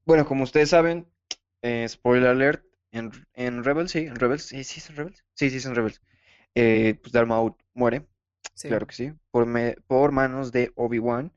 bueno, 0.06 0.26
como 0.26 0.44
ustedes 0.44 0.70
saben, 0.70 1.08
eh, 1.62 1.88
spoiler 1.88 2.30
alert, 2.30 2.66
en, 2.92 3.12
en 3.34 3.64
Rebels, 3.64 3.92
sí, 3.92 4.00
en 4.00 4.16
Rebels, 4.16 4.44
sí, 4.44 4.64
sí, 4.64 4.80
son 4.82 4.96
Rebels, 4.96 5.24
sí, 5.36 5.50
sí, 5.50 5.60
son 5.60 5.76
Rebels. 5.76 6.02
Eh, 6.56 6.96
pues 7.02 7.14
Darth 7.14 7.28
Maul 7.28 7.56
muere, 7.74 8.08
Sí, 8.54 8.70
claro 8.70 8.88
que 8.88 8.96
sí, 8.96 9.14
por, 9.32 9.46
me- 9.48 9.76
por 9.88 10.12
manos 10.12 10.52
de 10.52 10.72
Obi-Wan, 10.76 11.34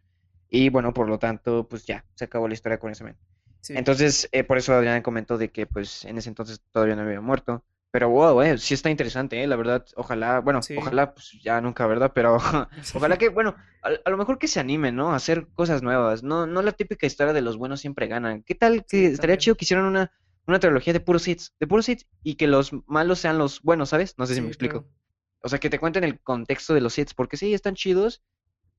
y 0.57 0.69
bueno, 0.71 0.93
por 0.95 1.09
lo 1.09 1.19
tanto, 1.19 1.67
pues 1.69 1.85
ya, 1.87 2.05
se 2.15 2.25
acabó 2.27 2.49
la 2.49 2.55
historia 2.55 2.79
con 2.79 2.91
ese 2.93 3.05
men. 3.05 3.17
sí. 3.61 3.75
Entonces, 3.77 4.29
eh, 4.33 4.45
por 4.45 4.59
eso 4.59 4.75
Adrián 4.75 5.03
comentó 5.03 5.39
de 5.39 5.51
que 5.51 5.67
pues 5.67 6.05
en 6.05 6.19
ese 6.19 6.29
entonces 6.29 6.63
todavía 6.73 6.97
no 6.97 7.03
había 7.03 7.21
muerto. 7.21 7.65
Pero 7.91 8.09
wow, 8.11 8.43
eh, 8.43 8.59
sí 8.59 8.75
está 8.75 8.91
interesante, 8.91 9.41
eh, 9.43 9.47
la 9.47 9.55
verdad. 9.57 9.87
Ojalá, 9.97 10.41
bueno, 10.41 10.63
Sí. 10.63 10.75
ojalá, 10.77 11.15
pues 11.15 11.31
ya 11.45 11.61
nunca, 11.61 11.87
¿verdad? 11.87 12.11
Pero 12.15 12.37
ojalá 12.95 13.17
que, 13.19 13.29
bueno, 13.29 13.55
a, 13.83 13.91
a 14.05 14.11
lo 14.11 14.17
mejor 14.17 14.39
que 14.39 14.49
se 14.49 14.59
animen, 14.61 14.97
¿no? 14.97 15.13
A 15.13 15.17
hacer 15.17 15.47
cosas 15.55 15.83
nuevas. 15.83 16.23
No, 16.25 16.47
no 16.47 16.61
la 16.63 16.73
típica 16.73 17.07
historia 17.07 17.33
de 17.33 17.41
los 17.43 17.57
buenos 17.57 17.81
siempre 17.81 18.09
ganan. 18.09 18.43
¿Qué 18.43 18.55
tal 18.57 18.85
que 18.85 18.99
Sí, 18.99 19.05
estaría 19.07 19.39
chido 19.39 19.57
que 19.57 19.65
hicieran 19.65 19.87
una, 19.87 20.11
una 20.47 20.59
trilogía 20.59 20.93
de 20.93 21.01
puros 21.01 21.29
hits, 21.29 21.53
de 21.61 21.67
puros 21.69 21.89
hits 21.89 22.07
y 22.25 22.35
que 22.35 22.49
los 22.49 22.73
malos 22.87 23.21
sean 23.21 23.39
los 23.39 23.63
buenos, 23.63 23.91
¿sabes? 23.91 24.15
No 24.19 24.27
sé 24.27 24.35
si 24.35 24.41
me 24.41 24.49
explico. 24.49 24.83
claro. 24.83 24.95
O 25.43 25.49
sea, 25.49 25.61
que 25.61 25.71
te 25.71 25.79
cuenten 25.79 26.03
el 26.05 26.21
contexto 26.21 26.75
de 26.75 26.81
los 26.81 26.99
hits, 26.99 27.15
porque 27.15 27.37
sí, 27.37 27.55
están 27.55 27.75
chidos, 27.77 28.25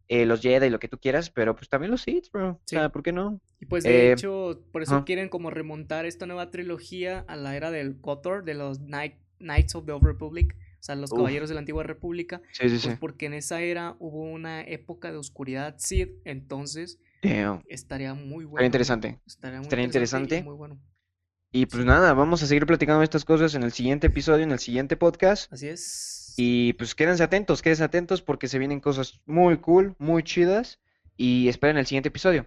eh, 0.07 0.25
los 0.25 0.41
Jedi 0.41 0.67
y 0.67 0.69
lo 0.69 0.79
que 0.79 0.87
tú 0.87 0.97
quieras, 0.99 1.29
pero 1.29 1.55
pues 1.55 1.67
también 1.69 1.91
los 1.91 2.07
hits, 2.07 2.31
bro. 2.31 2.49
O 2.51 2.61
Sí. 2.65 2.75
sea, 2.75 2.89
¿por 2.89 3.01
qué 3.03 3.11
no? 3.11 3.41
Y 3.59 3.65
pues 3.65 3.83
de 3.83 4.09
Eh, 4.09 4.11
hecho, 4.13 4.63
por 4.71 4.81
eso 4.83 4.95
ajá. 4.97 5.05
quieren 5.05 5.29
como 5.29 5.49
remontar 5.49 6.05
esta 6.05 6.25
nueva 6.25 6.51
trilogía 6.51 7.25
a 7.27 7.35
la 7.35 7.55
era 7.55 7.71
del 7.71 7.99
KOTOR, 8.01 8.43
de 8.43 8.53
los 8.53 8.79
Knight- 8.79 9.17
Knights 9.39 9.75
of 9.75 9.85
the 9.85 9.91
Old 9.91 10.05
Republic, 10.05 10.55
o 10.79 10.83
sea, 10.85 10.95
los 10.95 11.11
Uf. 11.11 11.17
caballeros 11.17 11.49
de 11.49 11.55
la 11.55 11.59
antigua 11.59 11.83
república, 11.83 12.41
Sí, 12.51 12.63
sí, 12.63 12.69
pues 12.69 12.81
sí. 12.81 12.89
porque 12.99 13.25
en 13.25 13.33
esa 13.33 13.61
era 13.61 13.95
hubo 13.99 14.21
una 14.23 14.61
época 14.61 15.11
de 15.11 15.17
oscuridad 15.17 15.75
Sith, 15.79 16.11
entonces 16.25 16.99
Damn. 17.23 17.63
estaría 17.67 18.13
muy 18.13 18.45
bueno. 18.45 18.57
Estaría 18.63 18.67
interesante. 18.67 19.19
Estaría 19.25 19.57
muy 19.57 19.65
Estaría 19.65 19.85
interesante 19.85 20.37
y 20.37 20.43
muy 20.43 20.55
bueno. 20.55 20.79
Y 21.51 21.65
pues 21.67 21.81
Sí. 21.83 21.87
nada, 21.87 22.13
vamos 22.13 22.43
a 22.43 22.47
seguir 22.47 22.65
platicando 22.65 22.99
de 22.99 23.05
estas 23.05 23.25
cosas 23.25 23.55
en 23.55 23.63
el 23.63 23.71
siguiente 23.71 24.07
episodio, 24.07 24.43
en 24.43 24.51
el 24.51 24.59
siguiente 24.59 24.97
podcast. 24.97 25.51
Así 25.51 25.67
es. 25.67 26.21
Y 26.37 26.73
pues 26.73 26.95
quédense 26.95 27.23
atentos, 27.23 27.61
quédense 27.61 27.83
atentos 27.83 28.21
porque 28.21 28.47
se 28.47 28.59
vienen 28.59 28.79
cosas 28.79 29.21
muy 29.25 29.57
cool, 29.57 29.95
muy 29.99 30.23
chidas. 30.23 30.79
Y 31.17 31.47
esperen 31.47 31.77
el 31.77 31.85
siguiente 31.85 32.09
episodio. 32.09 32.45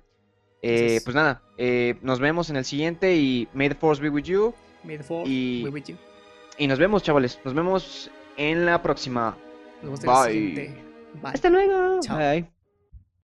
Eh, 0.61 0.97
es. 0.97 1.05
pues 1.05 1.15
nada, 1.15 1.43
eh, 1.57 1.97
nos 2.03 2.19
vemos 2.21 2.51
en 2.51 2.57
el 2.57 2.65
siguiente 2.65 3.15
y 3.17 3.49
may 3.55 3.69
the 3.69 3.75
force 3.75 4.03
be 4.03 4.11
with 4.11 4.25
you. 4.25 4.53
May 4.85 4.99
the 4.99 5.05
Fourth 5.05 5.27
y- 5.29 5.63
be 5.65 5.71
with 5.71 5.85
you. 5.85 5.97
Y 6.59 6.67
nos 6.67 6.79
vemos, 6.79 7.03
chavales. 7.03 7.39
Nos 7.45 7.55
vemos 7.55 8.11
en 8.37 8.67
la 8.67 8.83
próxima. 8.83 9.37
Nos 9.83 10.01
vemos 10.01 10.27
en 10.27 10.33
el 10.33 10.33
siguiente. 10.33 10.83
Bye. 11.23 11.33
Hasta 11.33 11.51
luego. 11.51 12.01
Chao. 12.01 12.19
Bye. 12.19 12.58